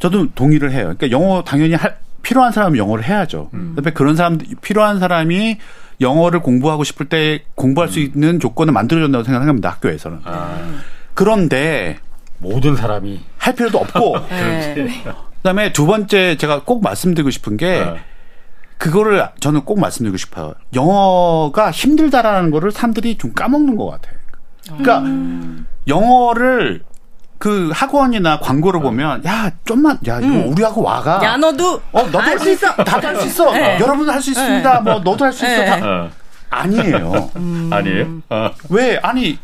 저도 0.00 0.32
동의를 0.34 0.72
해요. 0.72 0.92
그러니까 0.98 1.12
영어 1.12 1.44
당연히 1.44 1.74
할, 1.74 1.96
필요한 2.22 2.50
사람은 2.50 2.76
영어를 2.76 3.04
해야죠. 3.04 3.50
음. 3.54 3.74
그다음에 3.76 3.94
그런 3.94 4.16
사람 4.16 4.38
필요한 4.60 4.98
사람이 4.98 5.58
영어를 6.00 6.40
공부하고 6.40 6.84
싶을 6.84 7.08
때 7.08 7.44
공부할 7.54 7.88
수 7.88 8.00
있는 8.00 8.40
조건을 8.40 8.72
만들어준다고 8.72 9.24
생각합니다. 9.24 9.70
학교에서는. 9.70 10.20
아. 10.24 10.80
그런데 11.14 11.98
모든 12.38 12.76
사람이 12.76 13.20
할 13.38 13.54
필요도 13.54 13.78
없고. 13.78 14.16
네. 14.28 15.04
그다음에 15.36 15.72
두 15.72 15.86
번째 15.86 16.36
제가 16.36 16.62
꼭 16.64 16.82
말씀드리고 16.82 17.30
싶은 17.30 17.56
게 17.56 17.84
네. 17.84 18.00
그거를 18.78 19.28
저는 19.40 19.62
꼭 19.64 19.78
말씀드리고 19.80 20.16
싶어요. 20.16 20.54
영어가 20.74 21.70
힘들다라는 21.70 22.50
거를 22.50 22.72
사람들이 22.72 23.16
좀 23.18 23.32
까먹는 23.32 23.76
것 23.76 23.86
같아요. 23.86 24.14
그러니까 24.66 24.98
음. 25.00 25.66
영어를 25.86 26.82
그 27.38 27.70
학원이나 27.74 28.38
광고를 28.40 28.80
보면 28.80 29.24
야 29.26 29.50
좀만 29.64 29.98
야 30.06 30.18
음. 30.18 30.48
우리하고 30.48 30.82
와가 30.82 31.22
야 31.22 31.36
너도 31.36 31.80
어 31.92 32.02
너도 32.02 32.18
할 32.20 32.38
수 32.38 32.50
있어 32.50 32.74
다도 32.74 33.08
할수 33.08 33.26
있어 33.26 33.52
네. 33.54 33.78
여러분 33.80 34.08
할 34.08 34.20
수 34.20 34.30
있습니다 34.30 34.82
네. 34.82 34.90
뭐 34.90 35.00
너도 35.00 35.24
할 35.24 35.32
수 35.32 35.44
있어 35.44 35.56
네. 35.56 35.66
다 35.66 35.80
어. 35.82 36.10
아니에요 36.50 37.30
음. 37.36 37.70
아니에요 37.72 38.22
어. 38.30 38.50
왜 38.70 38.98
아니 39.02 39.38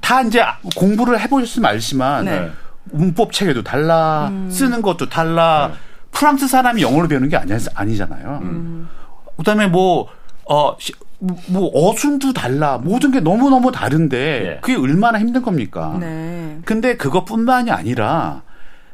다 0.00 0.22
이제 0.22 0.44
공부를 0.76 1.18
해보셨으면 1.20 1.70
알지만 1.70 2.24
네. 2.24 2.50
문법 2.84 3.32
체계도 3.32 3.62
달라 3.62 4.28
음. 4.30 4.50
쓰는 4.50 4.82
것도 4.82 5.08
달라 5.08 5.70
네. 5.72 5.78
프랑스 6.12 6.46
사람이 6.46 6.82
영어를 6.82 7.08
배우는 7.08 7.28
게 7.28 7.36
아니, 7.36 7.52
아니잖아요 7.74 8.40
음. 8.42 8.88
그다음에 9.36 9.66
뭐 9.66 10.08
어 10.50 10.76
뭐 11.48 11.70
어순도 11.72 12.32
달라 12.32 12.78
모든 12.78 13.10
게 13.10 13.20
너무 13.20 13.50
너무 13.50 13.70
다른데 13.70 14.40
네. 14.40 14.58
그게 14.62 14.76
얼마나 14.76 15.18
힘든 15.18 15.42
겁니까? 15.42 15.96
네. 16.00 16.58
근데 16.64 16.96
그것뿐만이 16.96 17.70
아니라 17.70 18.42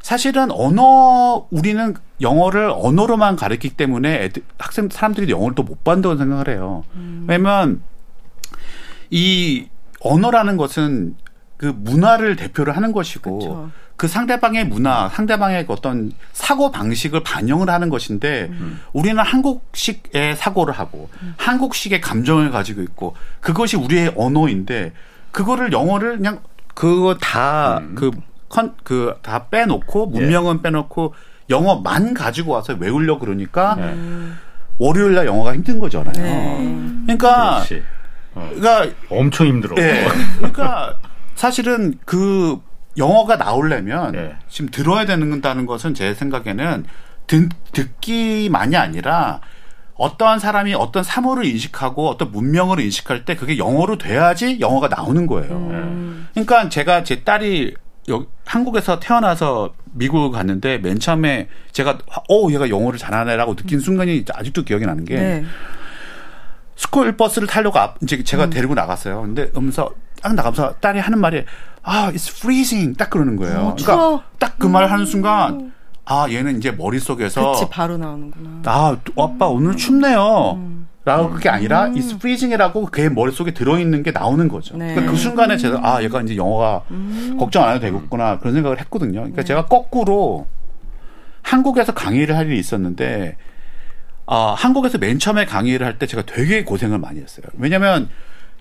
사실은 0.01 0.51
언어 0.51 1.47
우리는 1.51 1.95
영어를 2.21 2.71
언어로만 2.75 3.37
가르치기 3.37 3.77
때문에 3.77 4.25
애들, 4.25 4.43
학생 4.59 4.89
사람들이 4.89 5.31
영어를 5.31 5.55
또못 5.55 5.85
받는다고 5.85 6.17
생각을 6.17 6.49
해요. 6.49 6.85
음. 6.95 7.27
왜냐면 7.29 7.83
이 9.11 9.69
언어라는 10.01 10.57
것은 10.57 11.17
그 11.57 11.67
문화를 11.67 12.37
대표를 12.37 12.77
하는 12.77 12.93
것이고 12.93 13.39
그쵸. 13.39 13.71
그 13.97 14.09
상대방의 14.09 14.67
문화, 14.67 15.09
상대방의 15.09 15.65
어떤 15.69 16.13
사고 16.33 16.71
방식을 16.71 17.23
반영을 17.23 17.71
하는 17.71 17.89
것인데 17.89 18.49
음. 18.51 18.81
우리는 18.93 19.23
한국식의 19.23 20.37
사고를 20.37 20.75
하고 20.75 21.09
음. 21.23 21.35
한국식의 21.39 22.03
감정을 22.03 22.51
가지고 22.51 22.83
있고 22.83 23.17
그것이 23.41 23.77
우리의 23.77 24.13
언어인데 24.17 24.93
그거를 25.33 25.73
영어를 25.73 26.19
그냥 26.19 26.41
그거 26.75 27.17
다그컨그 27.17 29.19
다 29.23 29.47
빼놓고 29.47 30.07
문명은 30.07 30.59
예. 30.59 30.63
빼놓고 30.63 31.15
영어만 31.49 32.13
가지고 32.13 32.53
와서 32.53 32.77
외우려 32.79 33.19
그러니까 33.19 33.77
네. 33.77 33.95
월요일 34.79 35.15
날 35.15 35.27
영어가 35.27 35.55
힘든 35.55 35.79
거잖아요. 35.79 36.13
네. 36.13 36.59
그러니까 37.05 37.63
어. 38.35 38.51
그러니까 38.55 38.95
엄청 39.09 39.47
힘들어. 39.47 39.75
예. 39.79 40.07
그러니까 40.37 40.99
사실은 41.35 41.95
그 42.05 42.61
영어가 42.97 43.37
나오려면 43.37 44.13
네. 44.13 44.37
지금 44.49 44.71
들어야 44.71 45.05
되는다는 45.05 45.67
것은 45.67 45.95
제 45.95 46.15
생각에는 46.15 46.85
듣, 47.27 47.49
듣기만이 47.73 48.77
아니라 48.77 49.41
어떠한 49.95 50.39
사람이 50.39 50.75
어떤 50.75 51.03
사물을 51.03 51.45
인식하고 51.47 52.09
어떤 52.09 52.31
문명을 52.31 52.81
인식할 52.81 53.25
때 53.25 53.35
그게 53.35 53.59
영어로 53.59 53.99
돼야지 53.99 54.61
영어가 54.61 54.89
나오는 54.89 55.27
거예요. 55.27 55.57
음. 55.57 56.29
그러니까 56.33 56.69
제가 56.69 57.03
제 57.03 57.25
딸이 57.25 57.75
여기 58.09 58.27
한국에서 58.45 59.01
태어나서 59.01 59.75
미국을 59.93 60.31
갔는데 60.31 60.79
맨 60.79 60.99
처음에 60.99 61.49
제가 61.73 61.99
어 62.29 62.51
얘가 62.51 62.69
영어를 62.69 62.99
잘하네라고 62.99 63.57
느낀 63.57 63.81
순간이 63.81 64.25
아직도 64.33 64.65
기억이 64.65 64.85
나는 64.85 65.05
게 65.05 65.17
네. 65.17 65.45
스쿨 66.77 67.17
버스를 67.17 67.49
타려고 67.49 67.79
앞, 67.79 67.97
이제 68.03 68.23
제가 68.23 68.45
음. 68.45 68.51
데리고 68.51 68.75
나갔어요. 68.75 69.23
근데 69.23 69.51
음서 69.57 69.91
딱 70.23 70.35
나가면서 70.35 70.75
딸이 70.81 70.99
하는 70.99 71.19
말이 71.19 71.45
아, 71.83 72.11
it's 72.13 72.31
freezing 72.37 72.97
딱 72.97 73.11
그러는 73.11 73.37
거예요. 73.37 73.59
어, 73.59 73.75
그러니까 73.79 74.25
딱 74.39 74.59
그 74.59 74.69
말 74.69 74.91
하는 74.91 75.05
순간 75.07 75.73
아, 76.05 76.27
얘는 76.31 76.59
이제 76.59 76.71
머릿속에서 76.71 77.53
그치, 77.53 77.69
바로 77.71 77.97
나오는구나. 77.97 78.63
아, 78.67 78.97
아빠 79.19 79.47
오늘 79.47 79.77
춥네요. 79.77 80.53
음. 80.57 80.89
라고 81.05 81.31
그게 81.31 81.49
아니라 81.49 81.87
음. 81.87 81.95
it's 81.95 82.15
freezing이라고 82.17 82.87
걔 82.87 83.09
머릿속에 83.09 83.53
들어있는 83.55 84.03
게 84.03 84.11
나오는 84.11 84.49
거죠. 84.49 84.77
네. 84.77 84.89
그러니까 84.93 85.13
그 85.13 85.17
순간에 85.19 85.57
제가 85.57 85.81
아, 85.83 86.03
얘가 86.03 86.21
이제 86.23 86.37
영어가 86.37 86.83
음. 86.91 87.37
걱정 87.39 87.63
안 87.63 87.75
해도 87.77 87.81
되겠구나 87.87 88.39
그런 88.41 88.55
생각을 88.55 88.81
했거든요. 88.81 89.21
그러니까 89.21 89.43
네. 89.43 89.45
제가 89.47 89.67
거꾸로 89.67 90.47
한국에서 91.43 91.95
강의를 91.95 92.37
할 92.37 92.47
일이 92.47 92.59
있었는데 92.59 93.37
아, 94.27 94.55
한국에서 94.59 94.99
맨 94.99 95.19
처음에 95.21 95.45
강의를 95.45 95.87
할 95.87 95.99
때 95.99 96.07
제가 96.07 96.25
되게 96.27 96.65
고생을 96.65 96.99
많이 96.99 97.21
했어요. 97.21 97.47
왜냐면 97.59 98.09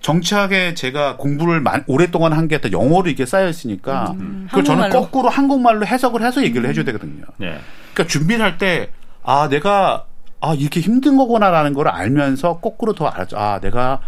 정치학에 0.01 0.73
제가 0.75 1.17
공부를 1.17 1.63
오랫동안 1.87 2.33
한게 2.33 2.59
영어로 2.71 3.09
이게 3.09 3.25
쌓여 3.25 3.47
있으니까 3.49 4.11
음, 4.19 4.45
그걸 4.49 4.63
저는 4.63 4.89
거꾸로 4.89 5.29
한국말로 5.29 5.85
해석을 5.85 6.21
해서 6.23 6.43
얘기를 6.43 6.69
해줘야 6.69 6.85
되거든요. 6.85 7.23
네. 7.37 7.59
그러니까 7.93 8.07
준비를 8.07 8.43
할 8.45 8.57
때 8.57 8.89
아 9.25 9.49
내가 9.49 10.05
아 10.39 10.53
이렇게 10.53 10.79
힘든 10.79 11.17
거구나라는 11.17 11.73
걸 11.73 11.87
알면서 11.87 12.59
거꾸로 12.59 12.93
더 12.93 13.07
알았죠. 13.07 13.37
아 13.37 13.59
내가 13.59 13.99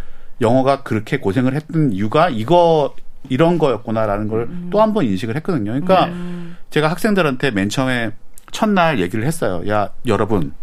영어가 0.42 0.84
그렇게 0.84 1.18
고생을 1.18 1.56
했던 1.56 1.92
이유가 1.92 2.30
이거 2.30 2.94
이런 3.28 3.58
거였구나라는 3.58 4.28
걸 4.28 4.48
또한 4.70 4.90
음. 4.90 4.94
번 4.94 5.06
인식을 5.06 5.36
했거든요. 5.38 5.72
그러니까 5.72 6.06
음. 6.06 6.56
제가 6.70 6.92
학생들한테 6.92 7.50
맨 7.52 7.70
처음에 7.70 8.12
첫날 8.52 9.00
얘기를 9.00 9.26
했어요. 9.26 9.68
야 9.68 9.90
여러분 10.06 10.54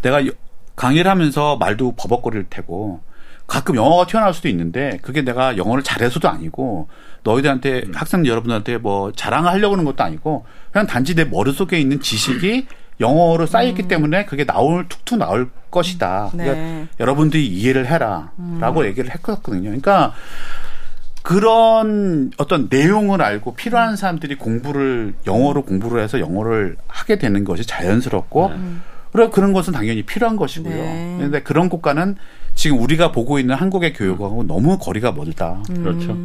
내가 0.00 0.22
강의를 0.76 1.10
하면서 1.10 1.56
말도 1.58 1.92
버벅거릴 1.96 2.46
테고 2.48 3.02
가끔 3.50 3.74
영어가 3.74 4.06
튀어나올 4.06 4.32
수도 4.32 4.48
있는데 4.48 5.00
그게 5.02 5.22
내가 5.22 5.56
영어를 5.56 5.82
잘해서도 5.82 6.28
아니고 6.28 6.88
너희들한테 7.24 7.82
음. 7.84 7.92
학생 7.92 8.24
여러분한테 8.24 8.78
뭐 8.78 9.10
자랑하려고 9.10 9.74
하는 9.74 9.84
것도 9.84 10.04
아니고 10.04 10.46
그냥 10.70 10.86
단지 10.86 11.16
내 11.16 11.24
머릿속에 11.24 11.80
있는 11.80 12.00
지식이 12.00 12.68
영어로 13.00 13.46
쌓여있기 13.46 13.82
음. 13.82 13.88
때문에 13.88 14.24
그게 14.26 14.44
나올 14.44 14.86
툭툭 14.88 15.18
나올 15.18 15.50
것이다. 15.72 16.30
네. 16.34 16.44
그러니까 16.44 16.92
여러분들이 17.00 17.44
이해를 17.44 17.88
해라라고 17.88 18.80
음. 18.80 18.84
얘기를 18.84 19.10
했거든요. 19.10 19.62
그러니까 19.62 20.14
그런 21.22 22.30
어떤 22.36 22.68
내용을 22.70 23.20
알고 23.20 23.56
필요한 23.56 23.96
사람들이 23.96 24.36
공부를 24.36 25.14
영어로 25.26 25.64
공부를 25.64 26.04
해서 26.04 26.20
영어를 26.20 26.76
하게 26.86 27.18
되는 27.18 27.42
것이 27.42 27.66
자연스럽고 27.66 28.46
음. 28.46 28.82
그래 29.10 29.28
그런 29.28 29.52
것은 29.52 29.72
당연히 29.72 30.02
필요한 30.02 30.36
것이고요. 30.36 30.72
네. 30.72 31.14
그런데 31.18 31.42
그런 31.42 31.68
국가는 31.68 32.14
지금 32.54 32.78
우리가 32.80 33.12
보고 33.12 33.38
있는 33.38 33.54
한국의 33.54 33.92
교육하고 33.94 34.44
너무 34.44 34.78
거리가 34.78 35.12
멀다. 35.12 35.62
음. 35.70 35.82
그렇죠. 35.82 36.16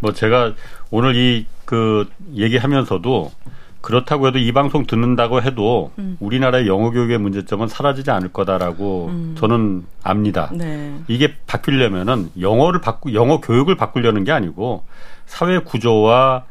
뭐 0.00 0.12
제가 0.12 0.54
오늘 0.90 1.16
이 1.16 1.46
그 1.64 2.08
얘기하면서도 2.34 3.32
그렇다고 3.80 4.28
해도 4.28 4.38
이 4.38 4.50
방송 4.52 4.86
듣는다고 4.86 5.42
해도 5.42 5.92
음. 5.98 6.16
우리나라의 6.20 6.66
영어 6.66 6.90
교육의 6.90 7.18
문제점은 7.18 7.68
사라지지 7.68 8.10
않을 8.10 8.32
거다라고 8.32 9.08
음. 9.08 9.34
저는 9.36 9.84
압니다. 10.02 10.50
네. 10.54 10.98
이게 11.08 11.34
바뀌려면은 11.46 12.30
영어를 12.40 12.80
바꾸 12.80 13.12
영어 13.12 13.40
교육을 13.40 13.76
바꾸려는 13.76 14.24
게 14.24 14.32
아니고 14.32 14.84
사회 15.26 15.58
구조와 15.58 16.44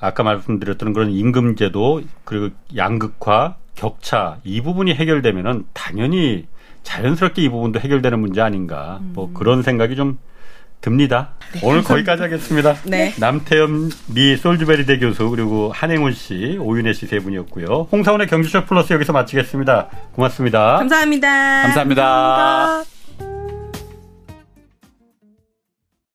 아까 0.00 0.22
말씀드렸던 0.24 0.92
그런 0.92 1.10
임금 1.12 1.54
제도 1.54 2.02
그리고 2.24 2.48
양극화 2.74 3.54
격차 3.76 4.38
이 4.42 4.60
부분이 4.62 4.94
해결되면은 4.94 5.66
당연히 5.72 6.46
자연스럽게 6.86 7.42
이 7.42 7.48
부분도 7.48 7.80
해결되는 7.80 8.18
문제 8.18 8.40
아닌가 8.40 9.00
뭐 9.02 9.26
음. 9.26 9.34
그런 9.34 9.62
생각이 9.62 9.96
좀 9.96 10.18
듭니다. 10.80 11.30
네, 11.52 11.60
오늘 11.64 11.82
거기까지 11.82 12.22
하겠습니다. 12.22 12.74
네. 12.86 13.12
남태현 13.18 13.90
미 14.14 14.36
솔즈베리대 14.36 14.98
교수 14.98 15.28
그리고 15.30 15.72
한행훈 15.74 16.12
씨, 16.12 16.58
오윤혜 16.60 16.92
씨 16.92 17.06
세 17.06 17.18
분이었고요. 17.18 17.88
홍사원의 17.90 18.28
경주쇼 18.28 18.66
플러스 18.66 18.92
여기서 18.92 19.12
마치겠습니다. 19.12 19.88
고맙습니다. 20.12 20.76
감사합니다. 20.78 21.28
감사합니다. 21.62 22.02
감사합니다. 22.04 22.95